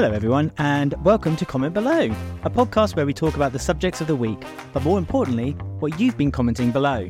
Hello, 0.00 0.12
everyone, 0.12 0.50
and 0.56 0.94
welcome 1.04 1.36
to 1.36 1.44
Comment 1.44 1.74
Below, 1.74 2.10
a 2.44 2.48
podcast 2.48 2.96
where 2.96 3.04
we 3.04 3.12
talk 3.12 3.34
about 3.34 3.52
the 3.52 3.58
subjects 3.58 4.00
of 4.00 4.06
the 4.06 4.16
week, 4.16 4.42
but 4.72 4.82
more 4.82 4.98
importantly, 4.98 5.50
what 5.78 6.00
you've 6.00 6.16
been 6.16 6.30
commenting 6.30 6.70
below. 6.70 7.06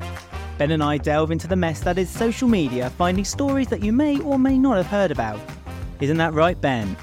Ben 0.59 0.73
and 0.73 0.83
I 0.83 0.99
delve 0.99 1.31
into 1.31 1.47
the 1.47 1.55
mess 1.55 1.79
that 1.83 1.99
is 1.99 2.11
social 2.11 2.49
media, 2.49 2.91
finding 2.91 3.25
stories 3.25 3.69
that 3.69 3.85
you 3.85 3.93
may 3.93 4.21
or 4.23 4.41
may 4.41 4.59
not 4.59 4.77
have 4.77 4.89
heard 4.89 5.13
about. 5.13 5.39
Isn't 6.01 6.17
that 6.17 6.35
right, 6.35 6.61
Ben? 6.61 6.97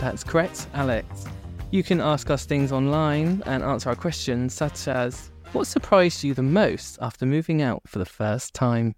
That's 0.00 0.22
correct, 0.22 0.68
Alex. 0.72 1.24
You 1.72 1.82
can 1.82 2.00
ask 2.00 2.30
us 2.30 2.46
things 2.46 2.70
online 2.70 3.42
and 3.44 3.64
answer 3.64 3.88
our 3.88 3.96
questions, 3.96 4.54
such 4.54 4.86
as 4.86 5.32
What 5.50 5.66
surprised 5.66 6.22
you 6.22 6.34
the 6.34 6.44
most 6.44 6.96
after 7.02 7.26
moving 7.26 7.60
out 7.60 7.82
for 7.88 7.98
the 7.98 8.06
first 8.06 8.54
time? 8.54 8.94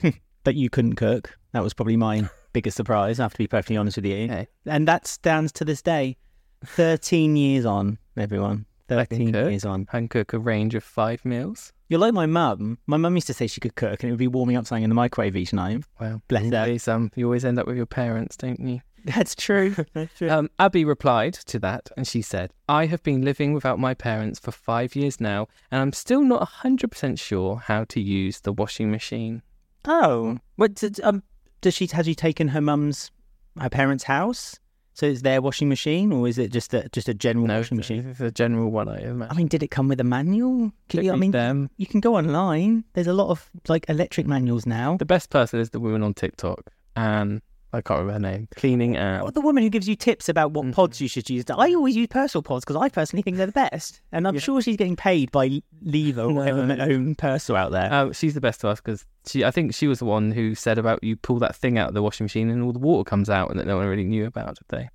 That 0.44 0.54
you 0.54 0.70
couldn't 0.70 0.94
cook. 0.94 1.36
That 1.52 1.64
was 1.64 1.74
probably 1.74 1.96
my 1.96 2.28
biggest 2.52 2.76
surprise, 2.76 3.18
I 3.20 3.24
have 3.24 3.32
to 3.32 3.38
be 3.38 3.46
perfectly 3.46 3.76
honest 3.76 3.96
with 3.96 4.06
you. 4.06 4.24
Okay. 4.24 4.46
And 4.66 4.86
that 4.88 5.06
stands 5.06 5.52
to 5.52 5.64
this 5.64 5.82
day. 5.82 6.16
13 6.64 7.36
years 7.36 7.64
on, 7.64 7.98
everyone. 8.16 8.66
I 8.88 9.04
can 9.06 9.18
13 9.18 9.32
cook. 9.32 9.50
years 9.50 9.64
on. 9.64 9.88
And 9.92 10.10
cook 10.10 10.32
a 10.32 10.38
range 10.38 10.74
of 10.74 10.84
five 10.84 11.24
meals. 11.24 11.72
You're 11.88 12.00
like 12.00 12.14
my 12.14 12.26
mum. 12.26 12.78
My 12.86 12.96
mum 12.96 13.14
used 13.14 13.26
to 13.28 13.34
say 13.34 13.46
she 13.46 13.60
could 13.60 13.74
cook 13.74 14.02
and 14.02 14.08
it 14.08 14.12
would 14.12 14.18
be 14.18 14.28
warming 14.28 14.56
up 14.56 14.66
something 14.66 14.84
in 14.84 14.90
the 14.90 14.94
microwave 14.94 15.36
each 15.36 15.52
night. 15.52 15.84
Well, 16.00 16.22
Bless 16.28 16.50
her. 16.50 16.58
always, 16.60 16.88
um, 16.88 17.10
you 17.16 17.26
always 17.26 17.44
end 17.44 17.58
up 17.58 17.66
with 17.66 17.76
your 17.76 17.86
parents, 17.86 18.36
don't 18.36 18.60
you? 18.60 18.80
That's 19.04 19.34
true. 19.34 19.74
That's 19.94 20.16
true. 20.16 20.30
Um, 20.30 20.48
Abby 20.58 20.84
replied 20.84 21.34
to 21.34 21.58
that 21.60 21.90
and 21.96 22.06
she 22.06 22.22
said, 22.22 22.52
I 22.68 22.86
have 22.86 23.02
been 23.02 23.22
living 23.22 23.52
without 23.52 23.78
my 23.78 23.94
parents 23.94 24.38
for 24.38 24.52
five 24.52 24.94
years 24.94 25.20
now, 25.20 25.48
and 25.70 25.80
I'm 25.80 25.92
still 25.92 26.22
not 26.22 26.48
100% 26.48 27.18
sure 27.18 27.56
how 27.56 27.84
to 27.84 28.00
use 28.00 28.40
the 28.40 28.52
washing 28.52 28.90
machine. 28.90 29.42
Oh, 29.84 30.38
what 30.56 30.82
um, 31.02 31.24
does 31.62 31.72
she? 31.74 31.86
Has 31.86 32.04
she 32.04 32.14
taken 32.14 32.48
her 32.48 32.60
mum's, 32.60 33.10
her 33.58 33.70
parents' 33.70 34.04
house? 34.04 34.58
So 34.94 35.06
it's 35.06 35.22
their 35.22 35.40
washing 35.40 35.70
machine, 35.70 36.12
or 36.12 36.28
is 36.28 36.36
it 36.36 36.52
just 36.52 36.74
a 36.74 36.86
just 36.90 37.08
a 37.08 37.14
general 37.14 37.46
No, 37.46 37.56
washing 37.56 37.78
machine? 37.78 38.06
it's 38.10 38.20
a 38.20 38.30
general 38.30 38.70
one, 38.70 38.90
I 38.90 39.08
I 39.08 39.32
mean, 39.34 39.46
did 39.46 39.62
it 39.62 39.70
come 39.70 39.88
with 39.88 39.98
a 40.00 40.04
manual? 40.04 40.70
Can 40.90 41.02
you- 41.02 41.12
I 41.12 41.16
mean, 41.16 41.30
them. 41.30 41.70
you 41.78 41.86
can 41.86 42.00
go 42.00 42.14
online. 42.14 42.84
There's 42.92 43.06
a 43.06 43.14
lot 43.14 43.30
of 43.30 43.48
like 43.68 43.86
electric 43.88 44.26
manuals 44.26 44.66
now. 44.66 44.98
The 44.98 45.06
best 45.06 45.30
person 45.30 45.60
is 45.60 45.70
the 45.70 45.80
woman 45.80 46.02
on 46.02 46.12
TikTok, 46.12 46.70
and 46.94 47.40
I 47.72 47.80
can't 47.80 48.00
remember 48.00 48.28
her 48.28 48.32
name. 48.34 48.48
Cleaning 48.56 48.96
out. 48.96 49.22
Or 49.24 49.30
the 49.30 49.40
woman 49.40 49.62
who 49.62 49.70
gives 49.70 49.88
you 49.88 49.96
tips 49.96 50.28
about 50.28 50.50
what 50.52 50.66
Mhm. 50.66 50.72
pods 50.74 51.00
you 51.00 51.08
should 51.08 51.30
use. 51.30 51.44
I 51.50 51.72
always 51.74 51.96
use 51.96 52.08
personal 52.08 52.42
pods 52.42 52.64
because 52.64 52.76
I 52.76 52.88
personally 52.88 53.22
think 53.22 53.36
they're 53.38 53.46
the 53.46 53.52
best, 53.52 54.00
and 54.12 54.28
I'm 54.28 54.34
Yeah. 54.34 54.40
sure 54.40 54.60
she's 54.60 54.76
getting 54.76 54.96
paid 54.96 55.30
by 55.32 55.62
Lever 55.82 56.22
or 56.22 56.32
whatever 56.34 56.66
No. 56.66 56.84
own 56.84 57.14
Persil 57.14 57.56
out 57.56 57.72
there. 57.72 57.92
Um, 57.92 58.12
she's 58.12 58.34
the 58.34 58.40
best 58.40 58.60
to 58.60 58.68
us 58.68 58.80
because 58.80 59.06
she. 59.26 59.44
I 59.44 59.50
think 59.50 59.74
she 59.74 59.88
was 59.88 59.98
the 60.00 60.04
one 60.04 60.32
who 60.32 60.54
said 60.54 60.78
about 60.78 61.02
you 61.02 61.16
pull 61.16 61.38
that 61.38 61.56
thing 61.56 61.78
out 61.78 61.88
of 61.88 61.94
the 61.94 62.02
washing 62.02 62.24
machine 62.24 62.50
and 62.50 62.62
all 62.62 62.72
the 62.72 62.78
water 62.78 63.08
comes 63.08 63.30
out, 63.30 63.50
and 63.50 63.58
that 63.58 63.66
no 63.66 63.76
one 63.78 63.86
really 63.86 64.04
knew 64.04 64.26
about, 64.26 64.56
did 64.56 64.64
they? 64.68 64.88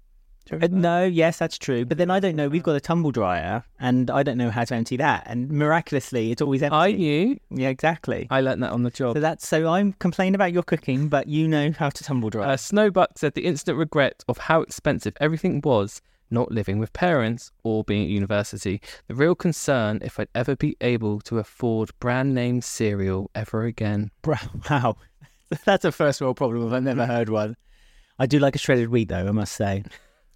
Uh, 0.52 0.68
no, 0.70 1.04
yes, 1.04 1.38
that's 1.38 1.58
true. 1.58 1.86
But 1.86 1.98
then 1.98 2.10
I 2.10 2.20
don't 2.20 2.36
know. 2.36 2.48
We've 2.48 2.64
got 2.64 2.76
a 2.76 2.80
tumble 2.80 3.12
dryer, 3.12 3.64
and 3.80 4.10
I 4.10 4.24
don't 4.24 4.38
know 4.38 4.50
how 4.50 4.64
to 4.64 4.76
empty 4.76 4.98
that. 4.98 5.24
And 5.26 5.50
miraculously, 5.50 6.32
it's 6.32 6.42
always 6.42 6.64
empty. 6.64 6.76
I 6.76 6.92
knew. 6.92 7.40
Yeah, 7.50 7.70
exactly. 7.70 8.28
I 8.30 8.42
learned 8.42 8.64
that 8.64 8.72
on 8.72 8.84
the 8.84 8.92
job. 8.92 9.16
So 9.16 9.20
that's 9.20 9.48
so 9.48 9.68
I'm 9.68 9.94
complaining 9.94 10.36
about 10.36 10.54
your 10.54 10.64
cooking, 10.64 11.10
but 11.10 11.28
you 11.28 11.48
know 11.48 11.72
how 11.78 11.90
to 11.90 12.04
tumble 12.04 12.30
dry. 12.30 12.54
Uh, 12.54 12.58
Snowbuck 12.58 13.08
said 13.16 13.34
the 13.34 13.46
instant 13.46 13.78
regret 13.78 14.24
of 14.28 14.38
how 14.38 14.62
expensive 14.62 15.16
everything 15.20 15.62
was 15.64 16.02
not 16.30 16.52
living 16.52 16.80
with 16.80 16.92
parents 16.94 17.52
or 17.64 17.84
being 17.84 18.04
at 18.04 18.10
university. 18.10 18.82
The 19.08 19.16
real 19.16 19.36
concern 19.36 20.00
if 20.04 20.20
I'd 20.20 20.28
ever 20.36 20.56
be 20.56 20.76
able 20.82 21.22
to 21.22 21.40
afford 21.40 21.92
brand 22.00 22.34
name 22.34 22.62
cereal 22.62 23.32
ever 23.36 23.64
again. 23.64 24.12
Wow, 24.70 24.98
that's 25.66 25.86
a 25.86 25.92
first 25.92 26.22
world 26.22 26.38
problem. 26.38 26.68
if 26.68 26.74
I've 26.74 26.84
never 26.84 27.06
heard 27.06 27.30
one. 27.30 27.56
I 28.20 28.26
do 28.26 28.40
like 28.40 28.56
a 28.56 28.60
shredded 28.60 28.90
wheat 28.90 29.10
though. 29.10 29.28
I 29.28 29.32
must 29.32 29.54
say, 29.54 29.84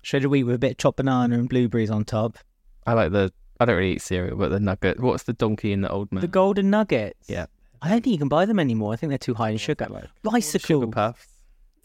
shredded 0.02 0.30
wheat 0.30 0.44
with 0.44 0.56
a 0.56 0.60
bit 0.60 0.72
of 0.72 0.78
chopped 0.78 0.98
banana 0.98 1.38
and 1.38 1.48
blueberries 1.50 1.90
on 1.92 2.04
top. 2.06 2.38
I 2.86 2.94
like 2.94 3.12
the. 3.12 3.32
I 3.60 3.66
don't 3.66 3.76
really 3.76 3.94
eat 3.94 4.02
cereal, 4.02 4.38
but 4.38 4.50
the 4.50 4.60
nugget. 4.60 5.00
What's 5.00 5.24
the 5.24 5.34
donkey 5.34 5.72
in 5.72 5.82
the 5.82 5.90
old 5.92 6.12
man? 6.12 6.22
The 6.22 6.28
golden 6.28 6.70
nuggets. 6.72 7.30
Yeah. 7.30 7.46
I 7.84 7.90
don't 7.90 8.02
think 8.04 8.14
you 8.14 8.18
can 8.20 8.28
buy 8.28 8.46
them 8.46 8.60
anymore. 8.60 8.94
I 8.94 8.96
think 8.96 9.10
they're 9.10 9.18
too 9.18 9.34
high 9.36 9.50
in 9.52 9.58
sugar. 9.58 9.88
Like 9.90 10.06
Bicycle. 10.24 10.82
sugar 10.82 10.88
puffs. 10.92 11.28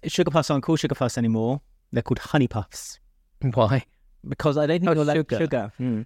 Sugar 0.07 0.31
puffs 0.31 0.51
aren't 0.51 0.65
called 0.65 0.81
sugar 0.81 0.95
puffs 0.95 1.19
anymore. 1.19 1.61
They're 1.93 2.03
called 2.03 2.19
honey 2.19 2.49
puffs 2.49 2.99
Why? 3.55 3.85
because 4.27 4.57
I 4.59 4.67
don't 4.67 4.81
think 4.81 4.97
Oh, 4.97 5.03
allowed 5.03 5.15
sugar. 5.17 5.39
sugar. 5.39 5.73
Hmm. 5.79 6.03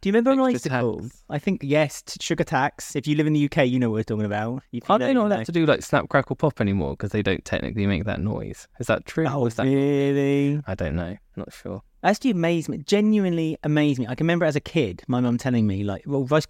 Do 0.00 0.08
you 0.08 0.14
remember 0.14 0.30
Extra 0.48 0.72
Icicle? 0.72 1.00
tax. 1.00 1.22
I 1.28 1.38
think 1.38 1.60
yes, 1.62 2.02
t- 2.02 2.18
sugar 2.20 2.44
tax. 2.44 2.96
If 2.96 3.06
you 3.06 3.16
live 3.16 3.26
in 3.26 3.34
the 3.34 3.44
UK, 3.44 3.66
you 3.66 3.78
know 3.78 3.90
what 3.90 3.96
we're 3.96 4.04
talking 4.04 4.24
about. 4.24 4.62
You 4.70 4.80
Are 4.88 4.98
know, 4.98 5.06
they 5.06 5.12
not 5.12 5.20
you 5.20 5.26
allowed 5.26 5.46
to 5.46 5.52
do 5.52 5.66
like 5.66 5.82
snap 5.82 6.08
crackle 6.08 6.36
pop 6.36 6.60
anymore 6.60 6.92
because 6.92 7.10
they 7.10 7.22
don't 7.22 7.44
technically 7.44 7.86
make 7.86 8.04
that 8.04 8.20
noise? 8.20 8.66
Is 8.80 8.86
that 8.86 9.04
true? 9.04 9.26
Oh, 9.28 9.46
is 9.46 9.54
that... 9.56 9.64
really? 9.64 10.62
I 10.66 10.74
don't 10.74 10.96
know. 10.96 11.16
Not 11.36 11.52
sure. 11.52 11.82
Actually, 12.02 12.30
amazed 12.30 12.68
me. 12.68 12.78
Genuinely 12.78 13.58
amazed 13.62 13.98
me. 13.98 14.06
I 14.06 14.14
can 14.14 14.24
remember 14.24 14.46
as 14.46 14.56
a 14.56 14.60
kid, 14.60 15.02
my 15.06 15.20
mum 15.20 15.36
telling 15.36 15.66
me 15.66 15.84
like, 15.84 16.04
"Well, 16.06 16.24
rice, 16.24 16.46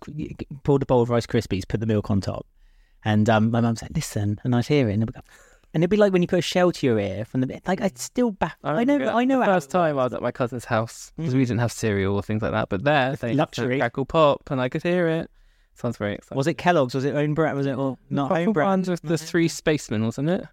poured 0.62 0.82
a 0.82 0.86
bowl 0.86 1.02
of 1.02 1.10
Rice 1.10 1.26
Krispies, 1.26 1.66
put 1.66 1.80
the 1.80 1.86
milk 1.86 2.10
on 2.10 2.20
top," 2.20 2.46
and 3.04 3.28
um, 3.28 3.50
my 3.50 3.60
mum 3.60 3.76
said, 3.76 3.90
"Listen," 3.94 4.40
and 4.44 4.54
I'd 4.54 4.66
hear 4.66 4.88
it, 4.88 4.92
and 4.92 5.02
it'd, 5.02 5.14
be, 5.14 5.20
and 5.78 5.84
it'd 5.84 5.90
be 5.90 5.96
like 5.96 6.12
when 6.12 6.22
you 6.22 6.26
put 6.28 6.40
a 6.40 6.42
shell 6.42 6.72
to 6.72 6.86
your 6.86 6.98
ear 6.98 7.24
from 7.24 7.40
the 7.40 7.60
like. 7.68 7.80
I'd 7.80 7.96
still 7.98 8.32
back. 8.32 8.56
I, 8.64 8.82
know. 8.82 8.98
I 9.08 9.24
know. 9.24 9.38
The 9.38 9.46
first 9.46 9.70
time 9.70 9.96
I 9.96 10.02
was 10.04 10.12
at 10.12 10.20
my 10.22 10.32
cousin's 10.32 10.64
house 10.64 11.12
because 11.16 11.34
we 11.34 11.40
didn't 11.40 11.60
have 11.60 11.70
cereal 11.70 12.16
or 12.16 12.22
things 12.22 12.42
like 12.42 12.50
that, 12.50 12.68
but 12.68 12.82
there 12.82 13.14
they 13.14 13.34
Luxury. 13.34 13.78
crackle 13.78 14.04
pop 14.04 14.50
and 14.50 14.60
I 14.60 14.68
could 14.68 14.82
hear 14.82 15.06
it. 15.06 15.30
Sounds 15.74 15.96
very 15.96 16.14
exciting. 16.14 16.36
Was 16.36 16.48
it 16.48 16.54
Kellogg's? 16.54 16.94
Was 16.96 17.04
it 17.04 17.14
own 17.14 17.34
brand? 17.34 17.56
Was 17.56 17.66
it 17.66 17.76
or 17.76 17.96
not 18.10 18.32
own 18.32 18.52
brand? 18.52 18.68
ones 18.68 18.90
with 18.90 19.02
the 19.02 19.16
three 19.16 19.46
spacemen, 19.46 20.04
wasn't 20.04 20.28
it? 20.30 20.44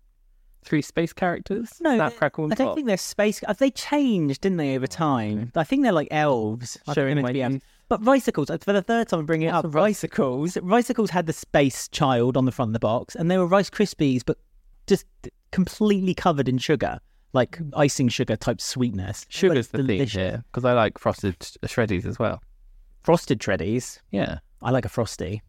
Three 0.64 0.84
space 0.84 1.14
characters. 1.14 1.70
No, 1.82 1.96
snap 1.96 2.16
crackle 2.16 2.44
and 2.44 2.54
I 2.54 2.56
don't 2.56 2.68
pop. 2.68 2.76
think 2.76 2.88
they're 2.88 2.98
space. 2.98 3.44
uh, 3.48 3.54
They 3.54 3.72
changed, 3.72 4.42
didn't 4.42 4.58
they, 4.58 4.76
over 4.76 4.88
time? 4.88 5.52
I 5.56 5.64
think 5.64 5.82
they're 5.84 5.92
like 5.92 6.08
elves. 6.12 6.78
I 6.88 6.94
think 6.94 6.96
they're 6.96 7.06
Showing 7.06 7.22
my 7.24 7.32
to 7.34 7.42
elves. 7.42 7.60
But 7.88 8.04
Ricicles, 8.06 8.50
uh, 8.50 8.58
for 8.58 8.74
the 8.74 8.82
third 8.82 9.08
time 9.10 9.20
I'm 9.20 9.26
bringing 9.28 9.50
it 9.50 9.54
What's 9.54 9.66
up, 9.66 9.76
a 9.76 9.84
Ricicles. 9.84 10.58
Ricicles 10.64 11.12
had 11.12 11.28
the 11.28 11.34
space 11.34 11.88
child 11.90 12.36
on 12.36 12.46
the 12.46 12.52
front 12.52 12.70
of 12.70 12.74
the 12.74 12.80
box, 12.80 13.16
and 13.16 13.30
they 13.30 13.38
were 13.38 13.46
Rice 13.46 13.70
Krispies, 13.70 14.24
but 14.26 14.40
just 14.88 15.06
completely 15.52 16.14
covered 16.14 16.48
in 16.50 16.58
sugar, 16.58 17.00
like 17.34 17.58
mm. 17.58 17.72
icing 17.76 18.10
sugar 18.10 18.36
type 18.36 18.62
sweetness. 18.62 19.26
Sugar's 19.30 19.68
the 19.70 19.80
thing 19.80 19.88
delicious. 19.88 20.14
here 20.14 20.44
because 20.52 20.66
I 20.66 20.74
like 20.74 20.98
frosted 20.98 21.36
uh, 21.64 21.68
shreddies 21.68 22.06
as 22.06 22.20
well. 22.20 22.42
Frosted 23.04 23.40
Shreddies. 23.40 24.00
Yeah. 24.10 24.40
I 24.64 24.72
like 24.72 24.84
a 24.84 24.90
Frosty. 24.90 25.44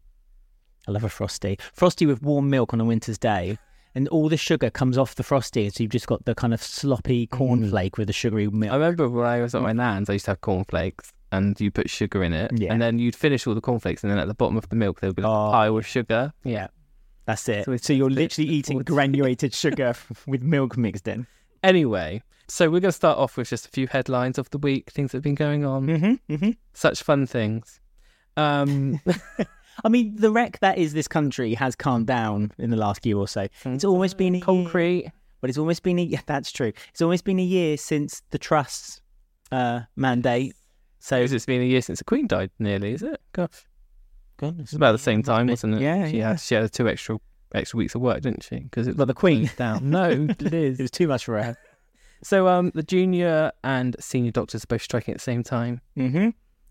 I 0.87 0.91
love 0.91 1.03
a 1.03 1.09
Frosty. 1.09 1.57
Frosty 1.73 2.05
with 2.05 2.21
warm 2.21 2.51
milk 2.51 2.71
on 2.71 2.79
a 2.79 2.85
winter's 2.85 3.17
day. 3.17 3.57
And 3.95 4.07
all 4.09 4.29
the 4.29 4.37
sugar 4.37 4.69
comes 4.69 4.95
off 4.95 5.15
the 5.15 5.23
frosty, 5.23 5.67
so 5.71 5.81
you've 5.81 5.91
just 5.91 6.05
got 6.05 6.23
the 6.25 6.35
kind 6.35 6.53
of 6.53 6.61
sloppy 6.61 7.25
mm. 7.25 7.29
cornflake 7.31 7.97
with 7.97 8.05
the 8.05 8.13
sugary 8.13 8.47
milk. 8.47 8.71
I 8.71 8.75
remember 8.75 9.09
when 9.09 9.25
I 9.25 9.41
was 9.41 9.55
at 9.55 9.63
my 9.63 9.73
nan's, 9.73 10.07
I 10.07 10.13
used 10.13 10.25
to 10.25 10.31
have 10.31 10.41
cornflakes 10.41 11.11
and 11.31 11.59
you 11.59 11.71
put 11.71 11.89
sugar 11.89 12.21
in 12.21 12.31
it. 12.31 12.51
Yeah. 12.53 12.71
And 12.71 12.79
then 12.79 12.99
you'd 12.99 13.15
finish 13.15 13.47
all 13.47 13.55
the 13.55 13.61
cornflakes 13.61 14.03
and 14.03 14.11
then 14.11 14.19
at 14.19 14.27
the 14.27 14.35
bottom 14.35 14.55
of 14.55 14.69
the 14.69 14.75
milk 14.75 14.99
there 14.99 15.09
would 15.09 15.15
be 15.15 15.23
like 15.23 15.31
Oh. 15.31 15.47
a 15.47 15.51
pile 15.51 15.77
of 15.77 15.87
sugar. 15.87 16.31
Yeah, 16.43 16.67
that's 17.27 17.47
it. 17.49 17.65
So 17.65 17.77
So, 17.77 17.93
you're 17.93 18.09
literally 18.09 18.49
eating 18.49 18.79
granulated 18.79 19.53
sugar 19.53 19.93
with 20.27 20.41
milk 20.41 20.77
mixed 20.77 21.07
in. 21.07 21.27
Anyway, 21.61 22.23
so 22.47 22.65
we're 22.65 22.79
going 22.79 22.89
to 22.89 22.91
start 22.93 23.17
off 23.17 23.35
with 23.35 23.49
just 23.49 23.65
a 23.65 23.69
few 23.69 23.87
headlines 23.87 24.37
of 24.37 24.49
the 24.51 24.57
week, 24.57 24.89
things 24.89 25.11
that 25.11 25.17
have 25.17 25.23
been 25.23 25.35
going 25.35 25.65
on. 25.65 25.85
Mm-hmm, 25.85 26.33
mm-hmm. 26.33 26.51
Such 26.73 27.03
fun 27.03 27.27
things. 27.27 27.81
Um, 28.37 29.01
I 29.83 29.89
mean, 29.89 30.15
the 30.15 30.31
wreck 30.31 30.59
that 30.61 30.77
is 30.77 30.93
this 30.93 31.07
country 31.07 31.53
has 31.55 31.75
calmed 31.75 32.07
down 32.07 32.51
in 32.57 32.69
the 32.69 32.77
last 32.77 33.05
year 33.05 33.17
or 33.17 33.27
so. 33.27 33.47
It's 33.65 33.83
almost 33.83 34.17
been 34.17 34.35
a 34.35 34.37
year, 34.37 34.45
concrete. 34.45 35.11
but 35.41 35.49
it's 35.49 35.59
almost 35.59 35.83
been 35.83 35.99
a 35.99 36.03
yeah, 36.03 36.21
that's 36.25 36.51
true. 36.51 36.71
It's 36.89 37.01
almost 37.01 37.25
been 37.25 37.39
a 37.39 37.43
year 37.43 37.75
since 37.75 38.23
the 38.29 38.39
Truss's 38.39 39.01
uh, 39.51 39.81
mandate. 39.95 40.55
So 40.99 41.17
it's 41.17 41.45
been 41.45 41.61
a 41.61 41.65
year 41.65 41.81
since 41.81 41.99
the 41.99 42.05
Queen 42.05 42.27
died, 42.27 42.51
nearly, 42.57 42.93
is 42.93 43.03
it? 43.03 43.21
Gosh, 43.33 43.66
goodness, 44.37 44.69
it's 44.69 44.73
about 44.73 44.93
the 44.93 44.97
same 44.99 45.23
time, 45.23 45.47
wasn't 45.47 45.75
it? 45.75 45.81
Yeah, 45.81 46.07
she 46.07 46.17
yeah. 46.17 46.29
had 46.29 46.39
she 46.39 46.55
had 46.55 46.71
two 46.71 46.87
extra 46.87 47.19
extra 47.53 47.77
weeks 47.77 47.95
of 47.95 48.01
work, 48.01 48.21
didn't 48.21 48.43
she? 48.43 48.59
Because 48.59 48.87
it 48.87 48.97
But 48.97 49.05
the 49.05 49.13
Queen, 49.13 49.49
down. 49.57 49.89
No, 49.89 50.27
it 50.29 50.41
is. 50.53 50.79
it 50.79 50.83
was 50.83 50.91
too 50.91 51.07
much 51.07 51.25
for 51.25 51.41
her. 51.41 51.57
So 52.23 52.47
um, 52.47 52.71
the 52.73 52.83
junior 52.83 53.51
and 53.63 53.95
senior 53.99 54.31
doctors 54.31 54.63
are 54.63 54.67
both 54.67 54.81
striking 54.81 55.13
at 55.13 55.17
the 55.17 55.23
same 55.23 55.43
time. 55.43 55.81
Mm-hmm. 55.95 56.29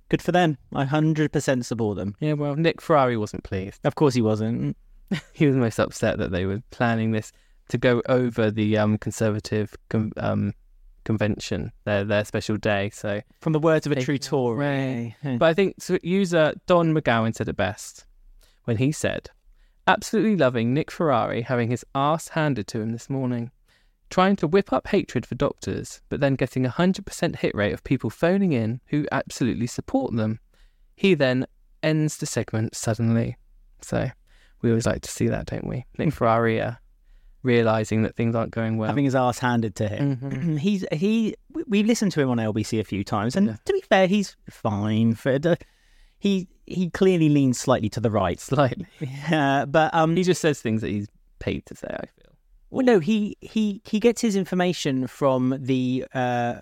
Good 0.09 0.23
for 0.23 0.33
them. 0.33 0.59
I 0.75 0.85
hundred 0.85 1.33
percent 1.33 1.67
support 1.67 1.97
them. 1.97 2.15
Yeah, 2.21 2.35
well, 2.35 2.57
Nick 2.57 2.81
Ferrari 2.81 3.17
wasn't 3.17 3.45
pleased. 3.45 3.81
Of 3.85 3.95
course, 3.95 4.15
he 4.15 4.23
wasn't. 4.23 4.77
He 5.33 5.47
was 5.47 5.55
most 5.55 5.79
upset 5.79 6.19
that 6.19 6.33
they 6.33 6.47
were 6.47 6.63
planning 6.73 7.13
this 7.13 7.31
to 7.69 7.79
go 7.79 8.03
over 8.09 8.51
the 8.51 8.77
um, 8.77 8.99
conservative 8.99 9.75
um, 10.17 10.53
convention, 11.07 11.73
their 11.85 12.05
their 12.05 12.25
special 12.25 12.59
day. 12.59 12.91
So, 12.91 13.23
From 13.41 13.55
the 13.55 13.59
words 13.61 13.87
of 13.87 13.93
a 13.93 13.95
Taking 13.95 14.05
true 14.05 14.15
it 14.17 14.23
Tory. 14.23 15.17
but 15.23 15.47
I 15.47 15.55
think 15.55 15.77
so 15.79 15.99
user 16.03 16.53
Don 16.67 16.93
McGowan 16.93 17.35
said 17.35 17.49
it 17.49 17.57
best 17.57 18.05
when 18.65 18.77
he 18.77 18.93
said, 18.93 19.31
"Absolutely 19.87 20.37
loving 20.37 20.75
Nick 20.75 20.91
Ferrari 20.91 21.43
having 21.43 21.71
his 21.71 21.85
ass 21.95 22.29
handed 22.29 22.67
to 22.69 22.81
him 22.81 22.91
this 22.91 23.09
morning." 23.09 23.51
Trying 24.09 24.37
to 24.37 24.47
whip 24.47 24.73
up 24.73 24.87
hatred 24.87 25.27
for 25.27 25.35
doctors, 25.35 26.01
but 26.09 26.21
then 26.21 26.37
getting 26.37 26.65
a 26.65 26.69
100% 26.71 27.37
hit 27.37 27.53
rate 27.57 27.73
of 27.73 27.83
people 27.83 28.09
phoning 28.09 28.53
in 28.53 28.81
who 28.87 29.05
absolutely 29.11 29.67
support 29.67 30.15
them. 30.15 30.39
He 30.95 31.15
then 31.15 31.45
ends 31.83 32.17
the 32.17 32.27
segment 32.27 32.77
suddenly. 32.77 33.37
So 33.81 34.09
we 34.63 34.71
always 34.71 34.87
like 34.87 35.03
to 35.03 35.11
see 35.11 35.27
that, 35.27 35.47
don't 35.47 35.67
we? 35.67 35.87
Nick 35.99 36.13
Ferrari 36.19 36.61
uh, 36.61 36.75
realizing 37.43 38.03
that 38.03 38.17
things 38.17 38.35
aren't 38.35 38.51
going 38.51 38.77
well. 38.77 38.89
having 38.89 39.05
his 39.05 39.15
ass 39.15 39.39
handed 39.39 39.75
to 39.77 39.89
him. 39.89 40.17
Mhm. 40.17 40.59
He's 40.67 40.85
he. 40.93 41.35
we've 41.67 41.87
listened 41.87 42.13
to 42.13 42.21
him 42.21 42.31
on 42.31 42.39
LBC 42.39 42.81
a 42.81 42.85
few 42.85 43.05
times, 43.05 43.37
and 43.37 43.47
Yeah. 43.49 43.57
to 43.65 43.73
be 43.73 43.81
fair, 43.83 44.07
he's 44.07 44.37
fine. 44.51 45.15
For 45.15 45.39
the, 45.39 45.57
he 46.19 46.49
he 46.67 46.91
clearly 46.91 47.29
leans 47.29 47.61
slightly 47.61 47.89
to 47.91 48.01
the 48.01 48.11
right, 48.11 48.41
Slightly. 48.41 48.87
uh, 49.31 49.67
but 49.67 49.95
um, 49.95 50.17
He 50.17 50.23
just 50.25 50.41
says 50.41 50.61
things 50.61 50.81
that 50.83 50.89
he's 50.91 51.07
paid 51.39 51.65
to 51.67 51.77
say, 51.77 51.89
I 51.89 52.07
feel. 52.07 52.33
Well, 52.71 52.85
no, 52.85 52.99
he 52.99 53.37
he 53.41 53.81
he 53.85 54.01
gets 54.01 54.21
his 54.21 54.35
information 54.35 55.07
from 55.07 55.57
the 55.61 56.05
uh, 56.15 56.57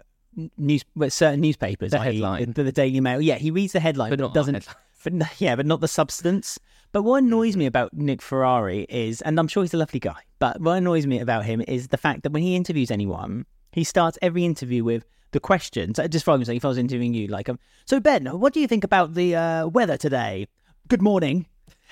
news, 0.58 0.84
certain 1.08 1.40
newspapers, 1.40 1.92
The 1.92 2.00
i.e. 2.00 2.14
headline. 2.16 2.52
the, 2.52 2.64
the 2.64 2.72
Daily 2.72 3.00
Mail. 3.00 3.20
Yeah, 3.22 3.36
he 3.36 3.50
reads 3.50 3.72
the 3.72 3.80
headline, 3.80 4.10
But 4.10 4.18
but, 4.18 4.24
not 4.26 4.34
doesn't. 4.34 4.54
headline. 4.54 4.76
But 5.04 5.12
yeah, 5.38 5.54
but 5.54 5.66
not 5.66 5.80
the 5.80 5.88
substance. 5.88 6.58
But 6.92 7.02
what 7.02 7.22
annoys 7.22 7.56
me 7.56 7.66
about 7.66 7.92
Nick 7.92 8.22
Ferrari 8.22 8.86
is, 8.88 9.20
and 9.22 9.38
I'm 9.38 9.48
sure 9.48 9.62
he's 9.62 9.74
a 9.74 9.78
lovely 9.78 10.00
guy, 10.00 10.22
but 10.38 10.60
what 10.60 10.78
annoys 10.78 11.06
me 11.06 11.20
about 11.20 11.44
him 11.44 11.62
is 11.66 11.88
the 11.88 11.96
fact 11.96 12.22
that 12.22 12.32
when 12.32 12.42
he 12.42 12.54
interviews 12.54 12.90
anyone, 12.90 13.46
he 13.72 13.82
starts 13.84 14.18
every 14.22 14.44
interview 14.44 14.84
with 14.84 15.04
the 15.32 15.40
questions. 15.40 15.98
uh, 15.98 16.06
Just 16.06 16.24
for 16.24 16.34
example, 16.36 16.56
if 16.56 16.64
I 16.64 16.68
was 16.68 16.78
interviewing 16.78 17.12
you, 17.12 17.26
like, 17.26 17.48
um, 17.48 17.58
so 17.84 17.98
Ben, 18.00 18.26
what 18.26 18.52
do 18.52 18.60
you 18.60 18.68
think 18.68 18.84
about 18.84 19.14
the 19.14 19.34
uh, 19.34 19.66
weather 19.66 19.96
today? 19.96 20.46
Good 20.88 21.02
morning. 21.02 21.46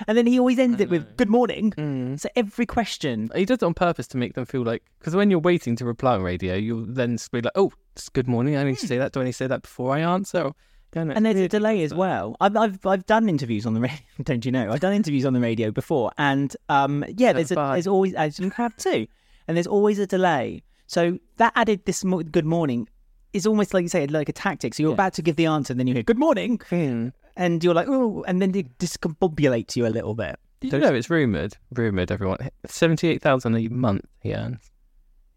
And 0.07 0.17
then 0.17 0.27
he 0.27 0.39
always 0.39 0.59
ends 0.59 0.81
it 0.81 0.89
with 0.89 1.17
good 1.17 1.29
morning. 1.29 1.73
Mm. 1.73 2.19
So 2.19 2.29
every 2.35 2.67
question 2.67 3.31
He 3.35 3.45
does 3.45 3.57
it 3.57 3.63
on 3.63 3.75
purpose 3.75 4.07
to 4.09 4.17
make 4.17 4.35
them 4.35 4.47
feel 4.47 4.63
like 4.63 4.83
because 4.99 5.15
when 5.15 5.31
you're 5.31 5.39
waiting 5.39 5.77
to 5.77 5.85
reply 5.85 6.15
on 6.15 6.23
radio, 6.23 6.55
you'll 6.55 6.87
then 6.87 7.19
be 7.31 7.43
like, 7.43 7.53
"Oh, 7.55 7.73
it's 7.95 8.09
good 8.09 8.27
morning. 8.27 8.57
I 8.57 8.65
need 8.65 8.79
to 8.79 8.87
say 8.87 8.99
that. 8.99 9.13
Do 9.13 9.21
I 9.21 9.25
need 9.25 9.33
to 9.33 9.37
say 9.37 9.47
that 9.49 9.63
before 9.63 9.95
I 9.95 10.01
answer?" 10.01 10.53
Or, 10.95 10.99
yeah, 11.01 11.05
no, 11.05 11.11
Hmm. 11.13 11.17
And 11.17 11.27
there's 11.27 11.37
a 11.37 11.49
delay 11.49 11.83
as 11.83 11.95
well. 11.95 12.37
I've, 12.41 12.57
I've 12.57 12.87
I've 12.87 13.07
done 13.07 13.29
interviews 13.29 13.67
on 13.67 13.75
the 13.75 13.81
radio. 13.81 13.99
Don't 14.23 14.45
you 14.45 14.53
know? 14.53 14.71
I've 14.71 14.81
done 14.81 14.93
interviews 14.95 15.25
on 15.25 15.33
the 15.33 15.41
radio 15.41 15.71
before, 15.71 16.11
and 16.19 16.55
um, 16.69 17.05
yeah, 17.17 17.33
there's 17.33 17.51
a, 17.53 17.55
there's 17.55 17.87
always 17.87 18.15
as 18.15 18.39
you 18.39 18.51
have 18.51 18.77
too, 18.77 19.07
and 19.49 19.57
there's 19.57 19.67
always 19.67 19.99
a 19.99 20.07
delay. 20.07 20.63
So 20.87 21.19
that 21.39 21.53
added 21.57 21.85
this 21.87 22.05
mo- 22.05 22.23
good 22.23 22.45
morning 22.45 22.89
is 23.33 23.47
almost 23.47 23.73
like 23.73 23.83
you 23.83 23.89
say 23.89 24.07
like 24.07 24.29
a 24.29 24.33
tactic. 24.33 24.75
So 24.75 24.83
you're 24.83 24.91
Yeah. 24.91 24.95
about 24.95 25.15
to 25.15 25.23
give 25.23 25.37
the 25.37 25.47
answer, 25.47 25.73
and 25.73 25.81
then 25.81 25.87
you 25.87 25.95
hear 25.95 26.03
good 26.03 26.19
morning, 26.19 26.61
Hmm. 26.69 27.09
and 27.37 27.65
you're 27.65 27.75
like 27.75 27.89
oh, 27.89 28.25
and 28.29 28.43
then 28.43 28.55
it 28.55 28.77
discombobulates 28.79 29.77
you 29.77 29.87
a 29.87 29.89
little 29.89 30.15
bit. 30.15 30.37
Did 30.61 30.73
you 30.75 30.79
know 30.79 30.95
it's 30.95 31.11
rumored? 31.11 31.57
Rumored, 31.73 32.13
everyone. 32.13 32.51
Seventy-eight 32.67 33.21
thousand 33.23 33.57
a 33.57 33.67
month 33.69 34.05
he 34.21 34.33
earns, 34.35 34.71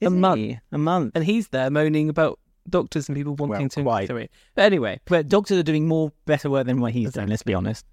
A 0.01 0.05
Isn't 0.05 0.19
month. 0.19 0.37
he? 0.37 0.59
a 0.71 0.77
month. 0.77 1.13
and 1.15 1.23
he's 1.23 1.47
there 1.47 1.69
moaning 1.71 2.09
about 2.09 2.39
doctors 2.69 3.07
and 3.09 3.15
people 3.15 3.35
wanting 3.35 3.59
Well, 3.59 3.69
to. 3.69 3.83
quite. 3.83 4.07
Sorry. 4.07 4.29
But 4.55 4.63
anyway, 4.65 4.99
But 5.05 5.27
doctors 5.29 5.57
are 5.59 5.63
doing 5.63 5.87
more 5.87 6.11
better 6.25 6.49
work 6.49 6.65
than 6.67 6.79
what 6.81 6.93
he's 6.93 7.13
done. 7.13 7.27
Let's 7.29 7.43
be 7.43 7.53
honest. 7.53 7.85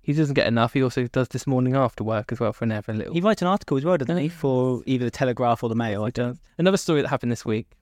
he 0.00 0.12
doesn't 0.14 0.34
get 0.34 0.46
enough. 0.46 0.72
He 0.72 0.82
also 0.82 1.06
does 1.06 1.28
this 1.28 1.46
morning 1.46 1.76
after 1.76 2.02
work 2.02 2.32
as 2.32 2.40
well 2.40 2.52
for 2.54 2.64
never 2.64 2.94
little. 2.94 3.12
He 3.12 3.20
writes 3.20 3.42
an 3.42 3.48
article 3.48 3.76
as 3.76 3.84
well, 3.84 3.98
doesn't 3.98 4.16
he, 4.16 4.28
for 4.28 4.82
either 4.86 5.04
the 5.04 5.10
Telegraph 5.10 5.62
or 5.62 5.68
the 5.68 5.74
Mail? 5.74 6.04
I 6.04 6.10
don't. 6.10 6.38
Another 6.56 6.78
story 6.78 7.02
that 7.02 7.08
happened 7.08 7.30
this 7.30 7.44
week 7.44 7.72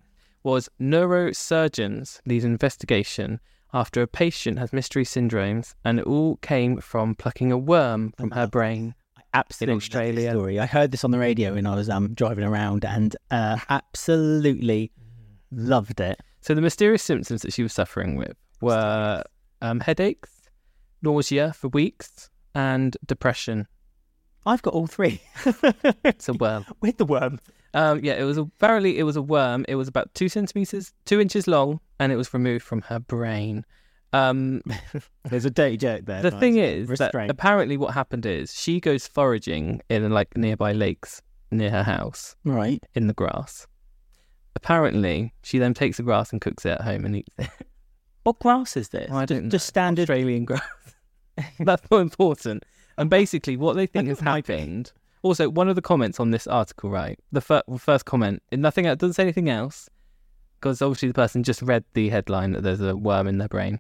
was 0.43 0.69
neurosurgeons 0.81 2.21
lead 2.27 2.45
an 2.45 2.51
investigation 2.53 3.41
after 3.73 4.01
a 4.03 4.07
patient 4.07 4.59
has 4.59 4.73
mystery 4.73 5.05
syndromes, 5.05 5.75
and 5.85 5.99
it 6.01 6.07
all 6.07 6.37
came 6.37 6.79
from 6.81 7.15
plucking 7.15 7.53
a 7.53 7.59
worm 7.59 8.13
from 8.17 8.31
her 8.33 8.47
brain. 8.47 8.95
absolutely 9.35 9.75
love 9.75 9.81
this 9.81 9.85
Australia. 9.89 10.31
story. 10.31 10.59
I 10.59 10.67
heard 10.67 10.91
this 10.93 11.05
on 11.05 11.11
the 11.11 11.19
radio 11.19 11.55
when 11.55 11.67
I 11.67 11.75
was 11.75 11.89
um, 11.91 12.15
driving 12.15 12.45
around, 12.45 12.85
and 12.85 13.15
uh, 13.31 13.59
absolutely 13.69 14.91
loved 15.51 16.01
it. 16.01 16.21
So 16.41 16.55
the 16.55 16.61
mysterious 16.61 17.03
symptoms 17.03 17.43
that 17.43 17.53
she 17.53 17.63
was 17.63 17.73
suffering 17.73 18.17
with 18.17 18.37
were 18.61 19.23
um, 19.63 19.81
headaches, 19.81 20.31
nausea 21.03 21.53
for 21.53 21.69
weeks, 21.69 22.31
and 22.55 22.97
depression. 23.07 23.67
I've 24.45 24.63
got 24.63 24.75
all 24.75 24.87
three 24.87 25.21
It's 26.05 26.29
a 26.29 26.33
worm. 26.35 26.65
with 26.81 26.99
the 26.99 27.05
worm. 27.05 27.41
Um, 27.75 28.01
yeah, 28.03 28.15
it 28.15 28.23
was 28.25 28.39
apparently 28.39 28.99
it 28.99 29.03
was 29.03 29.17
a 29.17 29.23
worm. 29.23 29.65
It 29.69 29.75
was 29.75 29.89
about 29.89 30.15
two 30.15 30.29
centimeters, 30.29 30.93
two 31.05 31.21
inches 31.21 31.47
long, 31.49 31.81
and 31.99 32.13
it 32.13 32.17
was 32.17 32.33
removed 32.33 32.65
from 32.65 32.83
her 32.83 32.99
brain. 33.01 33.65
Um, 34.13 34.63
There's 35.25 35.45
a 35.45 35.51
dirty 35.51 35.77
joke 35.77 36.07
there. 36.07 36.23
the 36.23 36.31
Nice. 36.31 36.41
thing 36.41 36.57
is 36.59 36.89
that 36.99 37.13
apparently 37.29 37.77
what 37.77 37.93
happened 37.93 38.25
is 38.25 38.55
she 38.55 38.81
goes 38.81 39.07
foraging 39.07 39.83
in 39.91 40.09
like 40.11 40.37
nearby 40.37 40.73
lakes 40.73 41.21
near 41.51 41.71
her 41.71 41.83
house 41.83 42.37
right? 42.45 42.83
in 42.95 43.09
the 43.09 43.15
grass. 43.15 43.67
Apparently, 44.57 45.33
she 45.43 45.59
then 45.59 45.75
takes 45.75 45.99
the 45.99 46.03
grass 46.03 46.33
and 46.33 46.41
cooks 46.41 46.65
it 46.65 46.71
at 46.71 46.81
home 46.81 47.05
and 47.05 47.17
eats 47.17 47.35
it. 47.39 47.51
What 48.25 48.41
grass 48.41 48.77
is 48.77 48.89
this? 48.89 49.09
I 49.09 49.25
just, 49.25 49.29
don't 49.29 49.51
just 49.51 49.67
know. 49.67 49.69
standard. 49.69 50.11
Australian 50.11 50.47
grass. 50.47 50.61
That's 51.61 51.89
not 51.93 52.01
important. 52.01 52.65
And 52.99 53.09
basically, 53.09 53.57
what 53.57 53.77
they 53.77 53.87
think 53.87 54.09
has 54.09 54.19
thought 54.19 54.23
it 54.23 54.25
might 54.25 54.47
be. 54.49 54.53
happened. 54.55 54.93
Also, 55.23 55.49
one 55.49 55.69
of 55.69 55.77
the 55.77 55.83
comments 55.83 56.19
on 56.19 56.33
this 56.33 56.49
article, 56.49 56.91
right? 56.91 57.21
The 57.31 57.41
fir- 57.41 57.63
first 57.79 58.05
comment, 58.05 58.43
nothing 58.51 58.87
else, 58.87 58.99
doesn't 58.99 59.15
say 59.15 59.23
anything 59.23 59.49
else, 59.49 59.89
because 60.59 60.83
obviously 60.83 61.07
the 61.07 61.15
person 61.15 61.45
just 61.45 61.63
read 61.63 61.85
the 61.95 62.09
headline 62.09 62.51
that 62.51 62.63
there's 62.63 62.81
a 62.81 62.97
worm 62.97 63.29
in 63.29 63.39
their 63.39 63.47
brain. 63.47 63.79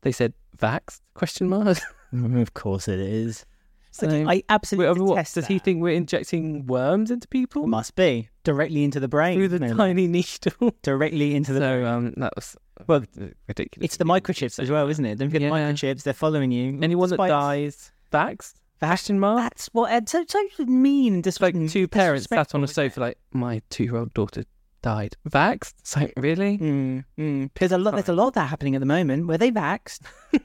They 0.00 0.10
said 0.10 0.32
vaxxed? 0.58 1.00
Question 1.14 1.48
mark. 1.48 1.78
Of 2.12 2.54
course 2.54 2.88
it 2.88 2.98
is. 2.98 3.46
Like, 4.02 4.10
So- 4.10 4.28
I 4.28 4.42
absolutely 4.48 5.00
Wait, 5.02 5.08
what, 5.08 5.32
does 5.32 5.46
he 5.46 5.58
think 5.58 5.82
we're 5.82 5.94
injecting 5.94 6.66
worms 6.66 7.10
into 7.10 7.26
people 7.28 7.66
Must 7.66 7.94
be 7.96 8.28
directly 8.44 8.84
into 8.84 9.00
the 9.00 9.08
brain. 9.08 9.38
through 9.38 9.48
the 9.48 9.58
no, 9.58 9.74
tiny 9.76 10.06
needle? 10.06 10.72
directly 10.82 11.34
into 11.34 11.52
the. 11.52 11.60
so 11.60 11.84
um, 11.86 12.14
that 12.16 12.32
was 12.36 12.56
Well, 12.86 13.04
ridiculous. 13.48 13.84
it's 13.84 13.96
the 13.96 14.04
microchips 14.04 14.58
as 14.58 14.70
well, 14.70 14.88
isn't 14.88 15.04
it? 15.04 15.18
Don't 15.18 15.30
forget 15.30 15.50
the 15.50 15.56
microchips. 15.56 16.02
They're 16.02 16.12
following 16.12 16.50
you. 16.50 16.78
Anyone 16.82 17.08
that 17.10 17.16
Despite- 17.16 17.30
dies 17.30 17.92
vaxxed? 18.12 18.54
Question 18.78 19.18
mark. 19.18 19.38
That's 19.40 19.68
what. 19.72 19.90
It's 19.90 20.12
so, 20.12 20.24
so 20.28 20.38
mean 20.66 21.14
and 21.14 21.26
It's 21.26 21.40
like 21.40 21.54
two 21.70 21.88
parents 21.88 22.26
sat 22.28 22.54
on 22.54 22.62
a 22.62 22.66
disrespectful, 22.66 22.82
isn't 22.82 22.84
it? 22.84 22.90
sofa, 22.92 23.00
like 23.00 23.18
my 23.32 23.62
two-year-old 23.70 24.12
daughter 24.12 24.44
died. 24.82 25.16
Vaxxed? 25.30 25.72
It's 25.80 25.96
like 25.96 26.12
really? 26.18 26.58
Mm, 26.58 27.04
mm. 27.18 27.50
There's 27.54 27.72
a 27.72 27.78
lot. 27.78 27.94
There's 27.94 28.10
a 28.10 28.12
lot 28.12 28.28
of 28.28 28.34
that 28.34 28.48
happening 28.50 28.74
at 28.74 28.80
the 28.80 28.86
moment. 28.86 29.26
Were 29.28 29.38
they 29.38 29.50
vaxxed? 29.50 30.00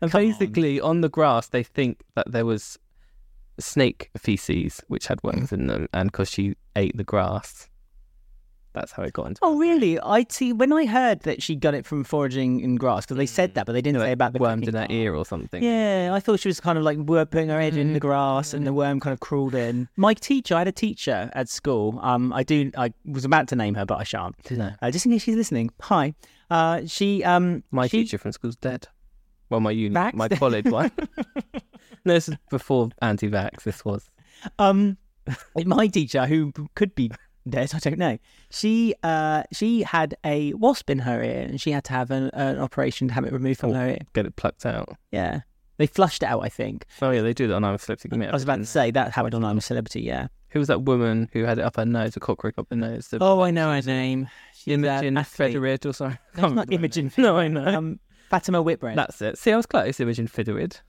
And 0.00 0.10
Come 0.10 0.22
basically, 0.22 0.80
on. 0.80 1.00
the 1.02 1.08
grass, 1.08 1.48
they 1.48 1.62
think 1.62 2.02
that 2.14 2.30
there 2.30 2.46
was 2.46 2.78
snake 3.58 4.10
feces 4.16 4.80
which 4.88 5.06
had 5.08 5.22
worms 5.22 5.52
in 5.52 5.66
them, 5.66 5.88
and 5.92 6.10
because 6.10 6.30
she 6.30 6.54
ate 6.76 6.96
the 6.96 7.04
grass, 7.04 7.68
that's 8.72 8.92
how 8.92 9.02
it 9.02 9.12
got 9.12 9.26
into. 9.26 9.40
Oh, 9.42 9.58
really? 9.58 9.98
I 10.00 10.24
see. 10.30 10.52
When 10.52 10.72
I 10.72 10.86
heard 10.86 11.20
that 11.22 11.42
she 11.42 11.56
got 11.56 11.74
it 11.74 11.84
from 11.84 12.04
foraging 12.04 12.60
in 12.60 12.76
grass, 12.76 13.04
because 13.04 13.16
they 13.16 13.26
said 13.26 13.54
that, 13.54 13.66
but 13.66 13.72
they 13.72 13.82
didn't 13.82 14.00
say 14.00 14.12
about 14.12 14.32
the 14.32 14.38
worms 14.38 14.68
in 14.68 14.74
her 14.74 14.86
ear 14.88 15.14
or 15.14 15.26
something. 15.26 15.62
Yeah, 15.62 16.10
I 16.14 16.20
thought 16.20 16.38
she 16.40 16.48
was 16.48 16.60
kind 16.60 16.78
of 16.78 16.84
like 16.84 17.04
putting 17.04 17.48
her 17.48 17.60
head 17.60 17.76
in 17.76 17.92
the 17.92 17.98
Mm. 17.98 18.02
grass, 18.02 18.54
and 18.54 18.66
the 18.66 18.72
worm 18.72 19.00
kind 19.00 19.12
of 19.12 19.20
crawled 19.20 19.54
in. 19.56 19.88
My 19.96 20.14
teacher, 20.14 20.54
I 20.54 20.58
had 20.60 20.68
a 20.68 20.72
teacher 20.72 21.30
at 21.34 21.48
school. 21.48 21.98
Um, 22.00 22.32
I 22.32 22.42
do. 22.44 22.70
I 22.78 22.92
was 23.04 23.24
about 23.24 23.48
to 23.48 23.56
name 23.56 23.74
her, 23.74 23.84
but 23.84 23.98
I 23.98 24.04
shan't. 24.04 24.36
No. 24.50 24.70
Uh, 24.80 24.90
just 24.90 25.04
in 25.04 25.12
case 25.12 25.22
she's 25.24 25.36
listening. 25.36 25.70
Hi. 25.82 26.14
Uh, 26.48 26.82
she 26.86 27.22
um, 27.24 27.64
My 27.72 27.88
she, 27.88 28.04
teacher 28.04 28.18
from 28.18 28.32
school's 28.32 28.56
dead. 28.56 28.86
Well, 29.50 29.60
my 29.60 29.72
uni, 29.72 29.94
my 30.14 30.28
college 30.28 30.66
one. 30.66 30.90
no, 32.04 32.14
this 32.14 32.28
is 32.28 32.36
before 32.50 32.88
anti-vax. 33.02 33.64
This 33.64 33.84
was. 33.84 34.08
Um, 34.58 34.96
my 35.64 35.86
teacher, 35.88 36.26
who 36.26 36.52
could 36.74 36.94
be 36.94 37.10
dead, 37.48 37.72
I 37.74 37.78
don't 37.78 37.98
know. 37.98 38.18
She 38.50 38.94
uh, 39.02 39.42
she 39.52 39.82
had 39.82 40.14
a 40.24 40.54
wasp 40.54 40.88
in 40.90 41.00
her 41.00 41.22
ear, 41.22 41.42
and 41.48 41.60
she 41.60 41.72
had 41.72 41.84
to 41.84 41.92
have 41.92 42.10
an, 42.10 42.30
an 42.32 42.58
operation 42.58 43.08
to 43.08 43.14
have 43.14 43.24
it 43.24 43.32
removed 43.32 43.60
from 43.60 43.70
Oh. 43.70 43.74
her 43.74 43.88
ear. 43.90 43.98
Get 44.14 44.26
it 44.26 44.36
plucked 44.36 44.64
out. 44.64 44.96
Yeah, 45.10 45.40
they 45.78 45.86
flushed 45.86 46.22
it 46.22 46.26
out. 46.26 46.40
I 46.44 46.48
think. 46.48 46.86
Oh 47.02 47.10
yeah, 47.10 47.22
they 47.22 47.32
do 47.34 47.46
that 47.48 47.54
on 47.54 47.64
I'm 47.64 47.74
a 47.74 47.78
Celebrity. 47.78 48.26
I 48.26 48.32
was 48.32 48.42
about 48.44 48.56
to 48.56 48.66
say 48.66 48.90
that 48.92 49.12
happened 49.12 49.34
on 49.34 49.44
I'm 49.44 49.58
a 49.58 49.60
Celebrity. 49.60 50.02
Yeah. 50.02 50.28
Who 50.50 50.58
was 50.58 50.66
that 50.68 50.82
woman 50.82 51.28
who 51.32 51.44
had 51.44 51.58
it 51.58 51.62
up 51.64 51.76
her 51.76 51.84
nose, 51.86 52.16
a 52.16 52.20
cockroach 52.20 52.54
up 52.58 52.66
her 52.70 52.76
nose? 52.76 53.06
The 53.06 53.18
Oh, 53.20 53.40
I 53.40 53.52
know 53.52 53.72
her 53.72 53.82
name. 53.82 54.28
She's 54.52 54.74
Imogen 54.74 55.16
athlete. 55.16 55.54
Featherid 55.54 55.86
or 55.86 55.92
sorry. 55.92 56.18
No, 56.36 56.48
not 56.52 56.72
Imogen. 56.72 57.12
No, 57.18 57.36
I 57.38 57.46
know. 57.46 57.64
Um, 57.64 58.00
Fatima 58.30 58.62
Whitbread. 58.62 58.96
That's 58.96 59.20
it. 59.20 59.38
See, 59.38 59.52
I 59.52 59.56
was 59.56 59.66
close. 59.66 59.98
Imogen 59.98 60.28
Featherid. 60.28 60.80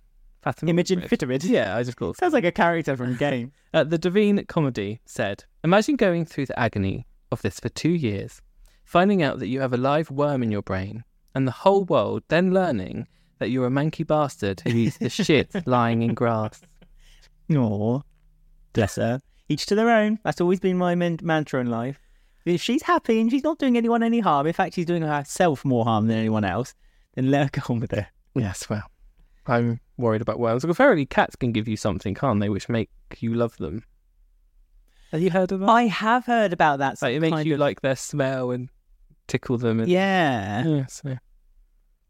Fatima 0.44 0.70
Imogen. 0.70 1.02
Fitterid. 1.02 1.44
Yeah, 1.44 1.76
I 1.76 1.84
just 1.84 1.98
called. 1.98 2.18
Sounds 2.18 2.34
like 2.34 2.44
a 2.44 2.52
character 2.52 2.96
from 2.96 3.12
a 3.12 3.16
game. 3.16 3.52
Uh, 3.74 3.86
the 3.86 3.98
Davine 3.98 4.46
comedy 4.50 5.00
said, 5.06 5.46
Imagine 5.64 5.96
going 5.96 6.26
through 6.26 6.46
the 6.46 6.60
agony 6.60 7.08
of 7.32 7.42
this 7.42 7.58
for 7.58 7.70
two 7.70 7.92
years, 7.92 8.42
finding 8.84 9.24
out 9.24 9.40
that 9.40 9.48
you 9.48 9.62
have 9.62 9.72
a 9.72 9.78
live 9.78 10.12
worm 10.12 10.44
in 10.44 10.52
your 10.52 10.62
brain, 10.62 11.06
and 11.34 11.48
the 11.48 11.54
whole 11.54 11.86
world 11.86 12.22
then 12.28 12.54
learning 12.54 13.08
that 13.40 13.50
you're 13.50 13.66
a 13.66 13.70
manky 13.70 14.06
bastard 14.06 14.60
who 14.60 14.72
eats 14.72 14.98
the 14.98 15.08
shit 15.08 15.56
lying 15.66 16.02
in 16.02 16.14
grass. 16.14 16.62
Aw. 17.56 18.02
Bless 18.74 18.98
her. 18.98 19.22
Each 19.48 19.66
to 19.68 19.76
their 19.76 19.90
own. 19.90 20.20
That's 20.26 20.42
always 20.42 20.60
been 20.60 20.78
my 20.78 20.96
man- 20.96 21.20
mantra 21.22 21.62
in 21.62 21.70
life. 21.70 21.98
If 22.44 22.62
she's 22.62 22.84
happy 22.84 23.22
and 23.22 23.32
she's 23.32 23.46
not 23.46 23.58
doing 23.58 23.78
anyone 23.78 24.04
any 24.04 24.20
harm, 24.20 24.48
in 24.48 24.54
fact, 24.54 24.76
she's 24.76 24.86
doing 24.86 25.04
herself 25.04 25.64
more 25.64 25.86
harm 25.86 26.08
than 26.08 26.18
anyone 26.18 26.44
else, 26.44 26.74
then 27.16 27.32
let 27.32 27.44
her 27.56 27.62
go 27.62 27.74
on 27.74 27.80
with 27.80 27.94
it. 27.94 28.06
Yes, 28.36 28.70
well, 28.70 28.84
I'm 29.48 29.80
worried 29.98 30.22
about 30.22 30.40
worms. 30.40 30.64
Well, 30.64 30.72
apparently, 30.72 31.06
cats 31.06 31.36
can 31.36 31.52
give 31.52 31.68
you 31.68 31.78
something, 31.78 32.14
can't 32.14 32.40
they, 32.40 32.50
which 32.50 32.70
make 32.70 32.90
you 33.20 33.34
love 33.34 33.58
them. 33.58 33.84
Have 35.12 35.22
you 35.22 35.30
heard 35.30 35.52
of 35.52 35.60
that? 35.60 35.70
I 35.70 35.84
have 35.84 36.26
heard 36.26 36.54
about 36.54 36.80
that. 36.80 37.02
like, 37.02 37.14
it 37.16 37.20
makes 37.20 37.44
you 37.46 37.56
of- 37.56 37.60
like 37.60 37.82
their 37.82 37.96
smell 37.98 38.52
and 38.52 38.70
tickle 39.28 39.58
them. 39.58 39.82
And, 39.82 39.90
Yeah. 39.90 40.66
yeah. 40.66 40.86
So 40.86 41.18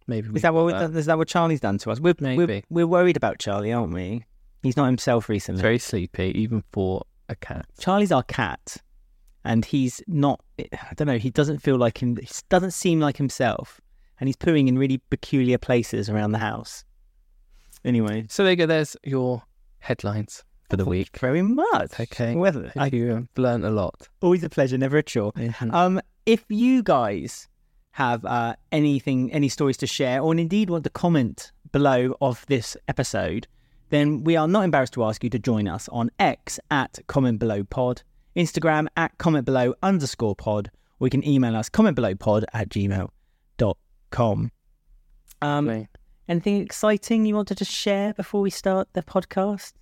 maybe 0.07 0.29
Is 0.35 0.43
that 0.43 0.53
what 0.53 0.65
we- 0.65 0.73
is 0.99 1.05
that 1.07 1.17
what 1.17 1.27
Charlie's 1.27 1.59
done 1.61 1.77
to 1.79 1.91
us? 1.91 1.99
We're, 1.99 2.13
we're 2.19 2.35
Maybe. 2.37 2.63
we're 2.69 2.85
worried 2.87 3.17
about 3.17 3.39
Charlie, 3.39 3.73
aren't 3.73 3.93
we? 3.93 4.25
He's 4.61 4.77
not 4.77 4.85
himself 4.85 5.27
recently. 5.29 5.61
Very 5.63 5.79
sleepy, 5.79 6.31
even 6.39 6.63
for 6.71 7.03
a 7.27 7.35
cat. 7.35 7.65
Charlie's 7.79 8.11
our 8.11 8.21
cat, 8.23 8.77
and 9.43 9.65
he's 9.65 10.03
not. 10.05 10.39
I 10.59 10.93
don't 10.95 11.07
know. 11.07 11.17
He 11.17 11.31
doesn't 11.31 11.59
feel 11.59 11.77
like 11.77 12.03
him. 12.03 12.15
He 12.17 12.27
doesn't 12.49 12.71
seem 12.71 12.99
like 12.99 13.17
himself, 13.17 13.81
and 14.21 14.27
he's 14.27 14.37
pooing 14.37 14.67
in 14.67 14.77
really 14.77 14.99
peculiar 15.09 15.57
places 15.57 16.07
around 16.07 16.31
the 16.31 16.37
house. 16.37 16.85
Anyway, 17.83 18.27
So 18.29 18.43
there 18.43 18.51
you 18.51 18.55
go. 18.55 18.67
There's 18.67 18.95
your 19.03 19.41
headlines 19.79 20.43
for 20.69 20.77
the 20.77 20.85
week. 20.85 21.17
very 21.17 21.41
much. 21.41 21.99
Okay. 21.99 22.35
Whether 22.35 22.71
I, 22.77 22.85
you 22.93 23.13
um, 23.15 23.29
learned 23.35 23.65
a 23.65 23.71
lot. 23.71 24.07
always 24.21 24.43
a 24.43 24.49
pleasure, 24.49 24.77
never 24.77 24.97
a 24.97 25.03
chore. 25.03 25.33
Um, 25.71 25.99
if 26.27 26.45
you 26.49 26.83
guys 26.83 27.47
have 27.93 28.23
uh, 28.23 28.55
anything, 28.71 29.33
any 29.33 29.49
stories 29.49 29.77
to 29.77 29.87
share, 29.87 30.21
or 30.21 30.31
indeed 30.33 30.69
want 30.69 30.83
to 30.83 30.91
comment 30.91 31.51
below 31.71 32.15
of 32.21 32.45
this 32.47 32.77
episode, 32.87 33.47
then 33.89 34.23
we 34.23 34.35
are 34.35 34.47
not 34.47 34.63
embarrassed 34.63 34.93
to 34.93 35.03
ask 35.03 35.23
you 35.23 35.31
to 35.31 35.39
join 35.39 35.67
us 35.67 35.89
on 35.89 36.11
X 36.19 36.59
at 36.69 36.99
comment 37.07 37.39
below 37.39 37.63
pod, 37.63 38.03
Instagram 38.35 38.85
at 38.95 39.17
comment 39.17 39.45
below 39.45 39.73
underscore 39.81 40.35
pod, 40.35 40.69
or 40.99 41.07
you 41.07 41.11
can 41.11 41.27
email 41.27 41.55
us 41.55 41.69
comment 41.69 41.95
below 41.95 42.13
pod 42.13 42.45
at 42.53 42.69
gmail.com. 42.69 43.09
Um, 45.41 45.87
anything 46.27 46.61
exciting 46.61 47.25
you 47.25 47.35
wanted 47.35 47.57
to 47.57 47.65
share 47.65 48.13
before 48.13 48.41
we 48.41 48.49
start 48.49 48.87
the 48.93 49.01
podcast? 49.01 49.73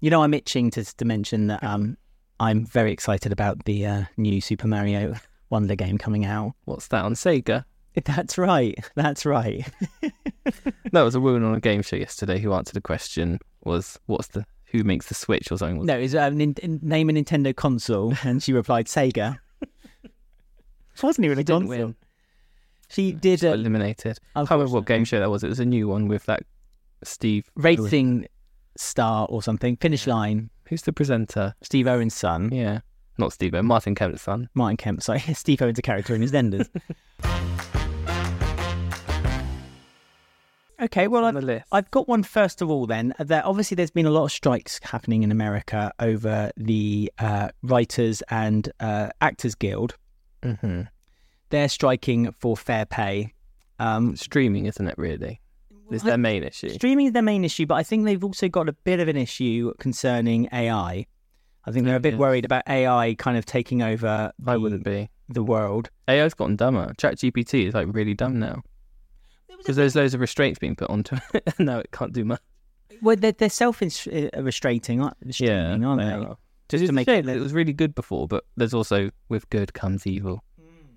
You 0.00 0.10
know, 0.10 0.22
I'm 0.22 0.34
itching 0.34 0.70
to, 0.72 0.84
to 0.84 1.04
mention 1.04 1.48
that 1.48 1.62
um, 1.64 1.96
I'm 2.38 2.64
very 2.64 2.92
excited 2.92 3.32
about 3.32 3.64
the 3.64 3.84
uh, 3.86 4.04
new 4.16 4.40
Super 4.40 4.68
Mario 4.68 5.14
Wonder 5.50 5.74
game 5.74 5.98
coming 5.98 6.24
out. 6.24 6.52
What's 6.66 6.88
that 6.88 7.04
on 7.04 7.14
Sega? 7.14 7.64
That's 8.04 8.38
right. 8.38 8.76
That's 8.94 9.26
right. 9.26 9.66
That 10.92 11.02
was 11.02 11.14
a 11.14 11.20
woman 11.20 11.44
on 11.44 11.54
a 11.54 11.60
game 11.60 11.82
show 11.82 11.96
yesterday 11.96 12.38
who 12.38 12.54
answered 12.54 12.78
a 12.78 12.80
question 12.80 13.38
was 13.64 13.98
what's 14.06 14.28
the 14.28 14.46
who 14.64 14.82
makes 14.82 15.08
the 15.08 15.14
Switch 15.14 15.52
or 15.52 15.58
something. 15.58 15.84
No, 15.84 15.98
it's 15.98 16.14
uh, 16.14 16.30
nin- 16.30 16.54
name 16.62 17.10
a 17.10 17.12
Nintendo 17.12 17.54
console, 17.54 18.14
and 18.24 18.42
she 18.42 18.54
replied 18.54 18.86
Sega. 18.86 19.36
It 20.04 21.02
wasn't 21.02 21.26
even 21.26 21.36
a 21.38 21.40
She 21.42 21.44
didn't 21.44 21.68
console. 21.68 21.86
win. 21.88 21.96
She 22.90 23.12
did 23.12 23.44
a 23.44 23.52
eliminated. 23.52 24.18
I 24.34 24.40
can't 24.40 24.50
remember 24.52 24.72
what 24.74 24.86
game 24.86 25.04
show 25.04 25.20
that 25.20 25.30
was. 25.30 25.44
It 25.44 25.48
was 25.48 25.60
a 25.60 25.64
new 25.64 25.88
one 25.88 26.08
with 26.08 26.24
that 26.26 26.42
Steve. 27.04 27.50
racing 27.54 28.26
star 28.76 29.26
or 29.28 29.42
something. 29.42 29.76
Finish 29.76 30.06
line. 30.06 30.50
Who's 30.68 30.82
the 30.82 30.92
presenter? 30.92 31.54
Steve 31.62 31.86
Owen's 31.86 32.14
son, 32.14 32.50
Yeah, 32.52 32.80
not 33.16 33.32
Steve. 33.32 33.54
O, 33.54 33.62
Martin 33.62 33.94
Kemp's 33.94 34.22
son. 34.22 34.48
Martin 34.54 34.76
Kemp. 34.76 35.02
Sorry, 35.02 35.20
Steve 35.34 35.62
Owen's 35.62 35.78
a 35.78 35.82
character 35.82 36.14
in 36.14 36.22
EastEnders. 36.22 36.68
okay, 40.80 41.08
well, 41.08 41.24
I've. 41.24 41.62
I've 41.72 41.90
got 41.90 42.08
one 42.08 42.22
first 42.22 42.62
of 42.62 42.70
all. 42.70 42.86
Then 42.86 43.14
that 43.18 43.44
obviously 43.44 43.74
there's 43.74 43.90
been 43.90 44.06
a 44.06 44.10
lot 44.10 44.24
of 44.24 44.32
strikes 44.32 44.80
happening 44.82 45.22
in 45.22 45.32
America 45.32 45.92
over 45.98 46.50
the 46.56 47.12
uh, 47.18 47.48
writers 47.62 48.22
and 48.30 48.70
uh, 48.80 49.10
actors 49.20 49.54
guild. 49.54 49.96
hmm 50.42 50.82
They're 51.50 51.68
striking 51.68 52.32
for 52.38 52.56
fair 52.56 52.84
pay. 52.86 53.32
Um, 53.78 54.16
Streaming, 54.16 54.66
isn't 54.66 54.86
it? 54.86 54.96
Really, 54.98 55.40
is 55.90 56.02
their 56.02 56.18
main 56.18 56.42
issue. 56.42 56.68
Streaming 56.70 57.06
is 57.06 57.12
their 57.12 57.22
main 57.22 57.44
issue, 57.44 57.64
but 57.66 57.74
I 57.76 57.82
think 57.82 58.04
they've 58.04 58.22
also 58.22 58.48
got 58.48 58.68
a 58.68 58.72
bit 58.72 59.00
of 59.00 59.08
an 59.08 59.16
issue 59.16 59.72
concerning 59.78 60.48
AI. 60.52 61.06
I 61.64 61.70
think 61.70 61.84
they're 61.86 61.96
a 61.96 62.00
bit 62.00 62.14
Yes. 62.14 62.18
worried 62.20 62.44
about 62.44 62.62
AI 62.68 63.14
kind 63.18 63.36
of 63.36 63.44
taking 63.46 63.82
over 63.82 64.32
the, 64.38 64.50
I 64.50 64.56
wouldn't 64.56 64.84
be. 64.84 65.10
the 65.28 65.42
world. 65.42 65.90
AI's 66.08 66.34
gotten 66.34 66.56
dumber. 66.56 66.92
ChatGPT 66.98 67.68
is 67.68 67.74
like 67.74 67.86
really 67.90 68.14
dumb 68.14 68.38
now 68.38 68.62
because 69.58 69.76
there's 69.76 69.94
loads 69.96 70.14
of 70.14 70.20
restraints 70.20 70.58
being 70.58 70.74
put 70.76 70.88
onto 70.88 71.16
it. 71.34 71.54
and 71.58 71.66
now 71.66 71.78
it 71.78 71.90
can't 71.92 72.12
do 72.12 72.24
much. 72.24 72.40
Well, 73.02 73.16
they're, 73.16 73.32
they're 73.32 73.50
self-restraining, 73.50 75.00
aren't, 75.00 75.16
restraining, 75.24 75.84
aren't 75.84 76.00
they? 76.00 76.08
are. 76.10 76.36
Just 76.68 76.82
It's 76.82 76.88
to 76.88 76.92
make 76.92 77.08
it, 77.08 77.28
it 77.28 77.40
was 77.40 77.52
really 77.52 77.72
good 77.72 77.94
before, 77.94 78.26
but 78.28 78.44
there's 78.56 78.74
also 78.74 79.10
with 79.28 79.48
good 79.50 79.72
comes 79.74 80.06
evil. 80.06 80.42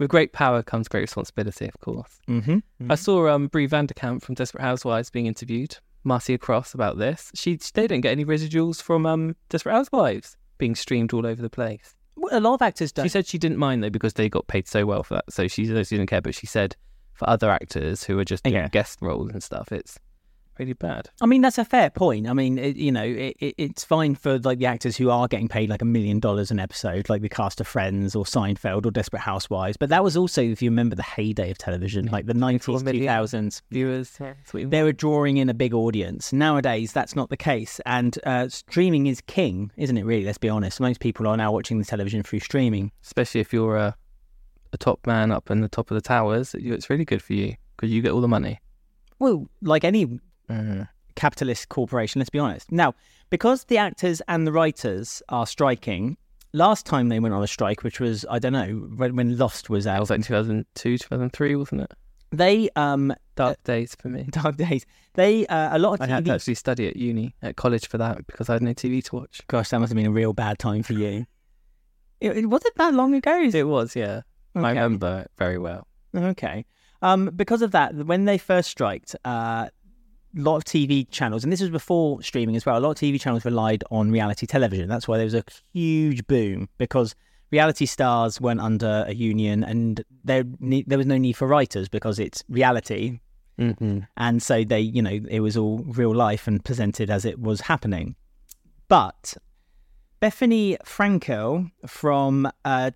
With 0.01 0.09
great 0.09 0.33
power 0.33 0.63
comes 0.63 0.87
great 0.87 1.01
responsibility, 1.01 1.67
of 1.67 1.79
course. 1.79 2.19
hmm 2.27 2.57
I 2.89 2.95
saw 2.95 3.29
um, 3.29 3.47
Bree 3.47 3.67
Van 3.67 3.85
de 3.85 3.93
Kamp 3.93 4.23
from 4.23 4.33
Desperate 4.33 4.63
Housewives 4.63 5.11
being 5.11 5.27
interviewed, 5.27 5.77
Marcia 6.03 6.39
Cross, 6.39 6.73
about 6.73 6.97
this. 6.97 7.31
She 7.35 7.55
they 7.75 7.83
didn't 7.83 8.01
get 8.01 8.11
any 8.11 8.25
residuals 8.25 8.81
from 8.81 9.05
um, 9.05 9.35
Desperate 9.49 9.73
Housewives 9.73 10.37
being 10.57 10.73
streamed 10.73 11.13
all 11.13 11.25
over 11.27 11.39
the 11.41 11.51
place. 11.51 11.93
Well, 12.15 12.35
a 12.35 12.41
lot 12.41 12.55
of 12.55 12.63
actors 12.63 12.91
don't. 12.91 13.05
She 13.05 13.09
said 13.09 13.27
she 13.27 13.37
didn't 13.37 13.57
mind 13.59 13.83
though 13.83 13.91
because 13.91 14.13
they 14.15 14.27
got 14.27 14.47
paid 14.47 14.67
so 14.67 14.87
well 14.87 15.03
for 15.03 15.13
that, 15.15 15.31
so 15.31 15.47
she 15.47 15.65
she 15.67 15.71
didn't 15.95 16.07
care. 16.07 16.21
But 16.21 16.33
she 16.33 16.47
said 16.47 16.75
for 17.13 17.29
other 17.29 17.51
actors 17.51 18.03
who 18.03 18.17
are 18.17 18.25
just 18.25 18.43
doing 18.43 18.55
Yeah. 18.55 18.69
guest 18.69 18.99
roles 19.03 19.29
and 19.31 19.43
stuff, 19.43 19.71
it's 19.71 19.99
really 20.61 20.73
bad. 20.73 21.09
I 21.19 21.25
mean, 21.25 21.41
that's 21.41 21.57
a 21.57 21.65
fair 21.65 21.89
point. 21.89 22.27
I 22.27 22.33
mean, 22.33 22.59
it, 22.59 22.75
you 22.75 22.91
know, 22.91 23.03
it, 23.03 23.35
it, 23.39 23.55
it's 23.57 23.83
fine 23.83 24.13
for 24.13 24.37
like 24.39 24.59
the 24.59 24.67
actors 24.67 24.95
who 24.95 25.09
are 25.09 25.27
getting 25.27 25.47
paid 25.47 25.69
like 25.69 25.81
a 25.81 25.85
million 25.85 26.19
dollars 26.19 26.51
an 26.51 26.59
episode, 26.59 27.09
like 27.09 27.23
the 27.23 27.29
cast 27.29 27.59
of 27.59 27.67
Friends 27.67 28.15
or 28.15 28.25
Seinfeld 28.25 28.85
or 28.85 28.91
Desperate 28.91 29.21
Housewives. 29.21 29.75
But 29.75 29.89
that 29.89 30.03
was 30.03 30.15
also, 30.15 30.43
if 30.43 30.61
you 30.61 30.69
remember, 30.69 30.95
the 30.95 31.01
heyday 31.03 31.49
of 31.49 31.57
television, 31.57 32.05
like 32.05 32.27
the 32.27 32.35
nineties, 32.35 32.83
two 32.83 33.05
thousands. 33.05 33.63
Viewers, 33.71 34.19
you 34.53 34.67
They 34.67 34.83
were 34.83 34.93
drawing 34.93 35.37
in 35.37 35.49
a 35.49 35.53
big 35.53 35.73
audience. 35.73 36.31
Nowadays, 36.31 36.93
that's 36.93 37.15
not 37.15 37.29
the 37.29 37.37
case, 37.37 37.81
and 37.85 38.17
uh, 38.25 38.47
streaming 38.49 39.07
is 39.07 39.21
king, 39.21 39.71
isn't 39.77 39.97
it? 39.97 40.05
Really, 40.05 40.25
let's 40.25 40.37
be 40.37 40.49
honest. 40.49 40.79
Most 40.79 40.99
people 40.99 41.25
are 41.27 41.37
now 41.37 41.51
watching 41.51 41.79
the 41.79 41.85
television 41.85 42.21
through 42.21 42.39
streaming. 42.41 42.91
especially 43.03 43.41
if 43.41 43.51
you're 43.51 43.77
a, 43.77 43.95
a 44.73 44.77
top 44.77 45.07
man 45.07 45.31
up 45.31 45.49
in 45.49 45.61
the 45.61 45.67
top 45.67 45.89
of 45.89 45.95
the 45.95 46.01
towers. 46.01 46.55
It's 46.55 46.89
really 46.89 47.05
good 47.05 47.23
for 47.23 47.33
you 47.33 47.55
because 47.75 47.91
you 47.91 48.03
get 48.03 48.11
all 48.11 48.21
the 48.21 48.27
money. 48.27 48.59
Well, 49.19 49.47
like 49.61 49.83
any 49.83 50.19
Mm-hmm. 50.51 50.81
capitalist 51.15 51.69
corporation, 51.69 52.19
let's 52.19 52.29
be 52.29 52.39
honest. 52.39 52.71
Now, 52.71 52.93
because 53.29 53.65
the 53.65 53.77
actors 53.77 54.21
and 54.27 54.45
the 54.47 54.51
writers 54.51 55.21
are 55.29 55.45
striking, 55.47 56.17
last 56.53 56.85
time 56.85 57.09
they 57.09 57.19
went 57.19 57.33
on 57.33 57.43
a 57.43 57.47
strike, 57.47 57.83
which 57.83 57.99
was, 57.99 58.25
I 58.29 58.39
don't 58.39 58.53
know, 58.53 58.67
when, 58.95 59.15
when 59.15 59.37
Lost 59.37 59.69
was 59.69 59.87
out, 59.87 59.99
was 59.99 60.09
like 60.09 60.23
2002, 60.23 60.97
2003, 60.97 61.55
wasn't 61.55 61.81
it? 61.81 61.91
they, 62.33 62.69
um, 62.77 63.13
Dark 63.35 63.61
days 63.63 63.93
for 63.99 64.07
me. 64.07 64.23
Dark 64.31 64.55
Days, 64.55 64.85
they, 65.15 65.45
uh, 65.47 65.75
a 65.75 65.79
lot 65.79 65.93
of 65.95 66.01
I 66.01 66.05
had 66.07 66.23
to 66.25 66.33
actually 66.33 66.55
study 66.55 66.87
at 66.87 66.95
uni, 66.95 67.35
at 67.41 67.55
college 67.57 67.87
for 67.87 67.97
that 67.97 68.25
because 68.25 68.49
I 68.49 68.53
had 68.53 68.61
no 68.61 68.73
TV 68.73 69.03
to 69.05 69.15
watch. 69.17 69.41
gosh, 69.47 69.69
that 69.69 69.79
must 69.79 69.91
have 69.91 69.97
been 69.97 70.05
a 70.05 70.11
real 70.11 70.31
bad 70.31 70.57
time 70.59 70.81
for 70.83 70.93
you. 70.93 71.25
it, 72.21 72.37
it- 72.37 72.45
wasn't 72.45 72.75
that 72.75 72.93
long 72.93 73.13
ago? 73.15 73.41
It? 73.41 73.53
It 73.55 73.63
was, 73.63 73.95
yeah. 73.95 74.21
I 74.55 74.69
remember 74.69 75.21
it 75.25 75.31
very 75.37 75.57
well. 75.57 75.87
Okay. 76.15 76.65
Um, 77.01 77.31
because 77.35 77.61
of 77.61 77.71
that, 77.71 77.95
when 77.95 78.25
they 78.25 78.37
first 78.37 78.69
striked, 78.69 79.15
uh, 79.25 79.69
a 80.37 80.41
lot 80.41 80.57
of 80.57 80.63
TV 80.63 81.09
channels, 81.09 81.43
and 81.43 81.51
this 81.51 81.61
was 81.61 81.69
before 81.69 82.21
streaming 82.21 82.55
as 82.55 82.65
well, 82.65 82.77
a 82.77 82.79
lot 82.79 82.91
of 82.91 82.97
TV 82.97 83.19
channels 83.19 83.45
relied 83.45 83.83
on 83.91 84.11
reality 84.11 84.45
television. 84.45 84.87
That's 84.89 85.07
why 85.07 85.17
there 85.17 85.25
was 85.25 85.33
a 85.33 85.43
huge 85.73 86.25
boom 86.27 86.69
because 86.77 87.15
reality 87.51 87.85
stars 87.85 88.39
went 88.39 88.61
under 88.61 89.03
a 89.07 89.13
union 89.13 89.63
and 89.63 90.03
there, 90.23 90.43
there 90.59 90.97
was 90.97 91.07
no 91.07 91.17
need 91.17 91.33
for 91.33 91.47
writers 91.47 91.89
because 91.89 92.17
it's 92.17 92.43
reality. 92.49 93.19
Mm-hmm. 93.59 93.99
And 94.17 94.41
so 94.41 94.63
they, 94.63 94.79
you 94.79 95.01
know, 95.01 95.19
it 95.29 95.41
was 95.41 95.57
all 95.57 95.79
real 95.79 96.15
life 96.15 96.47
and 96.47 96.63
presented 96.63 97.09
as 97.09 97.25
it 97.25 97.39
was 97.39 97.61
happening. 97.61 98.15
But 98.87 99.35
Bethenny 100.21 100.77
Frankel 100.85 101.71
from, 101.85 102.49
uh, 102.65 102.91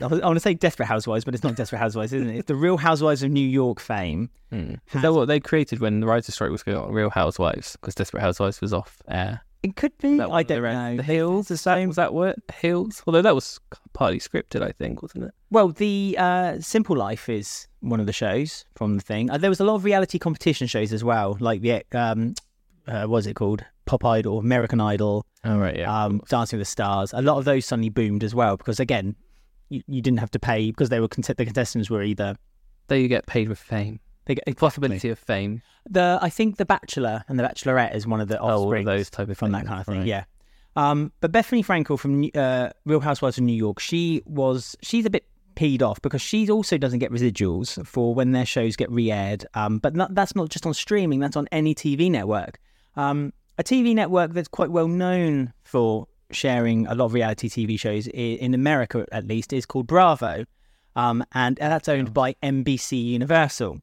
I 0.00 0.06
want 0.06 0.36
to 0.36 0.40
say 0.40 0.54
Desperate 0.54 0.86
Housewives, 0.86 1.24
but 1.24 1.34
it's 1.34 1.42
not 1.42 1.56
Desperate 1.56 1.78
Housewives, 1.78 2.12
isn't 2.12 2.28
it? 2.28 2.38
It's 2.38 2.46
the 2.48 2.54
Real 2.54 2.76
Housewives 2.76 3.22
of 3.22 3.30
New 3.30 3.46
York 3.46 3.80
fame. 3.80 4.30
Mm. 4.52 4.78
Is 4.92 5.02
that 5.02 5.12
what 5.12 5.26
they 5.28 5.40
created 5.40 5.80
when 5.80 6.00
the 6.00 6.06
writer's 6.06 6.34
strike 6.34 6.50
was 6.50 6.62
going 6.62 6.78
on? 6.78 6.92
Real 6.92 7.10
Housewives, 7.10 7.76
because 7.80 7.94
Desperate 7.94 8.20
Housewives 8.20 8.60
was 8.60 8.72
off 8.72 9.02
air. 9.08 9.42
It 9.64 9.74
could 9.74 9.96
be. 9.98 10.20
I 10.20 10.44
don't 10.44 10.62
the, 10.62 10.72
know. 10.72 10.96
The 10.98 11.02
Hills, 11.02 11.50
is 11.50 11.64
that, 11.64 11.84
was 11.84 11.96
that 11.96 12.14
what? 12.14 12.36
Hills? 12.54 13.02
Although 13.06 13.22
that 13.22 13.34
was 13.34 13.58
partly 13.92 14.20
scripted, 14.20 14.62
I 14.62 14.70
think, 14.70 15.02
wasn't 15.02 15.24
it? 15.24 15.34
Well, 15.50 15.68
the 15.70 16.14
uh, 16.16 16.60
Simple 16.60 16.96
Life 16.96 17.28
is 17.28 17.66
one 17.80 17.98
of 17.98 18.06
the 18.06 18.12
shows 18.12 18.64
from 18.76 18.94
the 18.96 19.02
thing. 19.02 19.30
Uh, 19.30 19.38
there 19.38 19.50
was 19.50 19.58
a 19.58 19.64
lot 19.64 19.74
of 19.74 19.84
reality 19.84 20.18
competition 20.20 20.68
shows 20.68 20.92
as 20.92 21.02
well, 21.02 21.36
like 21.40 21.60
the 21.60 21.82
um, 21.92 22.34
uh, 22.86 23.06
what's 23.06 23.26
it 23.26 23.34
called? 23.34 23.64
Pop 23.84 24.04
Idol, 24.04 24.38
American 24.38 24.80
Idol, 24.80 25.24
Oh, 25.44 25.58
right, 25.58 25.76
yeah. 25.76 26.04
um, 26.04 26.20
Dancing 26.28 26.58
with 26.58 26.66
the 26.68 26.70
Stars. 26.70 27.12
A 27.12 27.22
lot 27.22 27.38
of 27.38 27.44
those 27.44 27.64
suddenly 27.66 27.88
boomed 27.88 28.22
as 28.22 28.34
well 28.34 28.56
because 28.56 28.78
again, 28.78 29.16
you, 29.68 29.82
you 29.86 30.00
didn't 30.02 30.18
have 30.20 30.30
to 30.32 30.38
pay 30.38 30.70
because 30.70 30.88
they 30.88 31.00
were 31.00 31.08
the 31.08 31.44
contestants 31.44 31.90
were 31.90 32.02
either 32.02 32.36
there 32.88 32.98
you 32.98 33.08
get 33.08 33.26
paid 33.26 33.48
with 33.48 33.58
fame. 33.58 34.00
they 34.24 34.34
get, 34.36 34.56
Possibility 34.56 35.10
of 35.10 35.18
fame. 35.18 35.62
The 35.88 36.18
I 36.22 36.30
think 36.30 36.56
the 36.56 36.64
Bachelor 36.64 37.24
and 37.28 37.38
the 37.38 37.42
Bachelorette 37.42 37.94
is 37.94 38.06
one 38.06 38.20
of 38.20 38.28
the 38.28 38.40
Oh, 38.40 38.62
offspring 38.64 38.86
of 38.88 38.94
those 38.94 39.10
type 39.10 39.28
of 39.28 39.36
from 39.38 39.52
that 39.52 39.66
kind 39.66 39.80
of 39.80 39.86
thing. 39.86 39.98
right. 39.98 40.06
Yeah. 40.06 40.24
Um, 40.76 41.12
but 41.20 41.32
Bethenny 41.32 41.64
Frankel 41.64 41.98
from 41.98 42.28
uh, 42.34 42.70
Real 42.84 43.00
Housewives 43.00 43.36
of 43.38 43.44
New 43.44 43.52
York, 43.56 43.80
she 43.80 44.22
was 44.26 44.76
she's 44.80 45.04
a 45.06 45.10
bit 45.10 45.24
peed 45.56 45.82
off 45.82 46.00
because 46.02 46.22
she 46.22 46.48
also 46.50 46.78
doesn't 46.78 47.00
get 47.00 47.10
residuals 47.10 47.84
for 47.84 48.14
when 48.14 48.30
their 48.32 48.46
shows 48.46 48.76
get 48.76 48.88
re-aired. 48.92 49.44
Um, 49.54 49.78
but 49.78 49.96
not, 49.96 50.14
that's 50.14 50.36
not 50.36 50.50
just 50.50 50.64
on 50.66 50.74
streaming; 50.74 51.18
that's 51.20 51.36
on 51.36 51.48
any 51.50 51.74
TV 51.74 52.10
network. 52.10 52.58
Um, 52.96 53.32
a 53.58 53.64
TV 53.64 53.92
network 53.94 54.32
that's 54.34 54.46
quite 54.48 54.70
well 54.70 54.86
known 54.88 55.52
for 55.64 56.06
sharing 56.30 56.86
a 56.86 56.94
lot 56.94 57.06
of 57.06 57.14
reality 57.14 57.48
TV 57.48 57.78
shows 57.78 58.06
in 58.08 58.54
America, 58.54 59.06
at 59.12 59.26
least, 59.26 59.52
is 59.52 59.66
called 59.66 59.86
Bravo, 59.86 60.44
um, 60.96 61.24
and 61.32 61.56
that's 61.56 61.88
owned 61.88 62.12
by 62.12 62.34
NBC 62.42 63.02
Universal. 63.04 63.78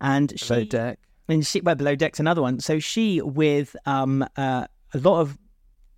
And 0.00 0.28
Below 0.28 0.60
she, 0.60 0.64
deck. 0.66 0.98
and 1.28 1.46
she 1.46 1.60
well 1.60 1.74
below 1.74 1.96
deck's 1.96 2.20
another 2.20 2.40
one 2.40 2.60
so 2.60 2.78
she 2.78 3.20
with 3.20 3.74
um 3.84 4.24
uh, 4.36 4.64
a 4.94 4.98
lot 4.98 5.20
of 5.20 5.36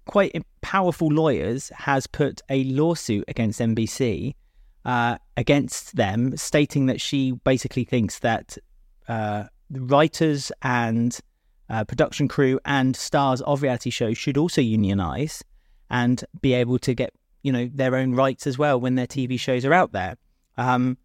quite 0.07 0.35
powerful 0.61 1.09
lawyers 1.09 1.69
has 1.71 2.07
put 2.07 2.41
a 2.49 2.65
lawsuit 2.65 3.25
against 3.29 3.61
NBC 3.61 4.35
uh, 4.85 5.19
against 5.37 5.97
them, 5.97 6.37
stating 6.37 6.87
that 6.87 7.01
she 7.01 7.33
basically 7.45 7.85
thinks 7.85 8.19
that 8.21 8.57
uh, 9.09 9.45
writers 9.71 10.51
and 10.63 11.19
uh, 11.69 11.85
production 11.85 12.27
crew 12.29 12.59
and 12.65 12.97
stars 12.97 13.41
of 13.43 13.63
reality 13.63 13.91
shows 13.91 14.19
should 14.19 14.37
also 14.37 14.61
unionize 14.61 15.45
and 15.91 16.25
be 16.41 16.55
able 16.55 16.79
to 16.79 16.95
get 16.95 17.13
you 17.43 17.53
know 17.53 17.69
their 17.73 17.97
own 17.97 18.15
rights 18.15 18.47
as 18.47 18.59
well 18.59 18.81
when 18.81 18.95
their 18.95 19.07
TV 19.07 19.39
shows 19.39 19.65
are 19.65 19.73
out 19.73 19.93
there. 19.93 20.17
Um, 20.57 20.99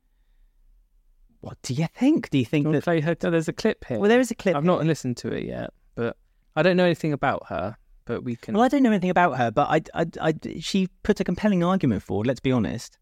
what 1.41 1.61
do 1.61 1.73
you 1.73 1.87
think? 1.95 2.29
Do 2.29 2.37
you 2.37 2.45
think 2.45 2.65
Can 2.65 2.71
we 2.71 2.77
that? 2.77 2.83
play 2.83 3.01
her? 3.01 3.15
There's 3.15 3.47
a 3.47 3.53
clip 3.53 3.85
here. 3.85 3.99
Well, 3.99 4.09
there 4.09 4.19
is 4.19 4.31
a 4.31 4.35
clip. 4.35 4.55
I've 4.55 4.63
not 4.63 4.83
listened 4.85 5.17
to 5.17 5.31
it 5.31 5.45
yet, 5.45 5.71
but 5.95 6.17
I 6.55 6.63
don't 6.63 6.77
know 6.77 6.85
anything 6.85 7.13
about 7.13 7.47
her. 7.49 7.77
But 8.05 8.23
we 8.23 8.35
can. 8.35 8.53
Well, 8.53 8.63
I 8.63 8.67
don't 8.67 8.83
know 8.83 8.91
anything 8.91 9.09
about 9.09 9.37
her, 9.37 9.51
but 9.51 9.67
I, 9.69 9.81
I, 10.01 10.05
I, 10.21 10.33
she 10.59 10.87
put 11.03 11.19
a 11.19 11.23
compelling 11.23 11.63
argument 11.63 12.03
forward. 12.03 12.27
Let's 12.27 12.39
be 12.39 12.51
honest. 12.51 12.97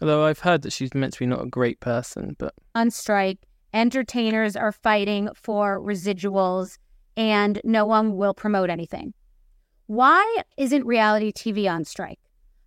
Although 0.00 0.24
I've 0.24 0.40
heard 0.40 0.62
that 0.62 0.72
she's 0.72 0.94
meant 0.94 1.14
to 1.14 1.18
be 1.18 1.26
not 1.26 1.42
a 1.42 1.46
great 1.46 1.80
person, 1.80 2.36
but 2.38 2.54
on 2.74 2.90
strike. 2.90 3.38
Entertainers 3.72 4.56
are 4.56 4.72
fighting 4.72 5.28
for 5.34 5.80
residuals 5.80 6.78
and 7.16 7.60
no 7.64 7.84
one 7.84 8.16
will 8.16 8.34
promote 8.34 8.70
anything. 8.70 9.14
Why 9.86 10.42
isn't 10.56 10.84
reality 10.84 11.30
TV 11.30 11.70
on 11.70 11.84
strike? 11.84 12.18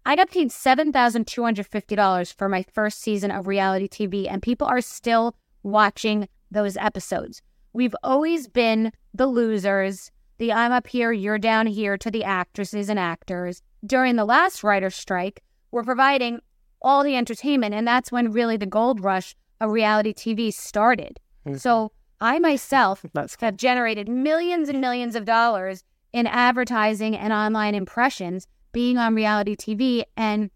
I 0.06 0.16
got 0.16 0.32
paid 0.32 0.50
$7,250 0.50 2.34
for 2.34 2.48
my 2.48 2.64
first 2.74 3.02
season 3.02 3.30
of 3.30 3.46
reality 3.46 3.90
TV, 3.90 4.32
and 4.32 4.42
people 4.42 4.68
are 4.68 4.80
still 4.80 5.36
watching 5.62 6.30
those 6.50 6.78
episodes. 6.78 7.42
We've 7.74 7.96
always 8.04 8.48
been 8.48 8.94
the 9.14 9.28
losers, 9.28 10.12
the 10.38 10.54
I'm 10.54 10.72
up 10.72 10.88
here, 10.88 11.12
you're 11.12 11.38
down 11.38 11.68
here 11.68 11.98
to 11.98 12.10
the 12.10 12.24
actresses 12.24 12.88
and 12.88 12.98
actors. 12.98 13.62
During 13.86 14.16
the 14.16 14.26
last 14.26 14.64
writer's 14.64 14.96
strike, 14.96 15.44
we're 15.72 15.84
providing 15.84 16.40
all 16.82 17.04
the 17.04 17.18
entertainment, 17.18 17.76
and 17.76 17.86
that's 17.86 18.14
when 18.14 18.32
really 18.32 18.56
the 18.56 18.66
gold 18.66 19.04
rush 19.04 19.36
of 19.60 19.72
reality 19.72 20.14
TV 20.14 20.54
started. 20.54 21.20
Mm-hmm. 21.46 21.58
So 21.58 21.92
I 22.22 22.40
myself 22.40 23.06
that's 23.14 23.36
have 23.42 23.58
generated 23.58 24.08
millions 24.08 24.70
and 24.70 24.80
millions 24.80 25.16
of 25.16 25.26
dollars 25.26 25.84
in 26.14 26.28
advertising 26.28 27.16
and 27.16 27.32
online 27.34 27.76
impressions 27.76 28.48
being 28.72 28.98
on 28.98 29.16
reality 29.16 29.56
TV 29.56 30.04
and 30.16 30.50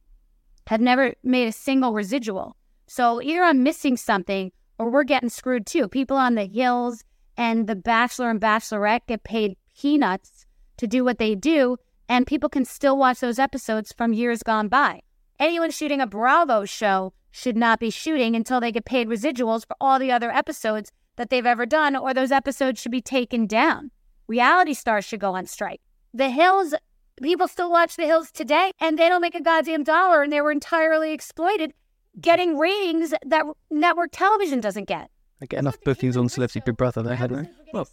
have 0.68 0.82
never 0.82 1.14
made 1.24 1.48
a 1.48 1.52
single 1.52 1.94
residual. 1.94 2.56
So 2.88 3.22
either 3.22 3.44
I'm 3.44 3.64
missing 3.64 3.98
something 3.98 4.52
or 4.78 4.90
we're 4.90 5.04
getting 5.04 5.30
screwed 5.30 5.66
too. 5.66 5.88
People 5.88 6.18
on 6.18 6.36
the 6.36 6.46
hills 6.46 7.04
and 7.38 7.68
the 7.68 7.76
Bachelor 7.76 8.30
and 8.30 8.40
Bachelorette 8.40 9.08
get 9.08 9.24
paid 9.24 9.58
peanuts 9.78 10.46
to 10.78 10.88
do 10.88 11.04
what 11.04 11.18
they 11.18 11.36
do, 11.36 11.78
and 12.10 12.28
people 12.28 12.50
can 12.50 12.66
still 12.66 12.98
watch 12.98 13.20
those 13.20 13.40
episodes 13.40 13.94
from 13.94 14.14
years 14.14 14.44
gone 14.44 14.68
by. 14.68 15.02
Anyone 15.40 15.72
shooting 15.72 16.02
a 16.02 16.08
Bravo 16.08 16.66
show 16.66 17.14
should 17.32 17.58
not 17.58 17.80
be 17.80 17.90
shooting 17.90 18.36
until 18.36 18.60
they 18.60 18.72
get 18.72 18.86
paid 18.86 19.08
residuals 19.08 19.66
for 19.66 19.76
all 19.82 19.98
the 19.98 20.12
other 20.12 20.32
episodes 20.32 20.92
that 21.16 21.30
they've 21.30 21.46
ever 21.46 21.66
done, 21.66 21.96
or 21.96 22.14
those 22.14 22.32
episodes 22.32 22.80
should 22.80 22.92
be 22.92 23.02
taken 23.02 23.48
down. 23.48 23.92
Reality 24.34 24.74
stars 24.74 25.06
should 25.06 25.20
go 25.20 25.36
on 25.36 25.46
strike. 25.46 25.80
The 26.12 26.28
Hills, 26.28 26.74
people 27.22 27.48
still 27.48 27.70
watch 27.70 27.98
The 27.98 28.08
Hills 28.08 28.32
today, 28.32 28.72
and 28.80 28.98
they 28.98 29.08
don't 29.08 29.22
make 29.22 29.36
a 29.36 29.44
goddamn 29.44 29.84
dollar, 29.84 30.24
and 30.24 30.34
they 30.34 30.42
were 30.42 30.52
entirely 30.52 31.12
exploited, 31.12 31.72
getting 32.20 32.58
ratings 32.58 33.14
that 33.24 33.46
network 33.70 34.10
television 34.12 34.60
doesn't 34.60 34.86
get. 34.86 35.12
I 35.40 35.46
get 35.46 35.60
enough 35.60 35.80
bookings 35.86 36.18
on 36.18 36.30
Celebrity 36.30 36.64
Big 36.66 36.78
Brother 36.78 37.04
there, 37.04 37.16
hadn't 37.16 37.48
Well, 37.74 37.88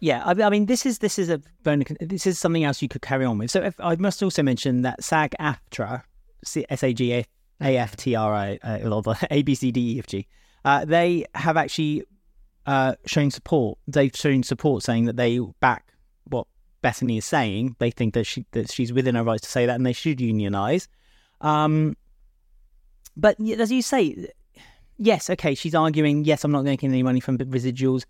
Yeah, 0.00 0.22
I, 0.22 0.32
I 0.42 0.50
mean, 0.50 0.66
this 0.66 0.84
is 0.84 0.98
this 0.98 1.18
is 1.18 1.30
a. 1.30 1.40
This 2.00 2.26
is 2.26 2.38
something 2.38 2.64
else 2.64 2.82
you 2.82 2.88
could 2.88 3.00
carry 3.00 3.24
on 3.24 3.38
with. 3.38 3.50
So 3.50 3.62
if, 3.62 3.80
I 3.80 3.96
must 3.96 4.22
also 4.22 4.42
mention 4.42 4.82
that 4.82 5.02
SAG-AFTRA, 5.02 6.02
S 6.68 6.82
A 6.82 6.92
G 6.92 7.14
A 7.14 7.24
F 7.62 7.96
T 7.96 8.14
R 8.14 8.34
I, 8.34 8.58
uh, 8.62 9.14
A 9.30 9.40
B 9.40 9.54
C 9.54 9.72
D 9.72 9.96
E 9.96 9.98
F 9.98 10.06
G, 10.06 10.26
uh, 10.66 10.84
they 10.84 11.24
have 11.34 11.56
actually 11.56 12.04
uh, 12.66 12.94
shown 13.06 13.30
support. 13.30 13.78
They've 13.88 14.14
shown 14.14 14.42
support, 14.42 14.82
saying 14.82 15.06
that 15.06 15.16
they 15.16 15.38
back 15.60 15.92
what 16.24 16.46
Bethenny 16.82 17.18
is 17.18 17.24
saying. 17.24 17.76
They 17.78 17.90
think 17.90 18.14
that 18.14 18.24
she 18.24 18.46
that 18.52 18.70
she's 18.70 18.92
within 18.92 19.14
her 19.14 19.24
rights 19.24 19.42
to 19.42 19.48
say 19.48 19.66
that, 19.66 19.74
and 19.76 19.84
they 19.86 19.92
should 19.92 20.20
unionize. 20.20 20.88
Um, 21.40 21.96
but 23.16 23.36
as 23.40 23.72
you 23.72 23.82
say, 23.82 24.28
yes, 24.98 25.30
okay, 25.30 25.54
she's 25.54 25.74
arguing. 25.74 26.24
Yes, 26.24 26.44
I'm 26.44 26.52
not 26.52 26.64
making 26.64 26.90
any 26.90 27.02
money 27.02 27.20
from 27.20 27.38
residuals. 27.38 28.04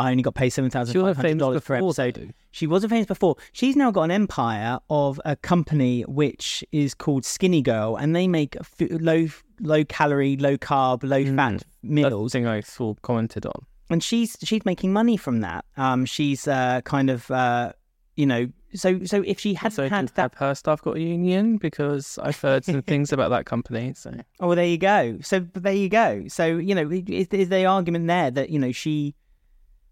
I 0.00 0.12
only 0.12 0.22
got 0.22 0.36
paid 0.36 0.50
seven 0.50 0.70
thousand 0.70 1.00
five 1.00 1.16
hundred 1.16 1.38
dollars 1.38 1.62
per 1.62 1.74
episode. 1.74 2.14
though. 2.14 2.28
She 2.52 2.68
wasn't 2.68 2.90
famous 2.92 3.06
before. 3.06 3.34
She's 3.52 3.74
now 3.74 3.90
got 3.90 4.02
an 4.04 4.10
empire 4.12 4.78
of 4.88 5.20
a 5.24 5.34
company 5.34 6.02
which 6.02 6.64
is 6.70 6.94
called 6.94 7.24
Skinny 7.24 7.62
Girl, 7.62 7.96
and 7.96 8.14
they 8.14 8.28
make 8.28 8.56
f- 8.56 8.74
low 9.00 9.26
low 9.60 9.84
calorie, 9.84 10.36
low 10.36 10.56
carb, 10.56 11.02
low 11.02 11.22
Mm. 11.24 11.36
fat 11.36 11.50
That's 11.52 11.64
the 11.82 11.88
meals, 11.88 12.32
thing 12.32 12.46
I 12.46 12.60
saw 12.60 12.94
commented 13.02 13.44
on. 13.44 13.66
And 13.90 14.02
she's 14.02 14.36
she's 14.42 14.64
making 14.64 14.92
money 14.92 15.16
from 15.16 15.40
that. 15.40 15.64
Um, 15.76 16.04
she's 16.04 16.46
uh, 16.46 16.80
kind 16.84 17.10
of 17.10 17.30
uh, 17.30 17.72
you 18.16 18.26
know, 18.26 18.48
so 18.74 19.04
so 19.04 19.22
if 19.26 19.38
she 19.40 19.54
hadn't 19.54 19.76
So 19.76 19.82
had 19.84 19.92
have 19.92 20.14
that, 20.14 20.34
her 20.36 20.54
staff 20.54 20.82
got 20.82 20.96
a 20.96 21.00
union 21.00 21.56
because 21.56 22.18
I've 22.22 22.40
heard 22.40 22.64
some 22.64 22.82
things 22.90 23.12
about 23.12 23.30
that 23.30 23.46
company. 23.46 23.94
So 23.96 24.12
oh, 24.40 24.48
well, 24.48 24.56
there 24.56 24.66
you 24.66 24.78
go. 24.78 25.18
So 25.22 25.40
but 25.40 25.62
there 25.62 25.72
you 25.72 25.88
go. 25.88 26.24
So 26.28 26.46
you 26.46 26.74
know, 26.74 26.90
is, 26.90 27.28
is 27.28 27.48
the 27.48 27.64
argument 27.64 28.06
there 28.08 28.30
that 28.30 28.50
you 28.50 28.58
know 28.58 28.72
she 28.72 29.14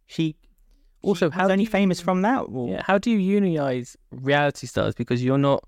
she 0.06 0.37
Also, 1.02 1.30
how 1.30 1.48
only 1.48 1.64
you- 1.64 1.70
famous 1.70 2.00
from 2.00 2.22
that? 2.22 2.40
Or, 2.50 2.68
yeah, 2.68 2.82
how 2.85 2.98
do 2.98 3.11
you 3.11 3.18
unionize 3.18 3.96
reality 4.11 4.66
stars? 4.66 4.94
Because 4.94 5.22
you're 5.24 5.38
not 5.38 5.64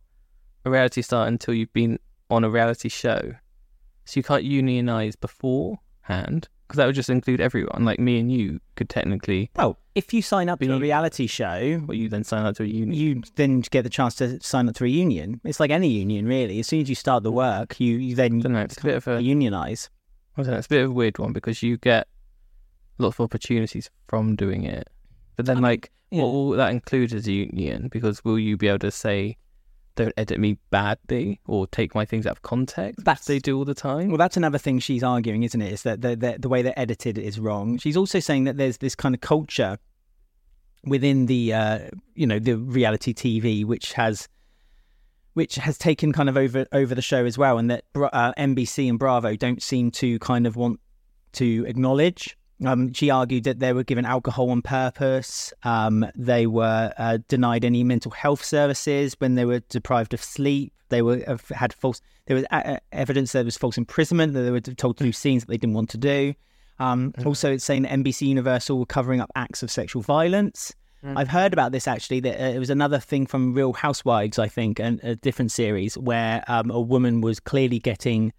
a 0.64 0.71
reality 0.71 1.03
star 1.03 1.27
until 1.27 1.55
you've 1.55 1.73
been 1.73 1.99
on 2.31 2.45
a 2.45 2.51
reality 2.51 2.88
show, 2.88 3.35
so 4.05 4.19
you 4.19 4.23
can't 4.23 4.45
unionize 4.45 5.17
beforehand 5.17 6.49
because 6.69 6.77
that 6.77 6.87
would 6.87 6.95
just 6.95 7.09
include 7.09 7.41
everyone. 7.41 7.87
Like 7.87 7.99
me 7.99 8.21
and 8.21 8.31
you 8.31 8.61
could 8.77 8.91
technically, 8.91 9.51
Well, 9.57 9.79
if 9.95 10.13
you 10.13 10.21
sign 10.21 10.51
up 10.51 10.61
to 10.61 10.71
a 10.75 10.79
reality 10.79 11.27
show, 11.27 11.81
but 11.81 11.97
you 11.97 12.11
then 12.11 12.25
sign 12.25 12.45
up 12.45 12.57
to 12.57 12.63
a 12.63 12.67
union. 12.67 12.93
you 12.93 13.23
then 13.37 13.61
get 13.61 13.83
the 13.83 13.91
chance 13.91 14.15
to 14.17 14.39
sign 14.41 14.69
up 14.69 14.75
to 14.77 14.85
a 14.85 14.89
union. 14.89 15.41
It's 15.45 15.61
like 15.61 15.71
any 15.71 15.89
union, 15.89 16.27
really. 16.27 16.61
As 16.61 16.67
soon 16.67 16.83
as 16.83 16.89
you 16.91 16.95
start 16.95 17.23
the 17.23 17.33
work, 17.33 17.81
you, 17.81 17.97
you 17.97 18.15
then 18.15 18.39
I 18.39 18.43
don't 18.43 18.53
know. 18.53 18.61
It's 18.61 18.77
a 18.77 18.83
bit 18.83 18.97
of 18.97 19.09
a 19.09 19.23
unionize. 19.23 19.89
I 20.37 20.43
don't 20.43 20.53
know, 20.53 20.59
it's 20.59 20.67
a 20.67 20.71
bit 20.71 20.85
of 20.85 20.91
a 20.91 20.95
weird 20.95 21.19
one 21.19 21.33
because 21.33 21.63
you 21.63 21.79
get 21.79 22.07
lots 22.99 23.17
of 23.17 23.25
opportunities 23.25 23.91
from 24.07 24.37
doing 24.37 24.65
it. 24.65 24.89
But 25.37 25.47
then, 25.47 25.57
um, 25.57 25.63
like, 25.63 25.91
yeah. 26.11 26.23
what 26.23 26.33
will 26.33 26.51
that 26.51 26.71
include 26.71 27.15
as 27.15 27.27
a 27.27 27.33
union? 27.33 27.89
Because 27.89 28.25
will 28.25 28.39
you 28.39 28.59
be 28.59 28.69
able 28.69 28.81
to 28.81 28.91
say, 28.91 29.39
don't 29.99 30.15
edit 30.17 30.39
me 30.39 30.57
badly 30.71 31.41
or 31.47 31.67
take 31.67 31.95
my 31.95 32.05
things 32.05 32.25
out 32.25 32.33
of 32.33 32.43
context? 32.43 33.05
That's- 33.05 33.27
they 33.27 33.41
do 33.41 33.59
all 33.59 33.65
the 33.65 33.75
time. 33.75 34.09
Well, 34.09 34.17
that's 34.17 34.37
another 34.37 34.57
thing 34.57 34.79
she's 34.79 35.03
arguing, 35.03 35.43
isn't 35.43 35.61
it? 35.61 35.73
Is 35.73 35.83
that 35.83 36.01
the, 36.01 36.15
the, 36.15 36.37
the 36.39 36.49
way 36.49 36.63
they're 36.63 36.79
edited 36.79 37.19
is 37.19 37.41
wrong. 37.41 37.79
She's 37.79 37.97
also 37.97 38.21
saying 38.21 38.45
that 38.45 38.57
there's 38.57 38.79
this 38.79 38.95
kind 38.95 39.15
of 39.15 39.21
culture 39.21 39.77
within 40.85 41.27
the, 41.27 41.53
uh, 41.53 41.79
you 42.15 42.27
know, 42.29 42.39
the 42.39 42.57
reality 42.57 43.13
TV, 43.13 43.65
which 43.65 43.93
has 43.95 44.29
which 45.35 45.57
has 45.57 45.79
taken 45.79 46.13
kind 46.13 46.29
of 46.29 46.37
over 46.37 46.67
over 46.73 46.95
the 46.95 47.03
show 47.03 47.25
as 47.25 47.37
well, 47.37 47.59
and 47.59 47.71
that 47.71 47.85
uh, 47.95 48.33
NBC 48.37 48.89
and 48.89 48.99
Bravo 48.99 49.37
don't 49.37 49.63
seem 49.63 49.91
to 49.93 50.19
kind 50.21 50.47
of 50.47 50.57
want 50.57 50.81
to 51.33 51.65
acknowledge. 51.69 52.38
Um, 52.64 52.92
she 52.92 53.11
argued 53.11 53.44
that 53.44 53.61
they 53.61 53.73
were 53.73 53.85
given 53.85 54.05
alcohol 54.05 54.51
on 54.51 54.62
purpose. 54.62 55.53
Um, 55.62 56.05
they 56.16 56.47
were 56.47 56.92
uh, 56.99 57.18
denied 57.29 57.64
any 57.64 57.85
mental 57.85 58.11
health 58.11 58.44
services 58.44 59.14
when 59.18 59.37
they 59.37 59.44
were 59.44 59.61
deprived 59.68 60.12
of 60.12 60.23
sleep. 60.23 60.73
They 60.88 61.03
were 61.03 61.23
have 61.27 61.47
had 61.49 61.73
false. 61.73 62.01
There 62.27 62.35
was 62.35 62.44
uh, 62.51 62.79
evidence 62.92 63.33
there 63.33 63.44
was 63.44 63.57
false 63.57 63.79
imprisonment. 63.79 64.33
That 64.33 64.40
they 64.40 64.51
were 64.51 64.61
told 64.61 64.97
to 64.99 65.05
do 65.05 65.12
scenes 65.12 65.44
that 65.44 65.51
they 65.51 65.57
didn't 65.59 65.75
want 65.75 65.90
to 65.90 65.99
do. 65.99 66.35
Um, 66.81 67.12
Also, 67.25 67.53
it's 67.53 67.64
saying 67.64 67.83
that 67.83 67.92
NBC 67.92 68.23
Universal 68.29 68.79
were 68.79 68.87
covering 68.87 69.21
up 69.21 69.31
acts 69.35 69.62
of 69.62 69.71
sexual 69.71 70.03
violence. 70.03 70.73
I've 71.16 71.29
heard 71.29 71.53
about 71.53 71.71
this 71.71 71.87
actually. 71.87 72.21
That 72.21 72.40
uh, 72.40 72.55
it 72.57 72.59
was 72.59 72.71
another 72.71 72.99
thing 72.99 73.27
from 73.27 73.55
Real 73.55 73.73
Housewives, 73.73 74.38
I 74.38 74.49
think, 74.49 74.81
and 74.81 74.99
a 75.05 75.14
different 75.14 75.53
series 75.53 75.97
where 75.97 76.42
um, 76.49 76.71
a 76.71 76.81
woman 76.81 77.21
was 77.21 77.38
clearly 77.38 77.79
getting 77.79 78.33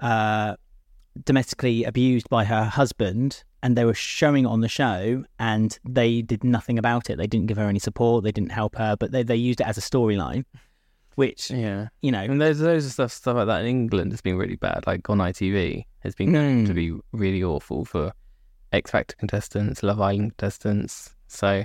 uh, 0.00 0.56
domestically 1.24 1.84
abused 1.84 2.28
by 2.28 2.44
her 2.44 2.64
husband, 2.64 3.44
and 3.62 3.76
they 3.76 3.84
were 3.84 3.94
showing 3.94 4.44
it 4.44 4.48
on 4.48 4.60
the 4.60 4.68
show, 4.68 5.24
and 5.38 5.78
they 5.84 6.22
did 6.22 6.44
nothing 6.44 6.78
about 6.78 7.10
it. 7.10 7.16
They 7.16 7.26
didn't 7.26 7.46
give 7.46 7.56
her 7.56 7.68
any 7.68 7.78
support. 7.78 8.24
They 8.24 8.32
didn't 8.32 8.52
help 8.52 8.76
her, 8.76 8.96
but 8.96 9.12
they 9.12 9.22
they 9.22 9.36
used 9.36 9.60
it 9.60 9.66
as 9.66 9.78
a 9.78 9.80
storyline, 9.80 10.44
which 11.14 11.50
yeah. 11.50 11.88
you 12.02 12.12
know. 12.12 12.20
And 12.22 12.40
there's 12.40 12.60
loads 12.60 12.86
of 12.86 12.92
stuff, 12.92 13.12
stuff 13.12 13.36
like 13.36 13.46
that 13.46 13.62
in 13.62 13.66
England 13.66 14.12
has 14.12 14.20
been 14.20 14.36
really 14.36 14.56
bad. 14.56 14.86
Like 14.86 15.08
on 15.10 15.18
ITV 15.18 15.84
has 16.00 16.14
been 16.14 16.32
Mm. 16.32 16.66
to 16.66 16.74
be 16.74 16.94
really 17.12 17.42
awful 17.42 17.84
for 17.84 18.12
X 18.72 18.90
Factor 18.90 19.16
contestants, 19.16 19.82
Love 19.82 20.00
Island 20.00 20.36
contestants. 20.36 21.14
So 21.28 21.64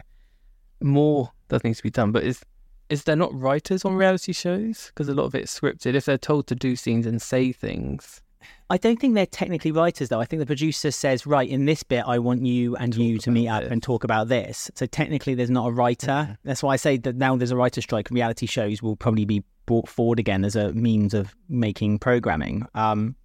more 0.82 1.32
does 1.49 1.63
need 1.63 1.75
to 1.75 1.84
be 1.84 1.89
done. 1.89 2.12
But 2.12 2.23
is 2.23 2.41
is 2.89 3.04
there 3.06 3.15
not 3.15 3.34
writers 3.34 3.86
on 3.86 3.95
reality 3.95 4.34
shows? 4.34 4.88
Because 4.88 5.08
a 5.08 5.13
lot 5.13 5.23
of 5.25 5.36
it's 5.36 5.58
scripted. 5.58 5.93
If 5.93 6.06
they're 6.06 6.17
told 6.17 6.47
to 6.47 6.56
do 6.56 6.75
scenes 6.75 7.06
and 7.06 7.21
say 7.21 7.54
things, 7.54 8.21
I 8.69 8.77
don't 8.77 8.99
think 8.99 9.15
they're 9.15 9.25
technically 9.25 9.71
writers 9.71 10.10
though. 10.10 10.19
I 10.19 10.25
think 10.25 10.39
the 10.39 10.45
producer 10.45 10.91
says, 10.91 11.25
right, 11.25 11.47
in 11.49 11.65
this 11.65 11.84
bit, 11.84 12.04
I 12.08 12.19
want 12.19 12.45
you 12.45 12.75
and 12.75 12.95
you 12.95 13.17
to 13.19 13.32
meet 13.32 13.47
up 13.47 13.63
this. 13.63 13.71
and 13.71 13.84
talk 13.84 14.04
about 14.04 14.27
this. 14.27 14.69
So 14.75 14.86
technically, 14.86 15.36
there's 15.36 15.49
not 15.49 15.67
a 15.67 15.71
writer. 15.71 16.38
That's 16.43 16.63
why 16.63 16.73
I 16.73 16.75
say 16.77 16.97
that 16.97 17.15
now 17.15 17.36
there's 17.36 17.51
a 17.51 17.56
writer 17.58 17.82
strike. 17.82 18.10
Reality 18.12 18.45
shows 18.45 18.82
will 18.82 18.95
probably 18.95 19.25
be 19.25 19.43
brought 19.65 19.88
forward 19.88 20.19
again 20.19 20.43
as 20.43 20.56
a 20.56 20.73
means 20.73 21.13
of 21.13 21.36
making 21.49 21.99
programming. 21.99 22.65
Um, 22.73 23.15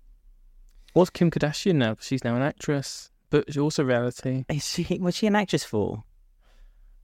What's 0.93 1.11
Kim 1.11 1.31
Kardashian 1.31 1.75
now? 1.75 1.97
She's 2.01 2.25
now 2.25 2.37
an 2.37 2.43
actress, 2.43 3.11
but 3.29 3.45
she's 3.49 3.59
also 3.59 3.85
reality. 3.85 4.45
is 4.49 4.67
she 4.67 4.99
was 4.99 5.15
she 5.15 5.27
an 5.27 5.37
actress 5.37 5.63
for? 5.63 6.05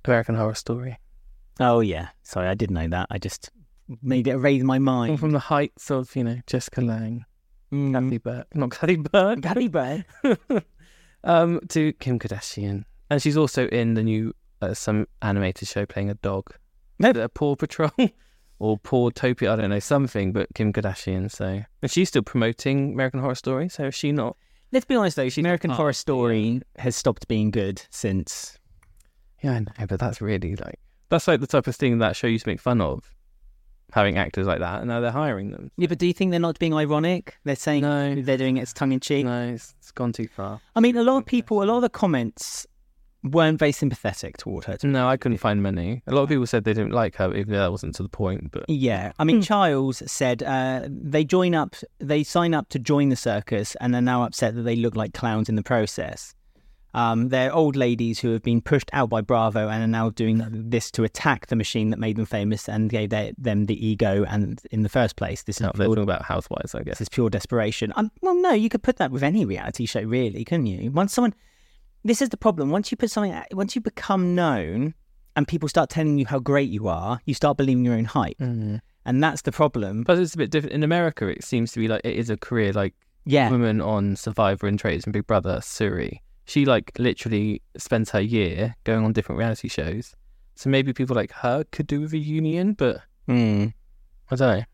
American 0.05 0.35
Horror 0.35 0.55
Story. 0.55 0.99
Oh 1.61 1.81
yeah, 1.81 2.09
sorry, 2.23 2.49
I 2.49 2.55
didn't 2.55 2.75
know 2.75 2.89
that. 2.89 3.09
I 3.11 3.19
just 3.19 3.51
made 4.01 4.27
it 4.27 4.37
raise 4.37 4.65
my 4.65 4.79
mind. 4.79 5.21
from 5.21 5.33
the 5.33 5.39
heights 5.39 5.91
of, 5.91 6.15
you 6.17 6.25
know, 6.25 6.39
Jessica 6.47 6.81
Lange, 6.81 7.25
Mm. 7.73 7.93
Kathy 7.93 8.19
Burke, 8.19 8.55
not 8.55 8.71
Kathy 8.71 8.97
Burke, 8.97 9.41
Gabby 9.41 9.69
Bird. 9.69 10.05
um, 11.25 11.61
to 11.69 11.93
Kim 11.95 12.19
Kardashian. 12.19 12.85
And 13.11 13.23
she's 13.23 13.37
also 13.37 13.67
in 13.69 13.95
the 13.95 14.03
new, 14.03 14.35
uh, 14.61 14.75
some 14.75 15.07
animated 15.23 15.69
show 15.69 15.87
playing 15.87 16.11
a 16.11 16.15
dog. 16.15 16.55
Uh, 17.03 17.29
Paw 17.29 17.57
Patrol 17.57 17.91
or 18.59 18.79
Paw 18.79 19.11
Topia, 19.11 19.53
I 19.53 19.57
don't 19.57 19.71
know, 19.71 19.79
something, 19.79 20.33
but 20.33 20.49
Kim 20.55 20.73
Kardashian. 20.73 21.31
So, 21.31 21.63
and 21.83 21.91
she's 21.91 22.09
still 22.09 22.23
promoting 22.23 22.93
American 22.93 23.21
Horror 23.21 23.35
Story, 23.35 23.69
so 23.69 23.87
is 23.87 23.95
she 23.95 24.13
not? 24.13 24.37
Let's 24.71 24.87
be 24.87 24.95
honest 24.95 25.17
though, 25.17 25.29
American 25.37 25.71
part 25.71 25.79
Horror 25.79 25.93
Story 25.93 26.63
has 26.77 26.97
stopped 26.97 27.29
being 27.29 27.51
good 27.51 27.83
since. 27.91 28.59
Yeah, 29.43 29.53
I 29.53 29.59
know, 29.61 29.87
but 29.87 29.99
that's 29.99 30.21
really 30.21 30.57
like, 30.57 30.79
that's 31.09 31.29
like 31.29 31.41
the 31.41 31.47
type 31.47 31.67
of 31.67 31.77
thing 31.77 31.99
that 31.99 32.17
show 32.17 32.27
used 32.27 32.45
to 32.45 32.51
make 32.51 32.61
fun 32.61 32.81
of, 32.81 33.13
having 33.93 34.19
actors 34.19 34.47
like 34.47 34.59
that, 34.59 34.81
and 34.81 34.89
now 34.89 35.01
they're 35.01 35.11
hiring 35.11 35.51
them. 35.51 35.71
Yeah, 35.77 35.87
but 35.87 35.99
do 35.99 36.07
you 36.07 36.13
think 36.13 36.31
they're 36.31 36.41
not 36.41 36.59
being 36.59 36.75
ironic? 36.75 37.37
They're 37.45 37.55
saying 37.57 37.83
No. 37.83 38.15
they're 38.15 38.39
doing 38.39 38.57
it 38.57 38.63
as 38.63 38.73
tongue 38.73 38.93
in 38.93 39.01
cheek. 39.01 39.25
No, 39.27 39.49
it's, 39.53 39.75
it's 39.79 39.93
gone 39.93 40.13
too 40.13 40.29
far. 40.29 40.61
I 40.75 40.81
mean, 40.81 40.97
a 40.97 41.03
lot 41.03 41.19
of 41.19 41.27
people, 41.27 41.63
a 41.63 41.67
lot 41.67 41.77
of 41.77 41.83
the 41.83 41.91
comments 41.91 42.67
weren't 43.25 43.59
very 43.59 43.71
sympathetic 43.71 44.37
toward 44.37 44.65
her. 44.65 44.77
No, 44.83 45.07
I 45.09 45.17
couldn't 45.17 45.39
find 45.39 45.63
many. 45.63 46.03
A 46.09 46.13
lot 46.15 46.23
of 46.23 46.29
people 46.29 46.47
said 46.47 46.65
they 46.65 46.73
didn't 46.73 46.93
like 46.93 47.15
her, 47.17 47.33
even 47.35 47.53
though 47.53 47.61
that 47.61 47.71
wasn't 47.71 47.95
to 47.97 48.03
the 48.03 48.09
point. 48.09 48.51
But 48.51 48.65
Yeah, 48.69 49.13
I 49.19 49.25
mean, 49.25 49.43
Childs 49.43 50.03
said 50.11 50.43
uh, 50.43 50.89
they 50.89 51.23
join 51.25 51.55
up, 51.55 51.77
they 52.01 52.25
sign 52.25 52.53
up 52.55 52.69
to 52.71 52.79
join 52.81 53.11
the 53.11 53.17
circus, 53.17 53.77
and 53.81 53.95
they're 53.95 54.03
now 54.03 54.25
upset 54.25 54.55
that 54.57 54.63
they 54.63 54.75
look 54.75 54.97
like 54.97 55.13
clowns 55.15 55.49
in 55.49 55.55
the 55.55 55.63
process. 55.63 56.35
Um, 56.95 57.31
they're 57.31 57.53
old 57.55 57.75
ladies 57.75 58.21
who 58.21 58.33
have 58.33 58.43
been 58.43 58.61
pushed 58.61 58.91
out 58.93 59.09
by 59.09 59.23
Bravo 59.23 59.69
and 59.69 59.83
are 59.83 59.87
now 59.87 60.11
doing 60.11 60.45
this 60.51 60.91
to 60.93 61.05
attack 61.05 61.47
the 61.47 61.57
machine 61.57 61.91
that 61.91 61.99
made 61.99 62.17
them 62.17 62.27
famous 62.27 62.69
and 62.69 62.91
gave 62.91 63.11
their, 63.11 63.33
them 63.39 63.65
the 63.67 63.87
ego. 63.87 64.25
And 64.29 64.61
in 64.71 64.83
the 64.83 64.89
first 64.91 65.17
place, 65.17 65.43
this 65.45 65.57
is 65.57 65.63
no, 65.63 65.73
they're 65.75 65.87
talking 65.87 66.03
about 66.03 66.23
housewives, 66.23 66.75
I 66.75 66.81
This 66.81 66.85
guess. 66.87 67.01
is 67.03 67.09
pure 67.09 67.31
desperation. 67.31 67.93
Um, 67.97 68.11
well, 68.21 68.35
no, 68.35 68.53
you 68.53 68.69
could 68.69 68.83
put 68.83 68.97
that 68.97 69.11
with 69.11 69.23
any 69.23 69.45
reality 69.45 69.87
show, 69.87 70.03
really, 70.03 70.45
couldn't 70.45 70.67
you? 70.67 70.91
Once 70.91 71.15
someone, 71.15 71.35
this 72.05 72.21
is 72.21 72.29
the 72.29 72.37
problem. 72.37 72.71
Once 72.71 72.91
you 72.91 72.97
put 72.97 73.11
something, 73.11 73.41
once 73.53 73.75
you 73.75 73.81
become 73.81 74.35
known, 74.35 74.95
and 75.35 75.49
people 75.49 75.69
start 75.69 75.89
telling 75.89 76.19
you 76.19 76.27
how 76.27 76.39
great 76.39 76.69
you 76.69 76.89
are, 76.89 77.21
you 77.25 77.33
start 77.33 77.57
believing 77.57 77.85
your 77.87 77.95
own 77.95 78.05
hype, 78.05 78.39
and 78.39 78.83
that's 79.25 79.43
the 79.43 79.53
problem. 79.53 80.03
But 80.03 80.19
it's 80.19 80.35
a 80.35 80.37
bit 80.37 80.51
different 80.51 80.75
in 80.75 80.83
America. 80.83 81.27
It 81.27 81.43
seems 81.43 81.73
to 81.73 81.81
be 81.81 81.89
like 81.89 82.03
it 82.05 82.17
is 82.17 82.29
a 82.29 82.37
career. 82.37 82.73
Like 82.75 82.93
Yeah, 83.25 83.51
woman 83.51 83.81
on 83.81 84.17
Survivor 84.17 84.67
and 84.67 84.79
Traitors 84.79 85.05
and 85.05 85.13
Big 85.15 85.27
Brother, 85.27 85.59
Suri. 85.61 86.19
She 86.45 86.65
like 86.65 86.93
literally 86.99 87.63
spends 87.77 88.11
her 88.11 88.21
year 88.21 88.75
going 88.85 89.05
on 89.05 89.13
different 89.13 89.39
reality 89.39 89.69
shows. 89.69 90.15
So 90.55 90.69
maybe 90.69 90.93
people 90.93 91.17
like 91.17 91.33
her 91.33 91.65
could 91.71 91.87
do 91.87 92.01
with 92.01 92.13
a 92.13 92.19
union, 92.19 92.75
but 92.75 93.03
Mm. 93.29 93.73
I 94.31 94.37
don't 94.37 94.59
know. 94.59 94.65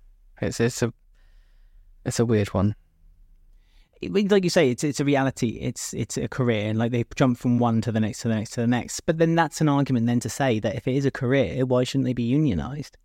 It's 0.41 0.61
it's 0.61 0.83
a 0.83 0.93
it's 2.05 2.21
a 2.21 2.27
weird 2.27 2.49
one. 2.49 2.75
Like 4.01 4.45
you 4.45 4.51
say, 4.51 4.71
it's 4.71 4.85
it's 4.85 5.01
a 5.01 5.05
reality. 5.05 5.59
It's 5.61 5.93
it's 5.93 6.17
a 6.17 6.29
career, 6.29 6.71
and 6.71 6.79
like 6.79 6.93
they 6.93 7.05
jump 7.17 7.39
from 7.39 7.59
one 7.59 7.81
to 7.83 7.93
the 7.93 8.01
next 8.01 8.21
to 8.21 8.29
the 8.29 8.37
next 8.37 8.51
to 8.51 8.61
the 8.61 8.67
next. 8.67 9.01
But 9.01 9.19
then 9.19 9.35
that's 9.35 9.61
an 9.61 9.69
argument 9.69 10.07
then 10.07 10.21
to 10.21 10.29
say 10.29 10.61
that 10.61 10.77
if 10.77 10.87
it 10.87 10.95
is 10.95 11.05
a 11.05 11.11
career, 11.11 11.67
why 11.67 11.85
shouldn't 11.85 12.05
they 12.05 12.13
be 12.13 12.23
unionized? 12.23 12.97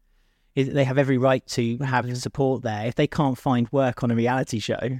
Is 0.56 0.71
they 0.71 0.84
have 0.84 0.99
every 0.99 1.17
right 1.17 1.45
to 1.47 1.78
have 1.80 2.15
support 2.15 2.62
there. 2.62 2.86
If 2.86 2.93
they 2.93 3.08
can't 3.08 3.38
find 3.38 3.67
work 3.71 4.04
on 4.04 4.12
a 4.12 4.15
reality 4.15 4.60
show, 4.60 4.99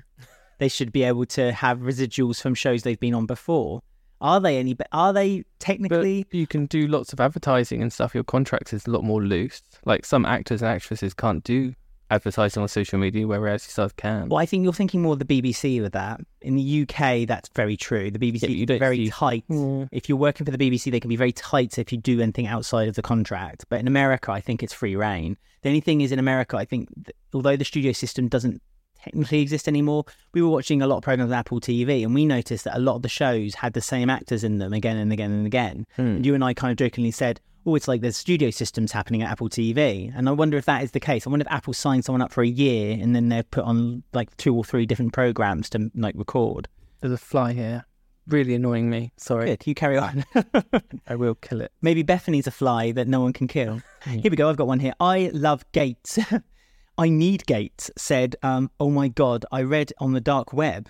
they 0.60 0.68
should 0.68 0.92
be 0.92 1.04
able 1.04 1.26
to 1.28 1.52
have 1.52 1.80
residuals 1.80 2.42
from 2.42 2.54
shows 2.56 2.84
they've 2.84 3.00
been 3.00 3.14
on 3.14 3.26
before. 3.26 3.82
Are 4.22 4.40
they 4.40 4.58
any? 4.58 4.78
Are 4.94 5.12
they 5.12 5.40
But 5.40 5.46
technically? 5.60 6.26
you 6.32 6.48
can 6.48 6.66
do 6.68 6.88
lots 6.88 7.12
of 7.12 7.20
advertising 7.20 7.82
and 7.82 7.92
stuff. 7.92 8.14
Your 8.16 8.24
contract 8.24 8.72
is 8.74 8.88
a 8.88 8.92
lot 8.92 9.04
more 9.04 9.22
loose. 9.22 9.62
Like 9.86 10.06
some 10.06 10.26
actors 10.26 10.62
and 10.62 10.72
actresses 10.72 11.14
can't 11.14 11.44
do 11.44 11.74
advertising 12.10 12.62
on 12.62 12.70
social 12.70 13.00
media, 13.00 13.26
where 13.28 13.42
reality 13.42 13.70
stars 13.70 13.92
can. 13.98 14.30
Well, 14.30 14.38
I 14.40 14.46
think 14.46 14.64
you're 14.64 14.72
thinking 14.72 15.02
more 15.02 15.14
of 15.14 15.20
the 15.20 15.26
BBC 15.26 15.82
with 15.82 15.94
that. 15.94 16.22
In 16.42 16.56
the 16.56 16.84
UK, 16.84 17.28
that's 17.28 17.50
very 17.56 17.76
true. 17.76 18.12
The 18.12 18.20
BBC 18.20 18.44
Yeah, 18.44 18.50
you 18.50 18.66
is 18.70 18.80
very 18.80 19.06
see- 19.06 19.10
tight. 19.10 19.44
Mm. 19.50 19.90
If 19.92 20.08
you're 20.08 20.18
working 20.18 20.46
for 20.46 20.52
the 20.52 20.58
BBC, 20.58 20.92
they 20.92 21.00
can 21.00 21.10
be 21.10 21.16
very 21.16 21.32
tight 21.34 21.78
if 21.80 21.92
you 21.92 21.98
do 21.98 22.22
anything 22.22 22.46
outside 22.48 22.88
of 22.88 22.96
the 22.96 23.02
contract. 23.02 23.66
But 23.68 23.80
in 23.80 23.88
America, 23.88 24.32
I 24.32 24.40
think 24.42 24.62
it's 24.64 24.74
free 24.74 24.96
reign. 24.96 25.38
The 25.64 25.70
only 25.70 25.82
thing 25.82 26.02
is, 26.02 26.12
in 26.12 26.20
America, 26.20 26.56
I 26.56 26.66
think 26.66 26.88
th- 27.04 27.16
although 27.34 27.56
the 27.58 27.66
studio 27.66 27.92
system 27.94 28.28
doesn't 28.28 28.62
technically 29.04 29.42
exist 29.42 29.68
anymore, 29.68 30.06
we 30.34 30.42
were 30.42 30.50
watching 30.50 30.82
a 30.82 30.88
lot 30.88 30.98
of 30.98 31.04
programs 31.04 31.32
on 31.32 31.38
Apple 31.38 31.60
TV, 31.60 32.04
and 32.04 32.14
we 32.14 32.26
noticed 32.26 32.64
that 32.66 32.78
a 32.78 32.80
lot 32.80 32.96
of 32.96 33.02
the 33.02 33.10
shows 33.10 33.56
had 33.56 33.74
the 33.74 33.82
same 33.82 34.10
actors 34.10 34.44
in 34.44 34.58
them 34.58 34.74
again 34.74 34.98
and 34.98 35.12
again 35.12 35.32
and 35.32 35.46
again. 35.46 35.86
Hmm. 35.96 36.02
And 36.02 36.26
you 36.26 36.34
and 36.34 36.44
I 36.44 36.54
kind 36.54 36.72
of 36.72 36.78
jokingly 36.78 37.12
said, 37.12 37.40
"Oh, 37.66 37.76
it's 37.76 37.88
like 37.88 38.02
there's 38.02 38.18
studio 38.18 38.50
systems 38.50 38.92
happening 38.92 39.22
at 39.22 39.32
Apple 39.32 39.50
TV," 39.50 40.12
and 40.16 40.30
I 40.30 40.32
wonder 40.32 40.58
if 40.58 40.66
that 40.66 40.84
is 40.84 40.92
the 40.92 41.00
case. 41.00 41.28
I 41.28 41.30
wonder 41.30 41.46
if 41.46 41.52
Apple 41.52 41.74
signed 41.74 42.06
someone 42.06 42.22
up 42.22 42.32
for 42.32 42.44
a 42.44 42.48
year 42.48 42.98
and 43.00 43.16
then 43.16 43.30
they're 43.30 43.44
put 43.44 43.66
on 43.66 44.04
like 44.14 44.36
two 44.38 44.56
or 44.56 44.64
three 44.64 44.86
different 44.86 45.14
programs 45.14 45.70
to 45.72 45.92
like 45.96 46.16
record. 46.18 46.68
There's 47.02 47.14
a 47.14 47.18
fly 47.18 47.52
here, 47.52 47.86
really 48.28 48.54
annoying 48.56 48.90
me. 48.90 49.12
Sorry, 49.18 49.48
Good, 49.48 49.68
you 49.68 49.76
carry 49.76 49.98
on. 49.98 50.24
I 51.08 51.16
will 51.16 51.36
kill 51.36 51.60
it. 51.62 51.72
Maybe 51.82 52.04
Bethenny's 52.04 52.48
a 52.48 52.52
fly 52.52 52.94
that 52.94 53.08
no 53.08 53.20
one 53.20 53.34
can 53.34 53.48
kill. 53.48 53.82
Hmm. 54.02 54.20
Here 54.20 54.32
we 54.32 54.38
go. 54.38 54.50
I've 54.50 54.58
got 54.58 54.68
one 54.68 54.80
here. 54.80 54.94
I 55.00 55.30
love 55.34 55.70
Gates. 55.74 56.18
I 56.96 57.10
need 57.10 57.48
Gates 57.48 57.90
said, 57.98 58.36
um, 58.44 58.70
"Oh 58.80 58.92
my 58.92 59.08
God! 59.08 59.46
I 59.52 59.64
read 59.64 59.92
on 59.98 60.14
the 60.14 60.22
dark 60.22 60.54
web 60.54 60.90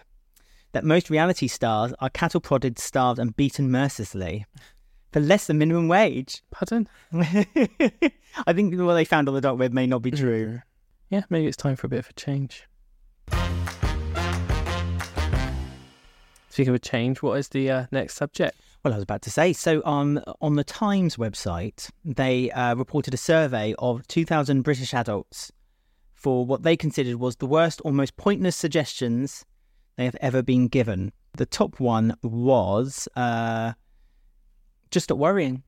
that 0.74 0.84
most 0.84 1.10
reality 1.10 1.48
stars 1.48 1.94
are 2.00 2.10
cattle 2.10 2.42
prodded, 2.42 2.78
starved, 2.78 3.20
and 3.20 3.36
beaten 3.38 3.72
mercilessly 3.72 4.46
for 5.14 5.22
less 5.22 5.48
than 5.48 5.60
minimum 5.60 5.88
wage." 5.88 6.44
Pardon? 6.52 6.90
I 7.14 8.52
think 8.54 8.78
what 8.78 8.96
they 8.96 9.06
found 9.06 9.30
on 9.30 9.34
the 9.34 9.40
dark 9.40 9.58
web 9.58 9.72
may 9.72 9.88
not 9.88 10.02
be 10.02 10.12
true. 10.12 10.62
Yeah, 11.10 11.24
maybe 11.30 11.48
it's 11.48 11.56
time 11.56 11.78
for 11.78 11.88
a 11.88 11.90
bit 11.90 12.00
of 12.00 12.10
a 12.10 12.14
change. 12.14 12.68
Speaking 16.50 16.70
of 16.70 16.76
a 16.76 16.80
change, 16.80 17.22
what 17.22 17.40
is 17.40 17.48
the 17.48 17.72
uh, 17.72 17.86
next 17.94 18.16
subject? 18.16 18.60
Well, 18.84 18.94
I 18.94 18.98
was 18.98 19.04
about 19.04 19.22
to 19.22 19.32
say. 19.32 19.54
So, 19.54 19.82
on 19.86 20.22
on 20.42 20.56
the 20.56 20.66
Times 20.66 21.16
website, 21.16 21.90
they 22.04 22.52
uh, 22.52 22.76
reported 22.76 23.14
a 23.14 23.18
survey 23.18 23.74
of 23.80 24.06
2,000 24.08 24.64
British 24.64 24.94
adults 24.94 25.54
for 26.24 26.46
what 26.46 26.64
they 26.64 26.76
considered 26.76 27.18
was 27.18 27.36
the 27.36 27.46
worst 27.46 27.82
or 27.84 27.92
most 27.92 28.16
pointless 28.16 28.56
suggestions 28.56 29.46
they 29.98 30.06
have 30.06 30.16
ever 30.22 30.42
been 30.42 30.68
given. 30.68 31.12
The 31.36 31.46
top 31.46 31.80
one 31.80 32.16
was 32.24 33.08
uh, 33.16 33.74
just 34.90 35.06
stop 35.06 35.18
worrying. 35.18 35.64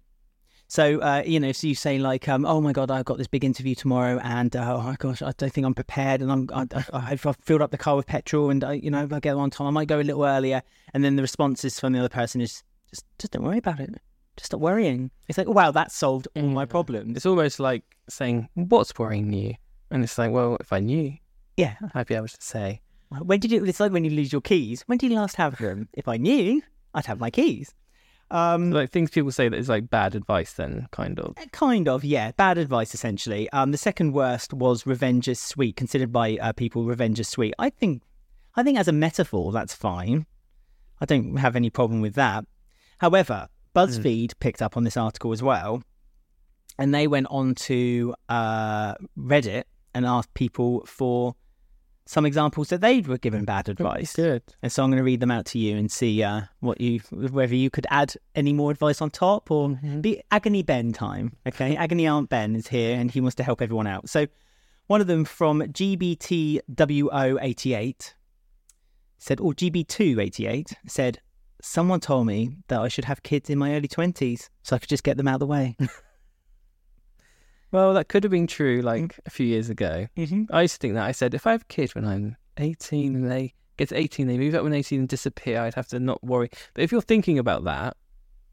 So, 0.67 0.99
uh, 0.99 1.21
you 1.25 1.39
know, 1.39 1.51
so 1.51 1.67
you 1.67 1.75
say 1.75 1.99
like, 1.99 2.27
um, 2.27 2.43
"Oh 2.45 2.59
my 2.59 2.71
God, 2.71 2.89
I've 2.89 3.05
got 3.05 3.19
this 3.19 3.27
big 3.27 3.43
interview 3.43 3.75
tomorrow, 3.75 4.19
and 4.23 4.55
uh, 4.55 4.77
oh 4.77 4.81
my 4.81 4.95
gosh, 4.97 5.21
I 5.21 5.31
don't 5.37 5.53
think 5.53 5.67
I'm 5.67 5.75
prepared, 5.75 6.21
and 6.21 6.31
I'm 6.31 6.49
I, 6.51 6.65
I, 6.73 7.11
I've 7.11 7.25
I've 7.25 7.37
filled 7.37 7.61
up 7.61 7.69
the 7.69 7.77
car 7.77 7.95
with 7.95 8.07
petrol, 8.07 8.49
and 8.49 8.63
I, 8.63 8.73
you 8.73 8.89
know, 8.89 9.03
if 9.03 9.13
I 9.13 9.19
get 9.19 9.35
on 9.35 9.51
time, 9.51 9.67
I 9.67 9.71
might 9.71 9.87
go 9.87 9.99
a 9.99 10.01
little 10.01 10.25
earlier." 10.25 10.63
And 10.93 11.03
then 11.03 11.17
the 11.17 11.21
responses 11.21 11.79
from 11.79 11.93
the 11.93 11.99
other 11.99 12.09
person 12.09 12.41
is, 12.41 12.63
"Just, 12.89 13.05
just 13.19 13.33
don't 13.33 13.43
worry 13.43 13.59
about 13.59 13.79
it. 13.79 13.93
Just 14.37 14.47
stop 14.47 14.59
worrying." 14.59 15.11
It's 15.27 15.37
like, 15.37 15.47
"Wow, 15.47 15.69
that 15.71 15.91
solved 15.91 16.27
all 16.35 16.43
my 16.43 16.65
problems." 16.65 17.15
It's 17.15 17.27
almost 17.27 17.59
like 17.59 17.83
saying, 18.09 18.49
What's 18.55 18.97
worrying 18.97 19.33
you? 19.33 19.55
And 19.91 20.03
it's 20.03 20.17
like, 20.17 20.31
Well, 20.31 20.57
if 20.59 20.73
I 20.73 20.79
knew, 20.79 21.13
Yeah. 21.57 21.75
I'd 21.93 22.07
be 22.07 22.15
able 22.15 22.27
to 22.27 22.37
say. 22.39 22.81
When 23.09 23.39
did 23.39 23.51
you? 23.51 23.63
It's 23.63 23.79
like 23.79 23.91
when 23.91 24.03
you 24.03 24.11
lose 24.11 24.31
your 24.31 24.41
keys. 24.41 24.83
When 24.87 24.97
did 24.97 25.11
you 25.11 25.17
last 25.17 25.35
have 25.37 25.57
them? 25.57 25.87
If 25.93 26.07
I 26.07 26.17
knew, 26.17 26.61
I'd 26.93 27.05
have 27.05 27.19
my 27.19 27.29
keys. 27.29 27.73
Um, 28.31 28.71
Like 28.71 28.89
things 28.91 29.11
people 29.11 29.31
say 29.31 29.47
that 29.47 29.57
is 29.57 29.69
like 29.69 29.89
bad 29.89 30.15
advice, 30.15 30.53
then, 30.53 30.87
kind 30.91 31.19
of. 31.19 31.35
Kind 31.51 31.87
of, 31.87 32.03
yeah. 32.03 32.31
Bad 32.31 32.57
advice, 32.57 32.93
essentially. 32.95 33.47
Um, 33.51 33.71
the 33.71 33.77
second 33.77 34.13
worst 34.13 34.53
was 34.53 34.87
"revenge 34.87 35.27
is 35.27 35.39
sweet," 35.39 35.75
considered 35.75 36.11
by 36.11 36.37
uh, 36.41 36.51
people 36.53 36.83
"revenge 36.83 37.19
is 37.19 37.29
sweet." 37.29 37.53
I 37.59 37.69
think, 37.69 38.01
I 38.55 38.63
think 38.63 38.79
as 38.79 38.87
a 38.87 38.91
metaphor, 38.91 39.51
that's 39.51 39.75
fine. 39.75 40.25
I 40.99 41.05
don't 41.05 41.37
have 41.37 41.55
any 41.55 41.69
problem 41.69 42.01
with 42.01 42.15
that. 42.15 42.45
However, 42.97 43.47
BuzzFeed 43.75 44.33
picked 44.39 44.61
up 44.61 44.75
on 44.75 44.83
this 44.83 44.97
article 44.97 45.31
as 45.31 45.43
well, 45.43 45.83
and 46.79 46.93
they 46.93 47.05
went 47.07 47.27
on 47.29 47.53
to 47.55 48.15
uh, 48.29 48.95
Reddit 49.17 49.65
and 49.95 50.05
asked 50.05 50.31
people 50.35 50.85
for 50.85 51.33
some 52.07 52.23
examples 52.23 52.69
that 52.69 52.81
they 52.81 53.01
were 53.01 53.17
given 53.17 53.45
bad 53.45 53.67
advice. 53.67 54.13
Good. 54.15 54.43
And 54.61 54.71
so 54.71 54.83
I'm 54.83 54.91
going 54.91 54.99
to 54.99 55.03
read 55.03 55.21
them 55.21 55.31
out 55.31 55.47
to 55.47 55.57
you 55.57 55.75
and 55.75 55.91
see 55.91 56.21
uh, 56.21 56.41
what 56.59 56.79
you 56.79 56.99
whether 57.09 57.55
you 57.55 57.71
could 57.71 57.87
add 57.89 58.13
any 58.35 58.53
more 58.53 58.69
advice 58.69 59.01
on 59.01 59.09
top 59.09 59.49
or 59.49 59.69
Mhm. 59.69 60.03
be 60.03 60.21
agony 60.29 60.61
Ben 60.61 60.93
time. 60.93 61.35
Okay, 61.47 61.75
agony 61.77 62.05
Aunt 62.05 62.29
Ben 62.29 62.55
is 62.55 62.67
here 62.67 62.95
and 62.99 63.09
he 63.09 63.21
wants 63.21 63.33
to 63.37 63.43
help 63.43 63.59
everyone 63.59 63.87
out. 63.87 64.07
So 64.07 64.27
one 64.85 65.01
of 65.01 65.07
them 65.07 65.25
from 65.25 65.61
GBTWO88 65.63 68.13
said, 69.17 69.39
or 69.39 69.53
GB288 69.53 70.73
said, 70.87 71.19
someone 71.61 71.99
told 71.99 72.27
me 72.27 72.57
that 72.67 72.79
I 72.81 72.87
should 72.87 73.05
have 73.05 73.23
kids 73.23 73.49
in 73.49 73.57
my 73.57 73.73
early 73.75 73.87
20s 73.87 74.49
so 74.61 74.75
I 74.75 74.79
could 74.79 74.89
just 74.89 75.03
get 75.03 75.17
them 75.17 75.27
out 75.27 75.35
of 75.35 75.39
the 75.39 75.47
way. 75.47 75.75
Well, 77.75 77.93
that 77.95 78.07
could 78.07 78.23
have 78.23 78.31
been 78.31 78.47
true 78.47 78.81
like 78.81 79.19
a 79.25 79.29
few 79.29 79.45
years 79.45 79.69
ago. 79.69 80.07
mm-hmm. 80.15 80.43
I 80.49 80.61
used 80.61 80.75
to 80.75 80.79
think 80.79 80.93
that. 80.93 81.03
I 81.05 81.11
said, 81.11 81.33
if 81.33 81.45
I 81.45 81.51
have 81.51 81.63
a 81.63 81.65
kid 81.65 81.93
when 81.93 82.05
I'm 82.05 82.37
18 82.55 83.13
and 83.15 83.29
they 83.29 83.53
get 83.75 83.89
to 83.89 83.97
18, 83.97 84.27
they 84.27 84.37
move 84.37 84.55
up 84.55 84.63
when 84.63 84.71
18 84.71 84.99
and 85.01 85.09
disappear, 85.09 85.59
I'd 85.59 85.73
have 85.73 85.89
to 85.89 85.99
not 85.99 86.23
worry. 86.23 86.49
But 86.73 86.83
if 86.85 86.93
you're 86.93 87.01
thinking 87.01 87.37
about 87.37 87.65
that 87.65 87.97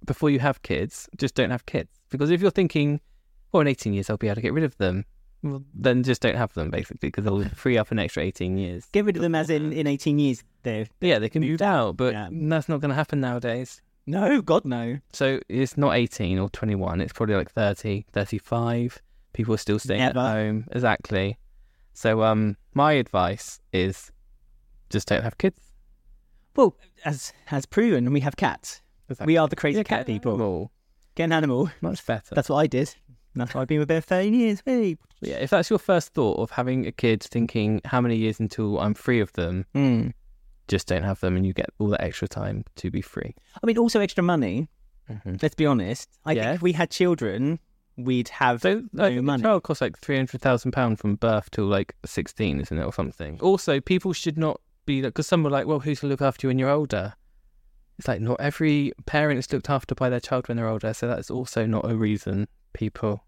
before 0.04 0.28
you 0.28 0.40
have 0.40 0.62
kids, 0.62 1.08
just 1.16 1.36
don't 1.36 1.50
have 1.50 1.66
kids. 1.66 1.88
Because 2.10 2.30
if 2.32 2.42
you're 2.42 2.50
thinking, 2.50 3.00
well, 3.52 3.60
in 3.60 3.68
18 3.68 3.92
years, 3.92 4.10
I'll 4.10 4.16
be 4.16 4.26
able 4.26 4.34
to 4.34 4.40
get 4.40 4.54
rid 4.54 4.64
of 4.64 4.76
them, 4.78 5.04
well, 5.44 5.62
then 5.72 6.02
just 6.02 6.20
don't 6.20 6.34
have 6.34 6.52
them, 6.54 6.70
basically, 6.70 7.10
because 7.10 7.24
they'll 7.24 7.44
free 7.50 7.78
up 7.78 7.92
an 7.92 8.00
extra 8.00 8.24
18 8.24 8.58
years. 8.58 8.86
Get 8.90 9.04
rid 9.04 9.14
of 9.14 9.22
them 9.22 9.36
as 9.36 9.50
in, 9.50 9.72
in 9.80 9.86
18 9.86 10.18
years. 10.18 10.42
But 10.64 10.88
yeah, 11.00 11.20
they 11.20 11.28
can 11.28 11.42
move 11.42 11.62
out, 11.62 11.96
but 11.96 12.12
Yeah. 12.12 12.28
that's 12.32 12.68
not 12.68 12.80
going 12.80 12.88
to 12.88 12.96
happen 12.96 13.20
nowadays. 13.20 13.82
No, 14.04 14.42
God, 14.42 14.64
no. 14.64 14.98
So 15.12 15.38
it's 15.48 15.76
not 15.78 15.94
18 15.94 16.40
or 16.40 16.48
21. 16.48 17.00
It's 17.00 17.12
probably 17.12 17.36
like 17.36 17.52
30, 17.52 18.06
35. 18.12 19.00
People 19.32 19.54
are 19.54 19.58
still 19.58 19.78
staying 19.78 20.00
Never. 20.00 20.18
at 20.18 20.32
home. 20.34 20.66
Exactly. 20.72 21.38
So 21.94 22.22
um, 22.22 22.56
my 22.74 22.92
advice 22.92 23.60
is 23.72 24.10
just 24.90 25.08
don't 25.08 25.22
have 25.22 25.38
kids. 25.38 25.58
Well, 26.56 26.76
as 27.04 27.32
as 27.50 27.66
proven, 27.66 28.12
we 28.12 28.20
have 28.20 28.36
cats. 28.36 28.82
Exactly. 29.08 29.32
We 29.32 29.36
are 29.38 29.48
the 29.48 29.56
crazy 29.56 29.78
Yeah, 29.78 29.82
cat 29.84 30.00
get 30.00 30.06
people. 30.06 30.32
animal. 30.34 30.72
Get 31.14 31.24
an 31.24 31.32
animal. 31.32 31.70
Much 31.80 32.04
better. 32.06 32.34
That's 32.34 32.48
what 32.48 32.56
I 32.58 32.66
did. 32.66 32.94
That's 33.34 33.54
why 33.54 33.62
I've 33.62 33.68
been 33.68 33.78
with 33.80 33.88
her 33.90 34.00
13 34.02 34.34
years. 34.34 34.62
Hey. 34.66 34.96
Yeah, 35.22 35.36
if 35.36 35.50
that's 35.50 35.70
your 35.70 35.78
first 35.78 36.12
thought 36.12 36.38
of 36.38 36.50
having 36.50 36.86
a 36.86 36.92
kid, 36.92 37.22
thinking 37.22 37.80
how 37.86 38.00
many 38.00 38.16
years 38.16 38.38
until 38.40 38.78
I'm 38.78 38.92
free 38.94 39.20
of 39.20 39.32
them, 39.32 39.64
Mm. 39.74 40.12
just 40.68 40.86
don't 40.88 41.02
have 41.02 41.20
them, 41.20 41.36
and 41.36 41.46
you 41.46 41.54
get 41.54 41.70
all 41.78 41.88
that 41.88 42.02
extra 42.02 42.28
time 42.28 42.64
to 42.76 42.90
be 42.90 43.00
free. 43.00 43.34
I 43.62 43.66
mean, 43.66 43.78
also 43.78 44.00
extra 44.00 44.22
money. 44.22 44.68
Mm-hmm. 45.10 45.36
Let's 45.40 45.54
be 45.54 45.64
honest. 45.64 46.10
I 46.26 46.34
think 46.34 46.46
if 46.56 46.62
we 46.62 46.72
had 46.72 46.90
children, 46.90 47.58
we'd 47.96 48.28
have 48.30 48.62
So 48.62 48.82
no 48.92 49.02
like, 49.04 49.18
a 49.18 49.22
money. 49.22 49.42
child 49.42 49.62
costs 49.62 49.80
like 49.80 49.98
three 49.98 50.16
hundred 50.16 50.40
thousand 50.40 50.72
pound 50.72 50.98
from 50.98 51.16
birth 51.16 51.50
till 51.50 51.66
like 51.66 51.94
sixteen, 52.04 52.60
isn't 52.60 52.76
it, 52.78 52.84
or 52.84 52.92
something? 52.92 53.38
Also, 53.40 53.80
people 53.80 54.12
should 54.12 54.38
not 54.38 54.60
be 54.86 55.00
because 55.02 55.26
some 55.26 55.46
are 55.46 55.50
like, 55.50 55.66
well, 55.66 55.80
who's 55.80 56.00
gonna 56.00 56.10
look 56.10 56.22
after 56.22 56.46
you 56.46 56.48
when 56.50 56.58
you're 56.58 56.70
older? 56.70 57.14
It's 57.98 58.08
like 58.08 58.20
not 58.20 58.40
every 58.40 58.92
parent 59.06 59.38
is 59.38 59.52
looked 59.52 59.68
after 59.70 59.94
by 59.94 60.08
their 60.08 60.18
child 60.20 60.48
when 60.48 60.56
they're 60.56 60.66
older, 60.68 60.94
so 60.94 61.06
that's 61.06 61.30
also 61.30 61.66
not 61.66 61.88
a 61.90 61.94
reason. 61.94 62.48
People, 62.72 63.22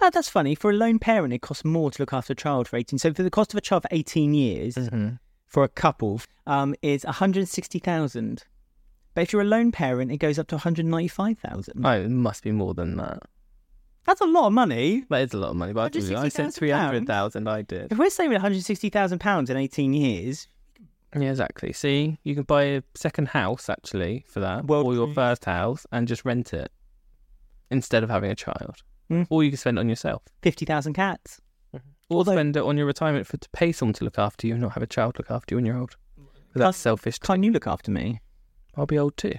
Ah, 0.00 0.08
that's 0.10 0.28
funny. 0.30 0.54
For 0.54 0.70
a 0.70 0.74
lone 0.74 0.98
parent, 1.00 1.34
it 1.34 1.42
costs 1.42 1.64
more 1.64 1.90
to 1.90 2.00
look 2.00 2.12
after 2.12 2.32
a 2.32 2.36
child 2.36 2.68
for 2.68 2.76
18. 2.76 2.98
So 3.00 3.12
for 3.12 3.22
the 3.24 3.30
cost 3.30 3.52
of 3.52 3.58
a 3.58 3.60
child 3.60 3.82
for 3.82 3.88
18 3.90 4.32
years, 4.32 4.76
Mm-hmm. 4.76 5.08
for 5.46 5.62
a 5.64 5.68
couple, 5.68 6.22
um, 6.46 6.74
is 6.80 7.04
160,000. 7.04 8.44
But 9.14 9.22
if 9.22 9.32
you're 9.32 9.42
a 9.42 9.44
lone 9.44 9.72
parent, 9.72 10.10
it 10.12 10.18
goes 10.18 10.38
up 10.38 10.46
to 10.48 10.54
195,000. 10.54 11.84
oh, 11.84 11.90
it 11.90 12.08
must 12.08 12.42
be 12.44 12.52
more 12.52 12.72
than 12.74 12.96
that. 12.96 13.24
That's 14.06 14.20
a 14.20 14.26
lot 14.26 14.46
of 14.46 14.52
money. 14.52 15.04
That 15.10 15.20
is 15.22 15.34
a 15.34 15.38
lot 15.38 15.50
of 15.50 15.56
money, 15.56 15.72
but 15.72 15.80
I 15.82 15.88
told 15.90 16.04
you, 16.04 16.16
I 16.16 16.28
said 16.28 16.52
three 16.54 16.70
hundred 16.70 17.06
thousand. 17.06 17.48
I 17.48 17.62
did. 17.62 17.92
If 17.92 17.98
we're 17.98 18.10
saving 18.10 18.32
160,000 18.32 19.18
pounds 19.18 19.50
in 19.50 19.56
18 19.56 19.92
years, 19.92 20.48
Yeah, 21.14 21.30
exactly. 21.30 21.72
See, 21.72 22.18
you 22.24 22.34
can 22.34 22.44
buy 22.44 22.62
a 22.64 22.82
second 22.94 23.28
house 23.28 23.68
actually 23.68 24.24
for 24.28 24.40
that, 24.40 24.64
Well, 24.66 24.86
or 24.86 24.94
your 24.94 25.12
first 25.12 25.44
house, 25.44 25.86
and 25.92 26.08
just 26.08 26.24
rent 26.24 26.52
it 26.54 26.70
instead 27.70 28.02
of 28.02 28.10
having 28.10 28.30
a 28.30 28.34
child. 28.34 28.82
Mm. 29.10 29.26
Or 29.28 29.42
you 29.44 29.50
can 29.50 29.58
spend 29.58 29.76
it 29.78 29.80
on 29.80 29.88
yourself. 29.88 30.22
50,000 30.42 30.92
cats. 30.94 31.40
Or 31.72 31.80
Although- 32.10 32.32
spend 32.32 32.56
it 32.56 32.62
on 32.62 32.76
your 32.76 32.86
retirement 32.86 33.26
for 33.26 33.36
to 33.36 33.48
pay 33.50 33.70
someone 33.72 33.92
to 33.94 34.04
look 34.04 34.18
after 34.18 34.46
you 34.46 34.54
and 34.54 34.62
not 34.62 34.72
have 34.72 34.82
a 34.82 34.86
child 34.86 35.16
look 35.18 35.30
after 35.30 35.54
you 35.54 35.56
when 35.58 35.66
you're 35.66 35.78
old. 35.78 35.96
But 36.52 36.60
that's 36.60 36.78
selfish. 36.78 37.18
too. 37.20 37.26
Can't 37.26 37.44
you 37.44 37.52
look 37.52 37.66
after 37.68 37.90
me? 37.92 38.20
I'll 38.76 38.86
be 38.86 38.98
old 38.98 39.16
too. 39.16 39.34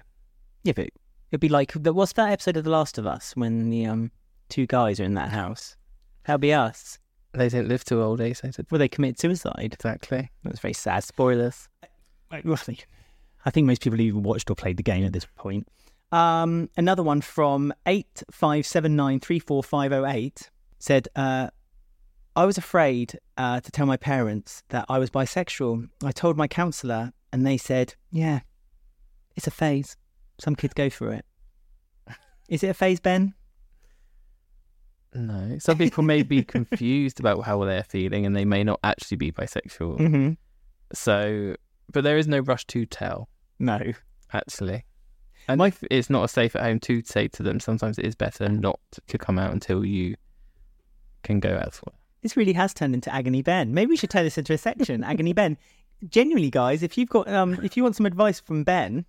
Yeah, 0.64 0.74
but 0.74 0.90
it'd 1.32 1.42
be 1.42 1.50
like 1.50 1.74
the- 1.74 1.94
what's 1.94 2.14
that 2.14 2.32
episode 2.32 2.56
of 2.58 2.64
The 2.64 2.70
Last 2.70 2.98
of 2.98 3.06
Us 3.08 3.34
when 3.36 3.70
the 3.70 3.86
um 3.86 4.12
two 4.52 4.68
guys 4.68 5.00
are 5.00 5.04
in 5.04 5.16
that 5.16 5.30
house? 5.30 5.76
That'll 6.26 6.38
be 6.38 6.54
us. 6.54 7.00
They 7.34 7.50
don't 7.50 7.68
live 7.68 7.84
to 7.86 8.02
old 8.02 8.22
age. 8.22 8.42
They 8.42 8.52
said 8.52 8.68
Well, 8.70 8.78
they 8.80 8.88
commit 8.90 9.20
suicide. 9.20 9.72
exactly. 9.74 10.30
That's 10.44 10.60
very 10.60 10.74
sad. 10.74 11.04
Spoilers. 11.04 11.68
I 12.32 12.42
think, 12.42 12.88
I 13.46 13.50
think 13.50 13.68
most 13.68 13.82
people 13.82 13.98
have 13.98 14.06
even 14.06 14.24
watched 14.24 14.50
or 14.50 14.56
played 14.56 14.78
the 14.78 14.84
game 14.84 15.04
at 15.06 15.14
this 15.14 15.26
point. 15.36 15.68
Um, 16.12 16.70
another 16.78 17.04
one 17.04 17.22
from 17.22 17.74
eight 17.86 18.22
five 18.32 18.66
seven 18.66 18.96
nine 18.96 19.20
three 19.20 19.40
four 19.40 19.64
five 19.64 19.92
zero 19.92 20.06
eight 20.06 20.50
said, 20.80 21.08
uh, 21.16 21.50
"I 22.36 22.46
was 22.46 22.58
afraid 22.58 23.18
uh, 23.38 23.62
to 23.62 23.72
tell 23.72 23.86
my 23.86 23.98
parents 23.98 24.64
that 24.70 24.86
I 24.90 25.00
was 25.00 25.10
bisexual. 25.10 25.88
I 26.04 26.12
told 26.12 26.36
my 26.38 26.48
counsellor, 26.48 27.14
and 27.32 27.46
they 27.46 27.58
said, 27.58 27.96
yeah, 28.12 28.42
it's 29.38 29.48
a 29.48 29.52
phase. 29.52 29.96
Some 30.38 30.56
kids 30.56 30.74
go 30.74 30.90
through 30.90 31.12
it. 31.12 31.26
Is 32.50 32.64
it 32.64 32.68
a 32.68 32.74
phase, 32.74 33.00
Ben? 33.00 33.34
No, 35.14 35.58
some 35.60 35.78
people 35.78 36.04
may 36.04 36.24
be 36.24 36.44
confused 36.58 37.20
about 37.20 37.44
how 37.44 37.64
they're 37.66 37.84
feeling, 37.84 38.26
and 38.26 38.36
they 38.36 38.46
may 38.46 38.64
not 38.64 38.80
actually 38.84 39.18
be 39.18 39.32
bisexual. 39.32 40.00
Mm-hmm. 40.00 40.32
So, 40.94 41.56
but 41.92 42.04
there 42.04 42.18
is 42.18 42.28
no 42.28 42.40
rush 42.40 42.66
to 42.68 42.86
tell. 42.86 43.30
No. 43.60 43.80
actually. 44.34 44.86
And 45.48 45.62
if 45.62 45.84
it's 45.90 46.10
not 46.10 46.24
a 46.24 46.28
safe 46.28 46.56
at 46.56 46.64
home 46.64 46.80
to 46.82 47.02
say 47.04 47.28
to 47.30 47.44
them, 47.44 47.60
sometimes 47.60 47.98
it 47.98 48.06
is 48.06 48.16
better 48.16 48.48
not 48.48 48.80
to 49.08 49.18
come 49.18 49.38
out 49.38 49.52
until 49.52 49.84
you 49.86 50.16
can 51.24 51.40
go 51.40 51.50
elsewhere. 51.50 51.96
This 52.22 52.38
really 52.38 52.54
has 52.54 52.74
turned 52.74 52.94
into 52.94 53.14
Agony 53.14 53.42
Ben. 53.42 53.74
Maybe 53.74 53.90
we 53.90 53.98
should 53.98 54.10
turn 54.10 54.24
this 54.24 54.38
into 54.38 54.54
a 54.54 54.58
section, 54.58 55.04
Agony 55.12 55.34
Ben. 55.34 55.58
Genuinely, 56.08 56.50
guys, 56.50 56.84
if 56.84 56.98
you've 56.98 57.10
got 57.10 57.28
um, 57.28 57.60
if 57.64 57.78
you 57.78 57.84
want 57.84 57.96
some 57.96 58.06
advice 58.06 58.40
from 58.40 58.64
Ben, 58.64 59.06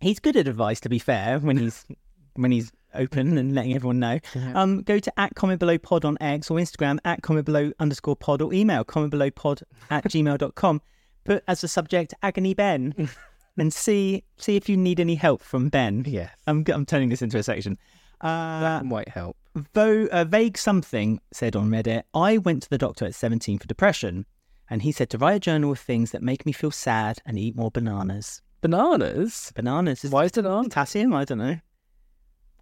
he's 0.00 0.18
good 0.18 0.36
at 0.36 0.46
advice. 0.46 0.80
To 0.80 0.90
be 0.90 0.98
fair, 0.98 1.38
when 1.38 1.56
he's 1.56 1.86
when 2.34 2.50
he's 2.50 2.70
open 2.94 3.38
and 3.38 3.54
letting 3.54 3.74
everyone 3.74 3.98
know, 3.98 4.18
um, 4.54 4.82
go 4.82 4.98
to 4.98 5.20
at 5.20 5.34
comment 5.34 5.60
below 5.60 5.78
pod 5.78 6.04
on 6.04 6.16
X 6.20 6.50
or 6.50 6.58
Instagram 6.58 6.98
at 7.04 7.22
comment 7.22 7.46
below 7.46 7.72
underscore 7.78 8.16
pod 8.16 8.42
or 8.42 8.52
email 8.52 8.84
comment 8.84 9.10
below 9.10 9.30
pod 9.30 9.62
at 9.90 10.04
gmail.com. 10.04 10.80
Put 11.24 11.44
as 11.46 11.60
the 11.60 11.68
subject 11.68 12.14
Agony 12.22 12.52
Ben 12.54 13.08
and 13.58 13.72
see 13.72 14.24
see 14.36 14.56
if 14.56 14.68
you 14.68 14.76
need 14.76 14.98
any 15.00 15.14
help 15.14 15.42
from 15.42 15.68
Ben. 15.68 16.04
Yeah, 16.06 16.30
I'm 16.46 16.64
I'm 16.72 16.84
turning 16.86 17.08
this 17.10 17.22
into 17.22 17.38
a 17.38 17.42
section. 17.42 17.78
Uh, 18.20 18.60
That 18.60 18.84
might 18.84 19.08
help. 19.08 19.36
Though 19.74 20.06
uh, 20.06 20.24
Vague 20.24 20.56
Something 20.56 21.20
said 21.32 21.54
on 21.56 21.68
Reddit, 21.70 22.02
I 22.14 22.38
went 22.38 22.62
to 22.62 22.70
the 22.70 22.78
doctor 22.78 23.04
at 23.04 23.14
17 23.14 23.58
for 23.58 23.66
depression, 23.66 24.24
and 24.70 24.80
he 24.82 24.92
said 24.92 25.10
to 25.10 25.18
write 25.18 25.34
a 25.34 25.40
journal 25.40 25.72
of 25.72 25.78
things 25.78 26.10
that 26.12 26.22
make 26.22 26.46
me 26.46 26.52
feel 26.52 26.70
sad 26.70 27.18
and 27.26 27.38
eat 27.38 27.54
more 27.54 27.70
bananas. 27.70 28.40
Bananas? 28.62 29.52
Bananas 29.54 30.04
is 30.04 30.10
Why 30.10 30.24
is 30.24 30.36
it 30.36 30.46
on? 30.46 30.64
potassium? 30.64 31.12
I 31.14 31.24
don't 31.24 31.38
know. 31.38 31.56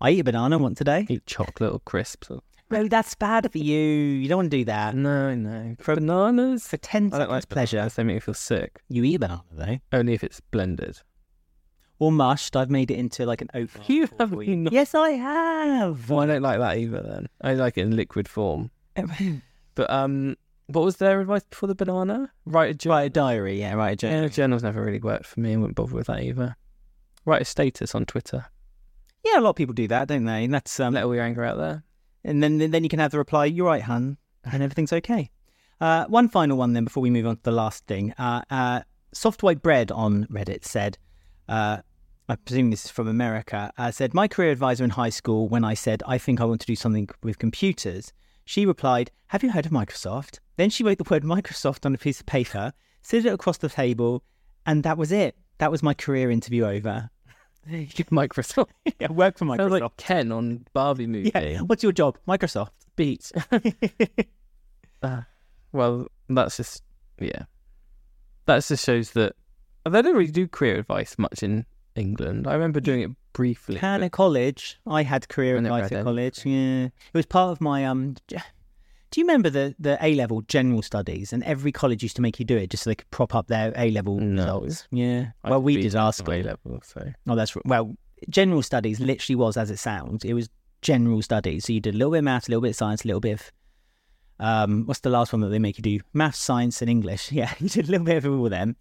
I 0.01 0.11
eat 0.11 0.21
a 0.21 0.25
banana 0.25 0.59
once 0.59 0.81
a 0.81 0.85
day. 0.85 1.07
Eat 1.09 1.27
chocolate 1.27 1.73
or 1.73 1.81
crisps. 1.81 2.31
Or... 2.31 2.41
No, 2.71 2.87
that's 2.89 3.15
bad 3.15 3.51
for 3.51 3.59
you. 3.59 3.79
You 3.79 4.29
don't 4.29 4.39
want 4.39 4.51
to 4.51 4.57
do 4.59 4.65
that. 4.67 4.95
No, 4.95 5.35
no. 5.35 5.77
For 5.81 5.95
bananas? 5.95 6.67
For 6.69 6.77
10 6.77 7.13
I 7.13 7.19
don't 7.19 7.31
like 7.31 7.49
pleasure, 7.49 7.77
bananas. 7.79 7.95
They 7.95 8.05
make 8.05 8.15
me 8.17 8.21
feel 8.21 8.35
sick. 8.35 8.81
you 8.89 9.05
eat 9.05 9.17
a 9.17 9.19
banana 9.19 9.43
though. 9.53 9.79
Only 9.93 10.15
if 10.15 10.25
it's 10.25 10.41
blended. 10.41 10.99
Or 11.99 12.11
mushed. 12.11 12.57
I've 12.57 12.71
made 12.71 12.91
it 12.91 12.99
into 12.99 13.27
like 13.27 13.43
an 13.43 13.49
oat. 13.55 13.71
You 13.87 14.09
you. 14.41 14.57
not- 14.57 14.73
Yes, 14.73 14.95
I 14.95 15.11
have. 15.11 16.09
Well, 16.09 16.21
I 16.21 16.27
don't 16.27 16.43
like 16.43 16.59
that 16.61 16.79
either 16.79 17.03
then. 17.03 17.27
I 17.43 17.55
like 17.55 17.77
it 17.77 17.83
in 17.83 17.95
liquid 17.97 18.27
form. 18.29 18.71
But 19.77 19.89
um, 19.89 20.37
what 20.67 20.85
was 20.85 20.97
their 20.97 21.21
advice 21.21 21.45
before 21.45 21.69
the 21.69 21.75
banana? 21.77 22.31
Write 22.45 22.71
a 22.71 22.75
journal. 22.75 22.97
Write 22.99 23.05
a 23.07 23.11
diary. 23.11 23.61
Yeah, 23.61 23.75
write 23.75 24.03
a 24.03 24.07
Yeah, 24.07 24.13
journal. 24.15 24.29
journals 24.31 24.63
never 24.63 24.83
really 24.83 24.99
worked 24.99 25.27
for 25.27 25.41
me. 25.41 25.53
I 25.53 25.57
wouldn't 25.57 25.77
bother 25.77 25.95
with 25.95 26.09
that 26.09 26.23
either. 26.23 26.57
Write 27.25 27.43
a 27.43 27.45
status 27.45 27.95
on 27.95 28.05
Twitter. 28.05 28.47
Yeah, 29.25 29.39
a 29.39 29.43
lot 29.43 29.51
of 29.51 29.57
people 29.57 29.75
do 29.75 29.89
that, 29.89 30.09
don't 30.09 30.25
they? 30.25 30.45
And 30.45 30.55
That's 30.55 30.79
um, 30.81 30.95
Let 30.95 31.05
all 31.05 31.15
your 31.15 31.25
anger 31.25 31.45
out 31.45 31.59
there. 31.59 31.85
and 32.25 32.43
then 32.43 32.59
then 32.59 32.83
you 32.83 32.89
can 32.89 32.99
have 32.99 33.11
the 33.11 33.19
reply, 33.19 33.47
"You're 33.47 33.67
right, 33.67 33.83
hun," 33.83 34.17
and 34.45 34.63
everything's 34.63 34.93
okay. 34.93 35.31
Uh, 35.81 36.05
one 36.07 36.29
final 36.29 36.57
one 36.57 36.73
then 36.75 36.85
before 36.85 37.03
we 37.03 37.11
move 37.11 37.27
on 37.27 37.37
to 37.37 37.43
the 37.43 37.53
last 37.53 37.87
thing. 37.87 38.13
Uh, 38.19 38.43
uh, 38.51 38.81
Soft 39.13 39.43
White 39.43 39.63
Bread 39.63 39.91
on 39.91 40.27
Reddit 40.27 40.65
said, 40.65 40.99
uh, 41.49 41.79
I 42.29 42.37
presume 42.37 42.71
this 42.71 42.85
is 42.85 42.91
from 42.93 43.09
America, 43.09 43.73
uh, 43.77 43.91
said, 43.91 44.15
My 44.15 44.29
career 44.29 44.53
advisor 44.53 44.85
in 44.85 44.91
high 44.91 45.09
school, 45.09 45.49
when 45.49 45.65
I 45.65 45.75
said, 45.75 46.03
I 46.07 46.17
think 46.17 46.41
I 46.41 46.45
want 46.45 46.61
to 46.61 46.67
do 46.67 46.77
something 46.77 47.09
with 47.25 47.39
computers, 47.41 48.13
she 48.45 48.67
replied, 48.67 49.11
Have 49.29 49.43
you 49.43 49.51
heard 49.51 49.67
of 49.67 49.73
Microsoft? 49.73 50.39
Then 50.57 50.71
she 50.71 50.85
wrote 50.85 50.99
the 50.99 51.09
word 51.11 51.25
Microsoft 51.25 51.85
on 51.87 51.95
a 51.95 51.99
piece 51.99 52.21
of 52.21 52.27
paper, 52.27 52.73
slid 53.03 53.27
it 53.27 53.33
across 53.33 53.57
the 53.57 53.69
table, 53.69 54.23
and 54.65 54.85
that 54.85 54.97
was 54.97 55.11
it. 55.11 55.37
That 55.59 55.73
was 55.73 55.83
my 55.83 55.93
career 55.93 56.31
interview 56.31 56.65
over. 56.67 57.11
Microsoft. 58.11 58.69
I 59.01 59.13
work 59.13 59.39
for 59.39 59.47
Sounds 59.47 59.61
Microsoft. 59.61 59.81
like 59.81 59.97
Ken 59.97 60.33
on 60.33 60.67
Barbie 60.73 61.07
movie. 61.07 61.31
yeah. 61.35 61.61
What's 61.61 61.83
your 61.83 61.93
job? 61.93 62.19
Microsoft. 62.29 62.71
Beats. 62.97 63.33
Uh, 65.03 65.23
well, 65.73 66.07
that's 66.29 66.59
just 66.59 66.83
yeah. 67.19 67.45
That 68.45 68.63
just 68.63 68.85
shows 68.85 69.13
that 69.13 69.35
they 69.89 70.03
don't 70.03 70.15
really 70.15 70.31
do 70.31 70.47
career 70.47 70.77
advice 70.77 71.17
much 71.19 71.43
in 71.43 71.65
England. 71.97 72.47
I 72.47 72.53
remember 72.53 72.81
doing 72.81 73.01
it 73.01 73.11
briefly. 73.33 73.77
Can 73.77 74.03
at 74.03 74.13
college, 74.13 74.79
I 74.87 75.03
had 75.03 75.29
career 75.29 75.57
advice 75.57 75.91
at 75.91 76.05
college. 76.05 76.45
Yeah, 76.45 76.85
it 76.87 76.93
was 77.15 77.25
part 77.27 77.53
of 77.53 77.61
my 77.63 77.87
um. 77.87 78.17
Do 79.11 79.21
you 79.21 79.27
remember 79.27 79.51
the, 79.51 79.75
the 79.79 79.99
A 80.01 80.15
level 80.15 80.43
general 80.43 80.83
studies? 80.83 81.33
And 81.33 81.43
every 81.45 81.73
college 81.73 82.03
used 82.03 82.17
to 82.17 82.23
make 82.23 82.39
you 82.39 82.45
do 82.45 82.57
it 82.57 82.71
just 82.71 82.85
so 82.85 82.91
they 82.91 82.95
could 82.95 83.11
prop 83.11 83.35
up 83.35 83.49
their 83.49 83.73
A 83.77 83.91
level 83.91 84.19
No. 84.21 84.61
results. 84.61 84.87
Yeah. 84.93 85.31
I 85.43 85.51
well, 85.51 85.63
we 85.63 85.81
did 85.83 85.97
our 85.97 86.13
A 86.29 86.43
level, 86.43 86.81
so 86.85 87.13
Oh, 87.29 87.35
that's 87.35 87.55
well. 87.65 87.97
General 88.29 88.63
studies 88.63 89.01
literally 89.01 89.35
was 89.37 89.57
as 89.57 89.71
it 89.71 89.79
sounds. 89.79 90.25
It 90.25 90.35
was 90.35 90.49
general 90.83 91.23
studies. 91.23 91.65
So 91.65 91.73
you 91.73 91.81
did 91.81 91.95
a 91.95 91.99
little 91.99 92.13
bit 92.13 92.19
of 92.19 92.25
maths, 92.25 92.49
a 92.49 92.51
little 92.51 92.61
bit 92.63 92.71
of 92.71 92.77
science, 92.77 93.03
a 93.05 93.09
little 93.09 93.21
bit 93.21 93.33
of 93.41 93.53
um, 94.39 94.87
what's 94.87 95.01
the 95.01 95.11
last 95.11 95.33
one 95.33 95.41
that 95.41 95.49
they 95.49 95.59
make 95.59 95.77
you 95.79 95.83
do? 95.83 96.01
Maths, 96.13 96.39
science, 96.39 96.81
and 96.81 96.91
English. 96.91 97.33
Yeah, 97.41 97.53
you 97.59 97.69
did 97.69 97.89
a 97.89 97.91
little 97.91 98.07
bit 98.07 98.25
of 98.25 98.33
all 98.33 98.45
of 98.45 98.51
them. 98.51 98.77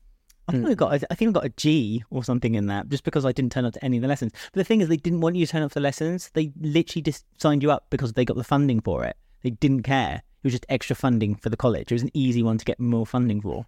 I 0.47 0.51
think 0.53 0.67
I 0.67 0.73
got. 0.73 0.93
I 1.11 1.15
think 1.15 1.29
I 1.29 1.31
got 1.33 1.45
a 1.45 1.49
G 1.49 2.03
or 2.09 2.23
something 2.23 2.55
in 2.55 2.65
that 2.67 2.89
just 2.89 3.03
because 3.03 3.23
I 3.23 3.31
didn't 3.31 3.51
turn 3.51 3.65
up 3.65 3.73
to 3.73 3.85
any 3.85 3.97
of 3.97 4.01
the 4.01 4.07
lessons. 4.07 4.31
But 4.51 4.59
the 4.59 4.63
thing 4.63 4.81
is, 4.81 4.87
they 4.89 4.97
didn't 4.97 5.21
want 5.21 5.35
you 5.35 5.45
to 5.45 5.51
turn 5.51 5.61
up 5.61 5.71
for 5.71 5.79
the 5.79 5.83
lessons. 5.83 6.31
They 6.33 6.51
literally 6.59 7.03
just 7.03 7.23
signed 7.37 7.61
you 7.61 7.69
up 7.71 7.85
because 7.91 8.13
they 8.13 8.25
got 8.25 8.35
the 8.35 8.43
funding 8.43 8.79
for 8.81 9.03
it. 9.05 9.15
They 9.43 9.52
didn't 9.52 9.84
care. 9.84 10.21
It 10.41 10.43
was 10.43 10.54
just 10.54 10.65
extra 10.69 10.95
funding 10.95 11.36
for 11.36 11.49
the 11.49 11.58
college. 11.58 11.91
It 11.91 11.95
was 11.95 12.04
an 12.04 12.12
easy 12.13 12.43
one 12.43 12.58
to 12.58 12.65
get 12.65 12.80
more 12.80 13.06
funding 13.06 13.41
for. 13.41 13.65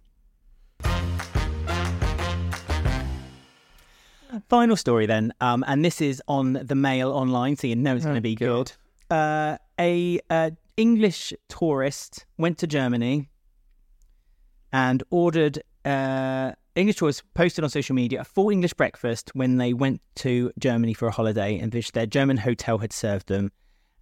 Final 4.48 4.76
story 4.76 5.04
then, 5.04 5.34
um, 5.42 5.62
and 5.66 5.84
this 5.84 6.00
is 6.00 6.22
on 6.26 6.54
the 6.54 6.74
Mail 6.74 7.12
online, 7.12 7.56
so 7.56 7.66
you 7.66 7.76
know 7.76 7.94
it's 7.94 8.04
going 8.04 8.14
to 8.14 8.22
be 8.22 8.34
good. 8.34 8.72
Uh, 9.10 9.58
a 9.78 10.20
uh, 10.30 10.50
English 10.78 11.34
tourist 11.50 12.24
went 12.38 12.56
to 12.58 12.66
Germany 12.66 13.28
and 14.72 15.02
ordered 15.10 15.62
uh, 15.84 16.52
English 16.74 16.96
tourists 16.96 17.22
posted 17.34 17.62
on 17.62 17.68
social 17.68 17.94
media 17.94 18.22
a 18.22 18.24
full 18.24 18.48
English 18.48 18.72
breakfast 18.72 19.30
when 19.34 19.58
they 19.58 19.74
went 19.74 20.00
to 20.14 20.50
Germany 20.58 20.94
for 20.94 21.08
a 21.08 21.10
holiday, 21.10 21.58
in 21.58 21.70
which 21.70 21.92
their 21.92 22.06
German 22.06 22.38
hotel 22.38 22.78
had 22.78 22.92
served 22.92 23.28
them. 23.28 23.52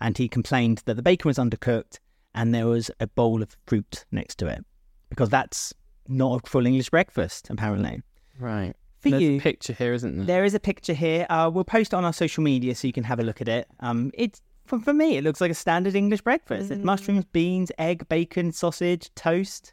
And 0.01 0.17
he 0.17 0.29
complained 0.29 0.83
that 0.87 0.95
the 0.95 1.03
bacon 1.03 1.29
was 1.29 1.39
undercooked 1.39 1.99
and 2.35 2.55
there 2.55 2.67
was 2.67 2.91
a 3.01 3.07
bowl 3.07 3.43
of 3.43 3.57
fruit 3.67 4.05
next 4.13 4.37
to 4.37 4.47
it 4.47 4.65
because 5.09 5.29
that's 5.29 5.75
not 6.09 6.43
a 6.45 6.49
full 6.49 6.67
English 6.67 6.91
breakfast, 6.91 7.51
apparently. 7.51 8.03
right. 8.39 8.75
For 9.01 9.09
There's 9.09 9.23
you, 9.23 9.37
a 9.39 9.41
picture 9.41 9.73
here, 9.73 9.95
isn't 9.95 10.15
there? 10.15 10.27
there 10.27 10.45
is 10.45 10.53
a 10.53 10.61
picture 10.61 10.93
here. 10.93 11.27
Uh, 11.31 11.51
we'll 11.51 11.65
post 11.65 11.95
it 11.95 11.97
on 11.97 12.05
our 12.05 12.13
social 12.13 12.43
media 12.45 12.75
so 12.75 12.87
you 12.87 12.93
can 12.93 13.05
have 13.05 13.19
a 13.19 13.23
look 13.23 13.41
at 13.41 13.49
it. 13.49 13.67
Um, 13.81 14.11
it's 14.13 14.43
for, 14.67 14.79
for 14.79 14.93
me, 14.93 15.17
it 15.17 15.25
looks 15.25 15.41
like 15.41 15.51
a 15.51 15.55
standard 15.55 15.95
English 15.95 16.21
breakfast. 16.21 16.69
There's 16.69 16.83
mushrooms, 16.85 17.25
beans, 17.33 17.73
egg, 17.79 18.07
bacon, 18.11 18.53
sausage, 18.53 19.11
toast. 19.15 19.73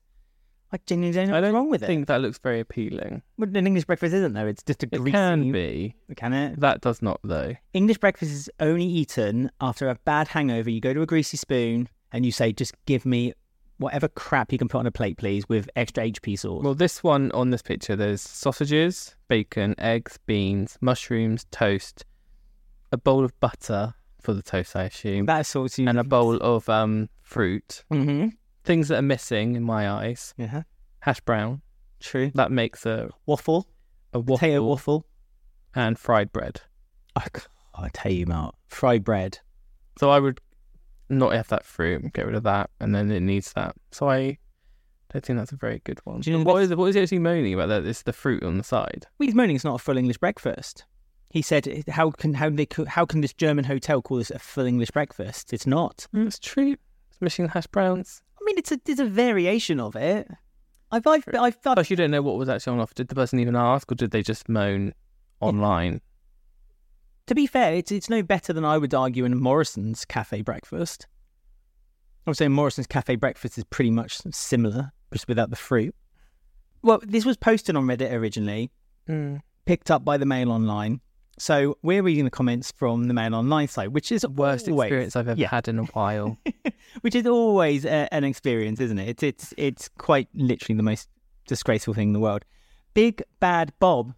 I 0.72 0.80
genuinely 0.86 1.16
don't 1.16 1.30
know 1.30 1.36
I 1.36 1.40
what's 1.40 1.46
don't 1.48 1.56
wrong 1.56 1.70
with 1.70 1.84
it. 1.84 1.88
Think 1.88 2.08
that 2.08 2.20
looks 2.22 2.38
very 2.40 2.60
appealing. 2.60 3.22
But 3.38 3.50
an 3.56 3.66
English 3.68 3.86
breakfast 3.86 4.14
isn't 4.14 4.34
though. 4.34 4.48
It's 4.48 4.64
just 4.64 4.84
a 4.84 4.88
It 4.88 4.98
greasy. 5.00 5.12
can 5.12 5.52
be. 5.52 5.96
Can 6.16 6.34
it? 6.34 6.60
That 6.60 6.82
does 6.82 7.02
not 7.02 7.20
though. 7.24 7.56
English 7.74 8.00
breakfast 8.00 8.32
is 8.32 8.50
only 8.60 8.86
eaten 8.86 9.50
after 9.62 9.88
a 9.90 9.96
bad 10.04 10.28
hangover. 10.30 10.70
You 10.70 10.82
go 10.82 10.94
to 10.94 11.02
a 11.02 11.06
greasy 11.06 11.38
spoon 11.38 11.88
and 12.12 12.26
you 12.26 12.32
say, 12.32 12.52
"Just 12.52 12.74
give 12.86 13.06
me 13.06 13.34
whatever 13.78 14.08
crap 14.10 14.52
you 14.52 14.58
can 14.58 14.68
put 14.68 14.80
on 14.80 14.88
a 14.88 14.92
plate, 14.92 15.18
please, 15.18 15.48
with 15.48 15.70
extra 15.78 16.04
HP 16.04 16.36
sauce." 16.38 16.64
Well, 16.64 16.74
this 16.76 17.02
one 17.04 17.32
on 17.32 17.50
this 17.52 17.62
picture, 17.62 17.96
there's 17.96 18.22
sausages, 18.22 19.16
bacon, 19.30 19.74
eggs, 19.78 20.20
beans, 20.26 20.78
mushrooms, 20.82 21.46
toast, 21.52 22.04
a 22.92 22.98
bowl 22.98 23.24
of 23.24 23.40
butter 23.40 23.94
for 24.20 24.34
the 24.34 24.42
toast, 24.42 24.76
I 24.76 24.84
assume, 24.84 25.26
that's 25.28 25.56
of 25.56 25.72
and 25.78 25.98
a 25.98 26.04
bowl 26.04 26.36
of 26.38 26.68
um 26.68 27.08
fruit. 27.22 27.86
Mm-hmm. 27.92 28.30
Things 28.68 28.90
that 28.90 28.98
are 29.00 29.02
missing 29.02 29.56
in 29.56 29.64
my 29.64 29.90
eyes: 29.90 30.34
Yeah, 30.38 30.64
hash 31.00 31.22
brown. 31.22 31.62
true. 32.02 32.32
That 32.36 32.52
makes 32.52 32.86
a 32.86 33.10
Waffle, 33.26 33.66
a 34.14 34.20
waffle 34.20 34.38
potato 34.38 34.64
waffle. 34.64 35.06
and 35.74 35.98
fried 35.98 36.32
bread. 36.34 36.62
I 37.16 37.90
tell 37.94 38.12
you, 38.12 38.26
Mark, 38.26 38.56
fried 38.68 39.04
bread. 39.04 39.40
So 40.00 40.10
I 40.10 40.20
would 40.20 40.42
not 41.10 41.34
have 41.34 41.48
that 41.48 41.64
fruit, 41.66 42.12
get 42.14 42.26
rid 42.26 42.36
of 42.36 42.44
that, 42.44 42.70
and 42.80 42.94
then 42.94 43.10
it 43.12 43.22
needs 43.22 43.54
that. 43.54 43.76
So 43.92 44.10
I 44.10 44.38
don't 45.14 45.24
think 45.26 45.40
that's 45.40 45.54
a 45.54 45.58
very 45.58 45.80
good 45.86 46.00
one. 46.04 46.20
Do 46.20 46.30
you 46.30 46.38
know 46.38 46.44
what 46.44 46.62
is 46.62 46.76
what 46.76 46.88
is 46.88 46.96
he 46.96 47.02
actually 47.02 47.20
moaning 47.20 47.54
about? 47.54 47.70
That 47.70 47.86
it's 47.86 48.04
the 48.04 48.14
fruit 48.14 48.44
on 48.44 48.58
the 48.58 48.64
side. 48.64 49.06
Well, 49.18 49.28
he's 49.28 49.36
moaning 49.36 49.56
it's 49.56 49.66
not 49.66 49.76
a 49.76 49.84
full 49.84 49.98
English 49.98 50.18
breakfast. 50.18 50.86
He 51.30 51.42
said, 51.42 51.86
"How 51.90 52.12
can 52.12 52.34
how 52.34 52.50
they 52.50 52.68
how 52.88 53.06
can 53.06 53.22
this 53.22 53.34
German 53.34 53.64
hotel 53.66 54.02
call 54.02 54.18
this 54.18 54.30
a 54.32 54.40
full 54.40 54.66
English 54.66 54.92
breakfast? 54.92 55.54
It's 55.54 55.66
not. 55.68 56.08
Mm, 56.14 56.28
it's 56.28 56.40
true. 56.40 56.76
It's 57.10 57.22
missing 57.22 57.46
the 57.46 57.52
hash 57.52 57.68
browns. 57.68 58.22
I 58.48 58.50
mean, 58.50 58.58
it's 58.60 58.72
a 58.72 58.80
it's 58.88 59.00
a 59.00 59.06
variation 59.06 59.80
of 59.80 59.96
it. 59.96 60.28
I've 60.90 61.06
I've, 61.06 61.24
I've, 61.28 61.36
I've 61.36 61.62
Plus, 61.62 61.90
you 61.90 61.98
don't 61.98 62.12
know 62.12 62.22
what 62.22 62.38
was 62.38 62.48
actually 62.48 62.74
on 62.74 62.80
offer. 62.80 62.94
Did 62.94 63.10
the 63.10 63.16
person 63.16 63.40
even 63.40 63.56
ask, 63.56 63.92
or 63.92 63.96
did 63.96 64.12
they 64.12 64.24
just 64.24 64.48
moan 64.48 64.94
online? 65.42 66.00
to 67.28 67.36
be 67.36 67.46
fair, 67.46 67.74
it's 67.74 67.92
it's 67.92 68.10
no 68.10 68.24
better 68.24 68.54
than 68.54 68.66
I 68.66 68.78
would 68.78 68.94
argue 68.94 69.26
in 69.26 69.38
Morrison's 69.38 70.06
cafe 70.06 70.42
breakfast. 70.42 71.08
I 72.26 72.30
would 72.30 72.38
say 72.38 72.48
Morrison's 72.48 72.88
cafe 72.88 73.16
breakfast 73.16 73.58
is 73.58 73.64
pretty 73.66 73.92
much 73.92 74.20
similar, 74.32 74.92
just 75.14 75.28
without 75.28 75.50
the 75.50 75.56
fruit. 75.56 75.94
Well, 76.82 77.00
this 77.04 77.26
was 77.26 77.38
posted 77.38 77.76
on 77.76 77.86
Reddit 77.86 78.12
originally, 78.12 78.72
hmm. 79.08 79.38
picked 79.66 79.92
up 79.92 80.04
by 80.04 80.18
the 80.18 80.26
Mail 80.26 80.52
Online. 80.52 81.02
So 81.40 81.78
we're 81.84 82.02
reading 82.02 82.26
the 82.26 82.32
comments 82.32 82.72
from 82.72 83.06
the 83.08 83.14
Mail 83.14 83.36
Online 83.36 83.68
site, 83.68 83.92
which 83.92 84.12
is 84.12 84.22
the 84.24 84.30
Worst 84.30 84.68
always, 84.68 84.86
experience 84.88 85.16
I've 85.16 85.28
ever 85.28 85.40
Yeah. 85.40 85.50
had 85.50 85.68
in 85.68 85.78
a 85.80 85.84
while. 85.86 86.38
which 87.02 87.14
is 87.14 87.28
always 87.28 87.86
a, 87.86 88.12
an 88.12 88.24
experience, 88.24 88.80
isn't 88.80 88.98
it? 88.98 89.10
It's 89.10 89.24
it's 89.24 89.54
it's 89.58 89.90
quite 90.00 90.28
literally 90.34 90.76
the 90.78 90.84
most 90.84 91.10
disgraceful 91.48 91.94
thing 91.94 92.10
in 92.10 92.14
the 92.14 92.20
world. 92.20 92.44
Big 92.96 93.22
Bad 93.40 93.72
Bob 93.80 94.16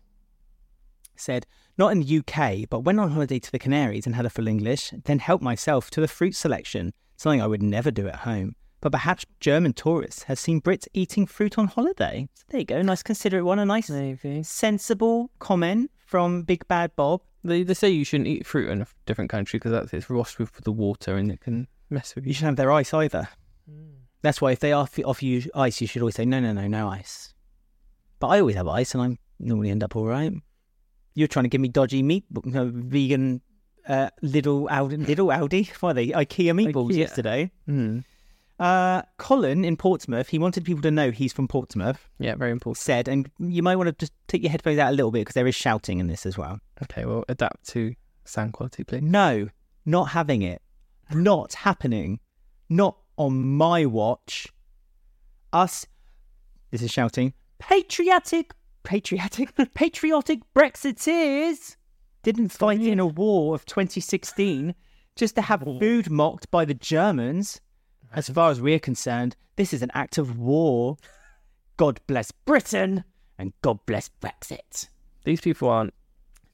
said, 1.17 1.45
"Not 1.77 1.91
in 1.91 1.99
the 2.01 2.19
UK, 2.19 2.69
but 2.69 2.81
went 2.85 2.99
on 3.01 3.11
holiday 3.11 3.39
to 3.39 3.51
the 3.51 3.59
Canaries 3.59 4.05
and 4.05 4.15
had 4.15 4.25
a 4.25 4.29
full 4.29 4.47
English. 4.47 4.93
Then 5.03 5.19
helped 5.19 5.43
myself 5.43 5.89
to 5.91 6.01
the 6.01 6.07
fruit 6.07 6.35
selection, 6.35 6.93
something 7.17 7.41
I 7.41 7.47
would 7.47 7.61
never 7.61 7.91
do 7.91 8.07
at 8.07 8.17
home. 8.17 8.55
But 8.79 8.93
perhaps 8.93 9.25
German 9.41 9.73
tourists 9.73 10.23
have 10.23 10.39
seen 10.39 10.61
Brits 10.61 10.87
eating 10.93 11.25
fruit 11.25 11.57
on 11.57 11.67
holiday. 11.67 12.29
So 12.35 12.43
there 12.47 12.59
you 12.61 12.65
go, 12.65 12.81
nice 12.81 13.03
considerate 13.03 13.43
one, 13.43 13.59
a 13.59 13.65
nice 13.65 13.89
Maybe 13.89 14.41
sensible 14.43 15.29
comment 15.39 15.91
from 16.09 16.41
Big 16.43 16.67
Bad 16.67 16.95
Bob. 16.95 17.21
they 17.43 17.63
they 17.63 17.73
say 17.75 17.89
you 17.89 18.03
shouldn't 18.03 18.27
eat 18.33 18.45
fruit 18.45 18.69
in 18.69 18.81
a 18.81 18.87
different 19.05 19.29
country 19.29 19.57
because 19.59 19.71
that's 19.71 19.93
it's 19.93 20.09
washed 20.09 20.39
with 20.39 20.51
the 20.67 20.71
water 20.71 21.15
and 21.15 21.31
it 21.31 21.39
can 21.41 21.67
mess 21.89 22.15
with 22.15 22.25
You 22.25 22.29
you. 22.29 22.33
shouldn't 22.33 22.51
have 22.53 22.61
their 22.63 22.71
ice 22.71 22.93
either. 22.93 23.27
That's 24.21 24.41
why 24.41 24.51
if 24.51 24.59
they 24.59 24.73
offer, 24.73 25.01
offer 25.03 25.23
you 25.23 25.43
ice, 25.55 25.79
you 25.79 25.87
should 25.87 26.01
always 26.01 26.15
say, 26.15 26.25
no, 26.25 26.39
no, 26.41 26.51
no, 26.51 26.67
no 26.67 26.89
ice. 26.89 27.33
But 28.19 28.27
I 28.27 28.39
always 28.41 28.55
have 28.57 28.67
ice 28.67 28.93
and 28.93 29.01
I 29.03 29.17
normally 29.39 29.69
end 29.69 29.81
up 29.83 29.95
all 29.95 30.05
right. 30.05 30.33
You're 31.13 31.29
trying 31.29 31.45
to 31.45 31.49
give 31.49 31.61
me 31.61 31.69
dodgy 31.69 32.03
meat, 32.03 32.25
no, 32.43 32.69
vegan 32.73 33.41
uh, 33.87 34.09
little 34.21 34.67
Audi, 34.69 34.97
little 34.97 35.31
Audi, 35.31 35.69
what 35.79 35.91
are 35.91 35.93
they, 35.93 36.07
IKEA 36.07 36.51
meatballs 36.53 36.91
IKEA. 36.91 36.97
yesterday. 36.97 37.51
Mm. 37.67 38.03
Uh, 38.59 39.03
Colin 39.17 39.63
in 39.63 39.77
Portsmouth, 39.77 40.27
he 40.29 40.37
wanted 40.37 40.65
people 40.65 40.81
to 40.81 40.91
know 40.91 41.11
he's 41.11 41.31
from 41.31 41.47
Portsmouth, 41.47 42.09
Yeah, 42.19 42.35
very 42.35 42.51
important. 42.51 42.77
said, 42.77 43.07
and 43.07 43.29
you 43.39 43.63
might 43.63 43.77
want 43.77 43.87
to 43.87 43.93
just 43.93 44.11
take 44.27 44.41
your 44.43 44.51
headphones 44.51 44.79
out 44.79 44.89
a 44.89 44.95
little 44.95 45.11
bit 45.11 45.21
because 45.21 45.35
there 45.35 45.47
is 45.47 45.55
shouting 45.55 45.99
in 45.99 46.07
this 46.07 46.25
as 46.25 46.37
well. 46.37 46.59
Okay, 46.83 47.05
well, 47.05 47.23
adapt 47.29 47.65
to 47.69 47.95
sound 48.25 48.51
quality, 48.53 48.83
please. 48.83 49.01
No, 49.01 49.47
not 49.85 50.09
having 50.09 50.41
it. 50.41 50.61
Not 51.11 51.53
happening. 51.53 52.19
Not 52.67 52.97
on 53.17 53.45
my 53.45 53.85
watch. 53.85 54.47
Us, 55.53 55.87
this 56.69 56.81
is 56.81 56.91
shouting, 56.91 57.33
patriotic, 57.59 58.51
patriotic, 58.83 59.55
patriotic 59.73 60.41
Brexiteers 60.53 61.77
didn't 62.23 62.49
fight 62.49 62.81
in 62.81 62.99
a 62.99 63.05
war 63.07 63.55
of 63.55 63.65
2016 63.65 64.75
just 65.15 65.35
to 65.35 65.41
have 65.41 65.63
food 65.63 66.09
mocked 66.11 66.51
by 66.51 66.65
the 66.65 66.73
Germans. 66.73 67.61
As 68.13 68.29
far 68.29 68.49
as 68.51 68.59
we're 68.61 68.79
concerned, 68.79 69.35
this 69.55 69.73
is 69.73 69.81
an 69.81 69.91
act 69.93 70.17
of 70.17 70.37
war. 70.37 70.97
God 71.77 71.99
bless 72.07 72.31
Britain 72.31 73.03
and 73.37 73.53
God 73.61 73.79
bless 73.85 74.09
Brexit. 74.21 74.89
These 75.25 75.41
people 75.41 75.69
aren't. 75.69 75.93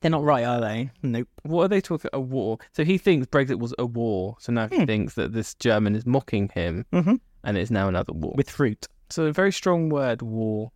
They're 0.01 0.11
not 0.11 0.23
right, 0.23 0.43
are 0.43 0.61
they? 0.61 0.91
Nope. 1.01 1.27
What 1.43 1.63
are 1.63 1.67
they 1.67 1.81
talking? 1.81 2.11
A 2.13 2.19
war. 2.19 2.59
So 2.73 2.83
he 2.83 2.97
thinks 2.97 3.25
Brexit 3.27 3.57
was 3.57 3.73
a 3.79 3.85
war. 3.85 4.35
So 4.39 4.51
now 4.51 4.67
he 4.67 4.85
thinks 4.85 5.15
that 5.15 5.33
this 5.33 5.55
German 5.55 5.95
is 5.95 6.05
mocking 6.05 6.49
him, 6.49 6.85
Mhm. 6.93 7.19
and 7.43 7.57
it's 7.57 7.71
now 7.71 7.87
another 7.87 8.13
war. 8.13 8.33
With 8.35 8.49
fruit. 8.49 8.87
so 9.09 9.25
a 9.25 9.31
very 9.31 9.51
strong 9.51 9.89
word, 9.89 10.21
war. 10.23 10.71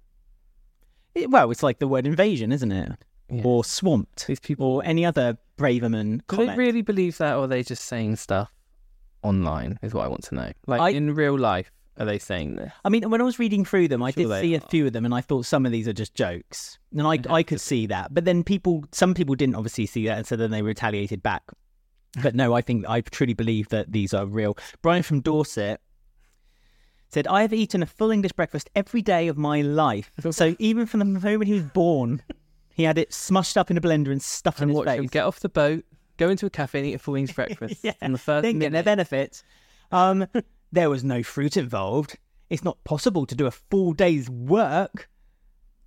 It- 1.16 1.30
well, 1.32 1.50
it's 1.52 1.64
like 1.64 1.80
the 1.80 1.88
word 1.88 2.06
invasion, 2.08 2.52
isn't 2.52 2.72
it? 2.72 2.92
Yeah. 3.30 3.42
Or 3.44 3.64
swamped, 3.64 4.28
These 4.28 4.40
people. 4.40 4.66
or 4.68 4.86
any 4.86 5.06
other 5.06 5.38
Braverman 5.58 6.20
Do 6.20 6.24
comment. 6.28 6.52
they 6.52 6.56
really 6.58 6.82
believe 6.84 7.18
that, 7.18 7.36
or 7.36 7.44
are 7.44 7.48
they 7.48 7.64
just 7.64 7.84
saying 7.86 8.16
stuff 8.18 8.52
online? 9.24 9.80
Is 9.82 9.94
what 9.94 10.06
I 10.06 10.08
want 10.08 10.24
to 10.26 10.36
know. 10.36 10.52
Like 10.68 10.82
I- 10.82 10.90
in 10.90 11.14
real 11.16 11.38
life, 11.38 11.72
are 11.98 12.06
they 12.06 12.20
saying 12.20 12.56
this? 12.56 12.72
I 12.86 12.90
mean, 12.90 13.10
when 13.10 13.20
I 13.22 13.24
was 13.24 13.40
reading 13.40 13.66
through 13.66 13.90
them, 13.90 14.02
I 14.02 14.12
Sure 14.12 14.24
did 14.28 14.42
see 14.42 14.56
a 14.56 14.62
few 14.62 14.88
of 14.88 14.94
them, 14.94 15.06
and 15.06 15.14
I 15.14 15.22
thought 15.22 15.46
some 15.46 15.66
of 15.66 15.72
these 15.72 15.88
are 15.88 15.94
just 15.94 16.14
jokes, 16.16 16.80
and 16.92 17.02
I 17.06 17.20
I 17.30 17.44
could 17.44 17.60
see 17.62 17.88
that. 17.88 18.14
But 18.14 18.26
then 18.26 18.44
people, 18.44 18.86
some 18.92 19.14
people 19.14 19.36
didn't 19.36 19.56
obviously 19.56 19.86
see 19.86 20.06
that, 20.08 20.18
and 20.18 20.28
so 20.28 20.36
then 20.36 20.52
they 20.52 20.62
retaliated 20.62 21.22
back. 21.22 21.44
But 22.24 22.34
no, 22.36 22.54
I 22.54 22.62
think 22.62 22.86
I 22.88 23.02
truly 23.02 23.34
believe 23.34 23.70
that 23.70 23.92
these 23.92 24.14
are 24.14 24.26
real. 24.26 24.58
Brian 24.82 25.04
from 25.04 25.22
Dorset 25.22 25.80
said, 27.10 27.28
"I 27.28 27.42
have 27.42 27.54
eaten 27.54 27.84
a 27.84 27.86
full 27.86 28.12
English 28.12 28.32
breakfast 28.34 28.70
every 28.76 29.02
day 29.02 29.28
of 29.28 29.38
my 29.38 29.62
life. 29.62 30.12
So 30.32 30.56
even 30.60 30.86
from 30.86 31.00
the 31.00 31.06
moment 31.06 31.46
he 31.48 31.54
was 31.54 31.64
born, 31.64 32.22
he 32.74 32.84
had 32.84 32.98
it 32.98 33.12
smushed 33.12 33.58
up 33.58 33.70
in 33.70 33.78
a 33.78 33.82
blender 33.82 34.12
and 34.12 34.22
stuffed 34.22 34.62
And 34.62 34.72
in 34.72 34.78
his 34.78 34.86
face." 34.86 34.98
them 34.98 35.08
get 35.08 35.26
off 35.26 35.40
the 35.40 35.50
boat, 35.50 35.84
go 36.20 36.30
into 36.30 36.46
a 36.46 36.50
cafe, 36.50 36.80
and 36.80 36.88
eat 36.88 36.94
a 36.94 37.00
full 37.00 37.16
English 37.16 37.36
breakfast. 37.42 37.84
yeah, 37.84 37.94
on 38.02 38.12
the 38.12 38.18
first 38.18 38.44
then 38.44 38.60
get 38.60 38.72
their 38.72 38.84
benefits. 38.84 39.44
Um, 39.92 40.28
there 40.72 40.90
was 40.90 41.04
no 41.04 41.24
fruit 41.24 41.58
involved. 41.58 42.18
It's 42.50 42.64
not 42.64 42.84
possible 42.84 43.26
to 43.26 43.36
do 43.36 43.48
a 43.48 43.52
full 43.52 43.94
day's 43.94 44.30
work 44.30 45.10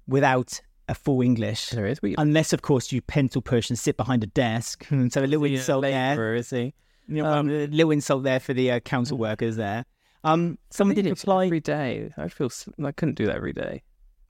without 0.07 0.61
a 0.89 0.95
full 0.95 1.23
English. 1.23 1.71
There 1.71 1.87
is. 1.87 2.01
We, 2.03 2.15
Unless, 2.19 2.53
of 2.53 2.63
course, 2.63 2.91
you 2.91 3.01
pencil 3.01 3.43
push 3.43 3.71
and 3.71 3.79
sit 3.79 3.97
behind 3.97 4.25
a 4.25 4.29
desk. 4.29 4.87
And 4.91 5.13
so 5.13 5.23
a 5.23 5.27
little 5.27 5.45
insult 5.45 5.83
there. 5.83 6.35
is 6.35 6.51
he? 6.51 6.75
You 7.09 7.23
know, 7.23 7.27
um, 7.27 7.51
a 7.51 7.67
little 7.67 7.91
insult 7.91 8.23
there 8.23 8.41
for 8.41 8.55
the 8.55 8.73
uh, 8.73 8.81
council 8.81 9.19
workers 9.19 9.57
there. 9.57 9.85
Um, 10.25 10.59
someone 10.71 10.95
did 10.95 11.03
did 11.03 11.11
it 11.11 11.19
reply. 11.19 11.47
every 11.47 11.61
day. 11.61 12.13
I 12.17 12.29
feel 12.29 12.49
I 12.83 12.93
couldn't 12.93 13.17
do 13.17 13.27
that 13.27 13.37
every 13.37 13.53
day. 13.53 13.83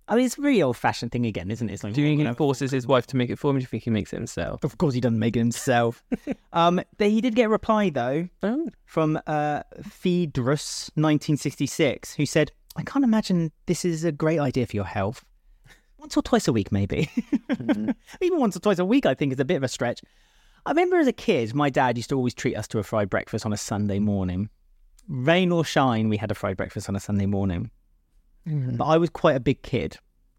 I 0.09 0.17
mean, 0.17 0.27
it's 0.27 0.37
a 0.37 0.43
really 0.43 0.63
old 0.63 0.77
fashioned 0.77 1.13
thing 1.13 1.27
again, 1.27 1.51
isn't 1.51 1.69
it? 1.69 1.73
It's 1.73 1.85
like, 1.85 1.95
Do 1.95 2.03
you 2.03 2.17
think 2.17 2.29
he 2.29 2.35
forces 2.35 2.71
his 2.71 2.87
wife 2.87 3.07
to 3.09 3.17
make 3.17 3.31
it 3.31 3.39
for 3.39 3.51
him? 3.51 3.59
Do 3.59 3.63
you 3.63 3.67
think 3.67 3.85
he 3.85 3.91
makes 3.91 4.13
it 4.13 4.17
himself? 4.17 4.65
Of 4.65 4.77
course, 4.79 4.95
he 4.95 5.01
doesn't 5.01 5.19
make 5.19 5.37
it 5.37 5.41
himself. 5.41 6.03
um, 6.53 6.81
they, 6.99 7.11
he 7.11 7.21
did 7.21 7.35
get 7.35 7.45
a 7.45 7.49
reply 7.49 7.91
though 7.91 8.29
Oh, 8.43 8.69
from 8.85 9.21
uh, 9.27 9.63
Phaedrus, 9.83 10.91
1966, 10.95 12.15
who 12.15 12.27
said, 12.27 12.51
"I 12.77 12.83
can't 12.83 13.05
imagine 13.05 13.53
this 13.67 13.85
is 13.85 14.05
a 14.05 14.13
great 14.13 14.39
idea 14.39 14.67
for 14.67 14.77
your 14.77 14.85
health. 14.85 15.25
Once 15.99 16.17
or 16.17 16.23
twice 16.23 16.49
a 16.49 16.53
week, 16.53 16.73
maybe. 16.73 17.09
Even 18.21 18.41
once 18.41 18.57
or 18.57 18.61
twice 18.61 18.81
a 18.81 18.85
week, 18.85 19.07
I 19.07 19.15
think 19.15 19.33
is 19.33 19.39
a 19.39 19.45
bit 19.45 19.57
of 19.57 19.63
a 19.63 19.69
stretch. 19.69 20.01
I 20.67 20.71
remember 20.71 20.97
as 20.99 21.07
a 21.07 21.13
kid, 21.13 21.55
my 21.55 21.71
dad 21.71 21.97
used 21.97 22.09
to 22.09 22.17
always 22.17 22.35
treat 22.35 22.57
us 22.57 22.67
to 22.69 22.81
a 22.81 22.83
fried 22.83 23.09
breakfast 23.09 23.47
on 23.47 23.53
a 23.53 23.57
Sunday 23.57 24.01
morning. 24.01 24.49
Rain 25.09 25.53
or 25.53 25.65
shine, 25.65 26.09
we 26.09 26.17
had 26.17 26.31
a 26.33 26.35
fried 26.35 26.57
breakfast 26.57 26.89
on 26.89 26.97
a 26.97 27.01
Sunday 27.01 27.27
morning. 27.27 27.71
But 28.47 28.85
I 28.85 28.97
was 28.99 29.11
quite 29.11 29.37
a 29.37 29.41
big 29.41 29.63
kid, 29.63 29.99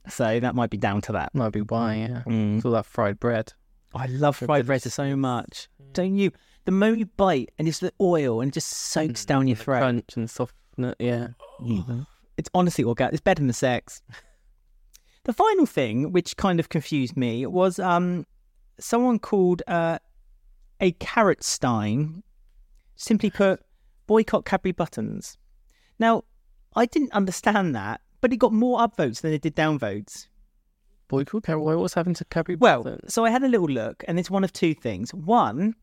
so 0.09 0.39
that 0.39 0.55
might 0.55 0.69
be 0.69 0.77
down 0.77 1.01
to 1.03 1.11
that. 1.13 1.33
might 1.33 1.51
be 1.53 1.61
why. 1.61 1.95
Yeah, 1.95 2.23
Mm. 2.25 2.57
it's 2.57 2.65
all 2.65 2.71
that 2.73 2.85
fried 2.85 3.19
bread. 3.19 3.53
I 3.95 4.07
love 4.07 4.35
For 4.37 4.45
a 4.45 4.47
fried 4.47 4.65
bread 4.65 4.81
so 4.81 5.15
much. 5.15 5.69
Don't 5.93 6.17
you? 6.17 6.31
The 6.65 6.71
moment 6.71 6.99
you 6.99 7.05
bite 7.05 7.51
and 7.59 7.67
it's 7.67 7.79
the 7.79 7.93
oil 8.01 8.41
and 8.41 8.49
it 8.49 8.53
just 8.53 8.69
soaks 8.69 9.23
down 9.25 9.47
your 9.47 9.55
The 9.57 9.63
throat. 9.63 9.79
crunch 9.79 10.17
and 10.17 10.29
soft. 10.29 10.55
Yeah. 10.99 11.27
Mm. 11.61 12.07
It's 12.37 12.49
honestly 12.53 12.83
orgasm. 12.83 13.13
It's 13.13 13.21
better 13.21 13.41
than 13.43 13.53
sex. 13.53 14.01
The 15.25 15.31
final 15.31 15.65
thing, 15.65 16.11
which 16.11 16.35
kind 16.35 16.59
of 16.59 16.67
confused 16.67 17.15
me, 17.15 17.45
was 17.45 17.79
um, 17.79 18.25
someone 18.77 19.19
called 19.19 19.61
uh, 19.67 19.99
a 20.81 20.91
carrot 20.93 21.43
stein. 21.45 22.23
Simply 22.97 23.29
put, 23.29 23.61
boycott 24.05 24.43
Cadbury 24.43 24.73
buttons. 24.73 25.37
Now, 25.97 26.23
I 26.75 26.85
didn't 26.85 27.11
understand 27.13 27.75
that, 27.75 28.01
but 28.21 28.33
it 28.33 28.37
got 28.37 28.53
more 28.53 28.79
upvotes 28.79 29.21
than 29.21 29.33
it 29.33 29.41
did 29.41 29.55
downvotes. 29.55 30.27
Boycott 31.07 31.43
Carol. 31.43 31.79
What's 31.79 31.93
happened 31.93 32.15
to 32.17 32.25
Cadbury? 32.25 32.55
Well, 32.55 32.97
so 33.07 33.25
I 33.25 33.29
had 33.29 33.43
a 33.43 33.47
little 33.47 33.67
look, 33.67 34.03
and 34.07 34.17
it's 34.19 34.31
one 34.31 34.43
of 34.43 34.51
two 34.53 34.73
things. 34.73 35.13
One, 35.13 35.75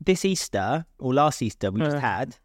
this 0.00 0.24
Easter 0.24 0.86
or 0.98 1.12
last 1.12 1.42
Easter 1.42 1.70
we 1.70 1.80
just 1.80 1.96
Uh. 1.96 2.00
had. 2.00 2.36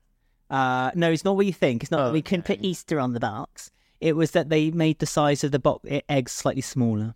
Uh, 0.50 0.92
no, 0.96 1.12
it's 1.12 1.24
not 1.24 1.36
what 1.36 1.46
you 1.46 1.54
think. 1.54 1.84
It's 1.84 1.92
not 1.92 2.02
Oh, 2.02 2.06
that 2.06 2.14
we 2.14 2.22
couldn't 2.22 2.46
put. 2.46 2.60
Easter 2.62 3.00
on 3.00 3.14
the 3.14 3.20
box. 3.20 3.72
It 4.02 4.16
was 4.16 4.32
that 4.32 4.50
they 4.50 4.70
made 4.72 5.00
the 5.00 5.06
size 5.06 5.44
of 5.44 5.52
the 5.52 5.60
box 5.60 5.88
eggs 6.10 6.32
slightly 6.34 6.62
smaller. 6.62 7.16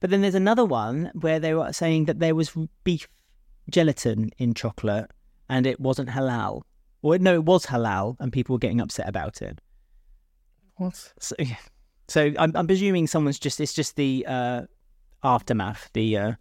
But 0.00 0.10
then 0.10 0.20
there's 0.20 0.34
another 0.34 0.64
one 0.64 1.10
where 1.14 1.40
they 1.40 1.54
were 1.54 1.72
saying 1.72 2.04
that 2.04 2.20
there 2.20 2.34
was 2.34 2.56
beef 2.84 3.08
gelatin 3.68 4.30
in 4.38 4.54
chocolate 4.54 5.10
and 5.48 5.66
it 5.66 5.80
wasn't 5.80 6.10
halal. 6.10 6.62
Or 7.02 7.18
no, 7.18 7.34
it 7.34 7.44
was 7.44 7.66
halal, 7.66 8.16
and 8.20 8.32
people 8.32 8.54
were 8.54 8.58
getting 8.60 8.80
upset 8.80 9.08
about 9.08 9.42
it. 9.42 9.60
What? 10.76 11.12
So, 11.18 11.34
yeah. 11.38 11.56
so 12.08 12.32
I'm, 12.38 12.52
I'm 12.56 12.66
presuming 12.66 13.06
someone's 13.06 13.38
just 13.38 13.60
it's 13.60 13.72
just 13.74 13.96
the 13.96 14.24
uh, 14.28 14.62
aftermath, 15.22 15.90
the 15.92 16.16
uh, 16.16 16.32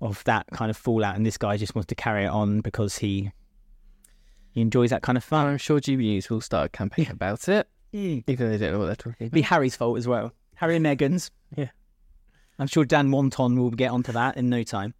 of 0.00 0.22
that 0.24 0.46
kind 0.52 0.70
of 0.70 0.76
fallout, 0.76 1.16
and 1.16 1.26
this 1.26 1.36
guy 1.38 1.56
just 1.56 1.74
wants 1.74 1.86
to 1.88 1.94
carry 1.94 2.24
it 2.24 2.28
on 2.28 2.60
because 2.60 2.98
he 2.98 3.30
he 4.52 4.60
enjoys 4.60 4.90
that 4.90 5.02
kind 5.02 5.18
of 5.18 5.24
fun. 5.24 5.46
I'm 5.46 5.58
sure 5.58 5.80
GB 5.80 5.98
News 5.98 6.30
will 6.30 6.40
start 6.40 6.66
a 6.66 6.68
campaign 6.70 7.08
about 7.10 7.48
it, 7.48 7.68
It'd 7.92 8.24
even 8.28 8.46
though 8.50 8.56
they 8.56 8.64
don't 8.64 8.72
know 8.74 8.78
what 8.80 8.86
they're 8.86 8.96
talking 8.96 9.28
be. 9.28 9.42
Harry's 9.42 9.76
fault 9.76 9.98
as 9.98 10.08
well. 10.08 10.32
Harry 10.56 10.76
and 10.76 10.84
Meghan's. 10.84 11.30
Yeah. 11.56 11.68
I'm 12.58 12.66
sure 12.66 12.84
Dan 12.84 13.10
Wootton 13.10 13.58
will 13.58 13.70
get 13.70 13.90
onto 13.90 14.12
that 14.12 14.36
in 14.36 14.50
no 14.50 14.62
time. 14.62 14.92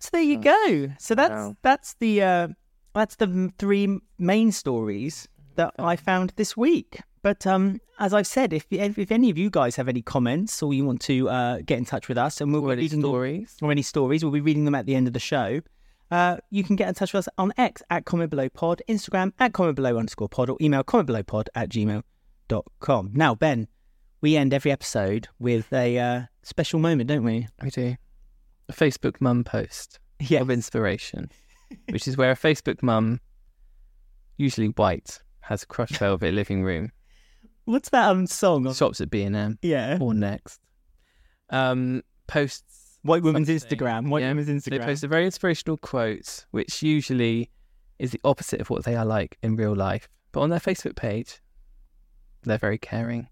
So 0.00 0.10
there 0.12 0.22
you 0.22 0.38
go. 0.38 0.90
So 0.98 1.14
that's 1.14 1.30
Wow. 1.32 1.56
that's 1.62 1.94
the 1.94 2.22
uh, 2.22 2.48
that's 2.94 3.16
the 3.16 3.50
three 3.58 3.98
main 4.18 4.52
stories 4.52 5.26
that 5.56 5.72
I 5.78 5.96
found 5.96 6.32
this 6.36 6.56
week. 6.56 7.00
But 7.24 7.46
um, 7.46 7.80
as 7.98 8.12
I've 8.12 8.26
said, 8.26 8.52
if 8.52 8.66
if 8.70 9.10
any 9.10 9.30
of 9.30 9.38
you 9.38 9.48
guys 9.50 9.76
have 9.76 9.88
any 9.88 10.02
comments 10.02 10.62
or 10.62 10.72
you 10.74 10.84
want 10.84 11.00
to 11.02 11.28
uh, 11.30 11.58
get 11.64 11.78
in 11.78 11.86
touch 11.86 12.06
with 12.06 12.18
us, 12.18 12.40
and 12.40 12.52
we'll 12.52 12.62
Or 12.62 12.68
be 12.68 12.72
any 12.74 12.82
reading 12.82 13.00
them- 13.00 13.10
stories. 13.10 13.56
or 13.62 13.70
any 13.72 13.82
stories, 13.82 14.22
we'll 14.22 14.32
be 14.32 14.42
reading 14.42 14.66
them 14.66 14.74
at 14.74 14.84
the 14.84 14.94
end 14.94 15.06
of 15.06 15.14
the 15.14 15.18
show. 15.20 15.60
Uh, 16.10 16.36
you 16.50 16.62
can 16.62 16.76
get 16.76 16.86
in 16.86 16.94
touch 16.94 17.14
with 17.14 17.26
us 17.26 17.28
on 17.38 17.50
X 17.56 17.82
at 17.88 18.04
comment 18.04 18.30
below 18.30 18.48
pod, 18.50 18.82
Instagram 18.90 19.32
at 19.40 19.54
comment 19.54 19.74
below 19.74 19.96
underscore 19.96 20.28
pod, 20.28 20.50
or 20.50 20.58
email 20.60 20.84
comment 20.84 21.06
below 21.06 21.22
pod 21.22 21.48
at 21.54 21.70
gmail.com. 21.70 23.10
Now, 23.14 23.34
Ben, 23.34 23.68
we 24.20 24.36
end 24.36 24.52
every 24.52 24.70
episode 24.70 25.28
with 25.38 25.72
a 25.72 25.98
uh, 25.98 26.20
special 26.42 26.78
moment, 26.78 27.08
don't 27.08 27.24
we? 27.24 27.48
We 27.62 27.70
do. 27.70 27.96
A 28.68 28.72
Facebook 28.74 29.20
mum 29.20 29.44
post 29.44 29.98
Yeah. 30.20 30.42
of 30.42 30.50
inspiration, 30.50 31.30
which 31.88 32.06
is 32.06 32.18
where 32.18 32.30
a 32.32 32.36
Facebook 32.36 32.82
mum, 32.82 33.20
usually 34.36 34.68
white, 34.68 35.22
has 35.40 35.62
a 35.62 35.66
crushed 35.66 35.96
velvet 36.04 36.34
living 36.34 36.62
room, 36.62 36.90
What's 37.64 37.88
that 37.90 38.08
um, 38.10 38.26
song? 38.26 38.72
Shops 38.74 39.00
at 39.00 39.10
B&M 39.10 39.58
yeah. 39.62 39.98
or 40.00 40.12
Next, 40.14 40.60
um, 41.50 42.02
posts 42.26 42.98
White 43.02 43.22
Woman's 43.22 43.48
something. 43.48 43.78
Instagram. 43.78 44.08
White 44.08 44.22
Yeah. 44.22 44.28
Woman's 44.30 44.64
They 44.64 44.78
Instagram. 44.78 44.84
post 44.84 45.04
a 45.04 45.08
very 45.08 45.24
inspirational 45.26 45.76
quote, 45.76 46.46
which 46.50 46.82
usually 46.82 47.50
is 47.98 48.10
the 48.10 48.20
opposite 48.24 48.60
of 48.60 48.70
what 48.70 48.84
they 48.84 48.96
are 48.96 49.04
like 49.04 49.38
in 49.42 49.56
real 49.56 49.74
life. 49.74 50.08
But 50.32 50.40
on 50.40 50.50
their 50.50 50.58
Facebook 50.60 50.96
page, 50.96 51.40
they're 52.42 52.58
very 52.58 52.78
caring. 52.78 53.28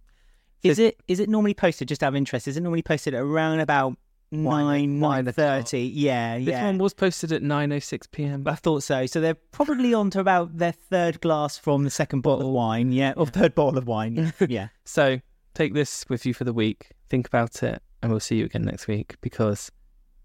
Is 0.63 0.79
it 0.79 0.97
is 1.09 1.19
it 1.19 1.29
normally 1.29 1.55
posted 1.55 1.89
just 1.89 2.03
out 2.03 2.09
of 2.09 2.17
interest? 2.17 2.47
Is 2.47 2.57
it 2.57 2.63
normally 2.63 2.83
posted 2.83 3.15
around 3.15 3.61
about 3.61 3.97
nine 4.33 4.99
nine 4.99 5.25
nine 5.25 5.33
thirty? 5.33 5.83
Yeah, 5.83 6.37
yeah. 6.37 6.45
This 6.45 6.53
yeah. 6.53 6.65
one 6.65 6.79
was 6.79 6.95
posted 6.95 7.33
at 7.33 7.43
9.06 7.43 8.11
p.m. 8.11 8.43
I 8.47 8.55
thought 8.55 8.83
so. 8.83 9.07
So 9.07 9.21
they're 9.21 9.35
probably 9.35 9.95
on 9.95 10.11
to 10.11 10.21
about 10.21 10.57
their 10.57 10.73
third 10.73 11.21
glass 11.21 11.59
from 11.59 11.85
the 11.85 11.91
second 11.91 12.23
bottle 12.23 12.49
of 12.49 12.55
wine. 12.55 12.93
Yeah, 12.93 13.13
or 13.17 13.27
third 13.27 13.55
bottle 13.55 13.79
of 13.79 13.87
wine. 13.87 14.33
Yeah. 14.49 14.69
So 14.85 15.21
take 15.55 15.75
this 15.75 16.05
with 16.09 16.27
you 16.27 16.35
for 16.35 16.45
the 16.45 16.53
week, 16.53 16.91
think 17.09 17.27
about 17.27 17.63
it, 17.63 17.81
and 18.03 18.11
we'll 18.11 18.21
see 18.21 18.37
you 18.37 18.45
again 18.45 18.65
next 18.65 18.89
week 18.89 19.17
because 19.21 19.71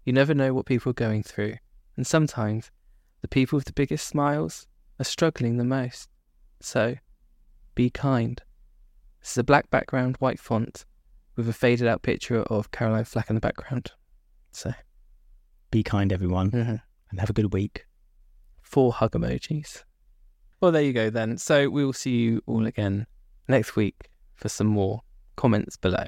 you 0.04 0.12
never 0.12 0.34
know 0.34 0.52
what 0.54 0.66
people 0.66 0.90
are 0.90 0.94
going 0.94 1.22
through. 1.22 1.54
And 1.96 2.06
sometimes 2.06 2.70
the 3.20 3.28
people 3.28 3.56
with 3.56 3.66
the 3.66 3.72
biggest 3.72 4.06
smiles 4.06 4.66
are 4.98 5.04
struggling 5.04 5.56
the 5.56 5.64
most. 5.64 6.08
So 6.60 6.96
be 7.74 7.90
kind. 7.90 8.42
This 9.20 9.32
is 9.32 9.38
a 9.38 9.44
black 9.44 9.70
background, 9.70 10.16
white 10.18 10.40
font, 10.40 10.84
with 11.36 11.48
a 11.48 11.52
faded 11.52 11.86
out 11.86 12.02
picture 12.02 12.42
of 12.42 12.70
Caroline 12.70 13.04
Flack 13.04 13.30
in 13.30 13.34
the 13.34 13.40
background. 13.40 13.92
So, 14.58 14.72
Be 15.70 15.84
kind, 15.84 16.12
everyone, 16.12 16.50
mm-hmm. 16.50 16.74
and 17.10 17.20
have 17.20 17.30
a 17.30 17.32
good 17.32 17.52
week. 17.52 17.86
four 18.60 18.92
hug 18.92 19.12
emojis. 19.12 19.84
Well, 20.60 20.72
there 20.72 20.82
you 20.82 20.92
go 20.92 21.10
then. 21.10 21.38
So 21.38 21.68
we 21.68 21.84
will 21.84 21.92
see 21.92 22.16
you 22.16 22.42
all 22.44 22.66
again 22.66 23.06
next 23.46 23.76
week 23.76 24.10
for 24.34 24.48
some 24.48 24.66
more 24.66 25.02
comments 25.36 25.76
below. 25.76 26.06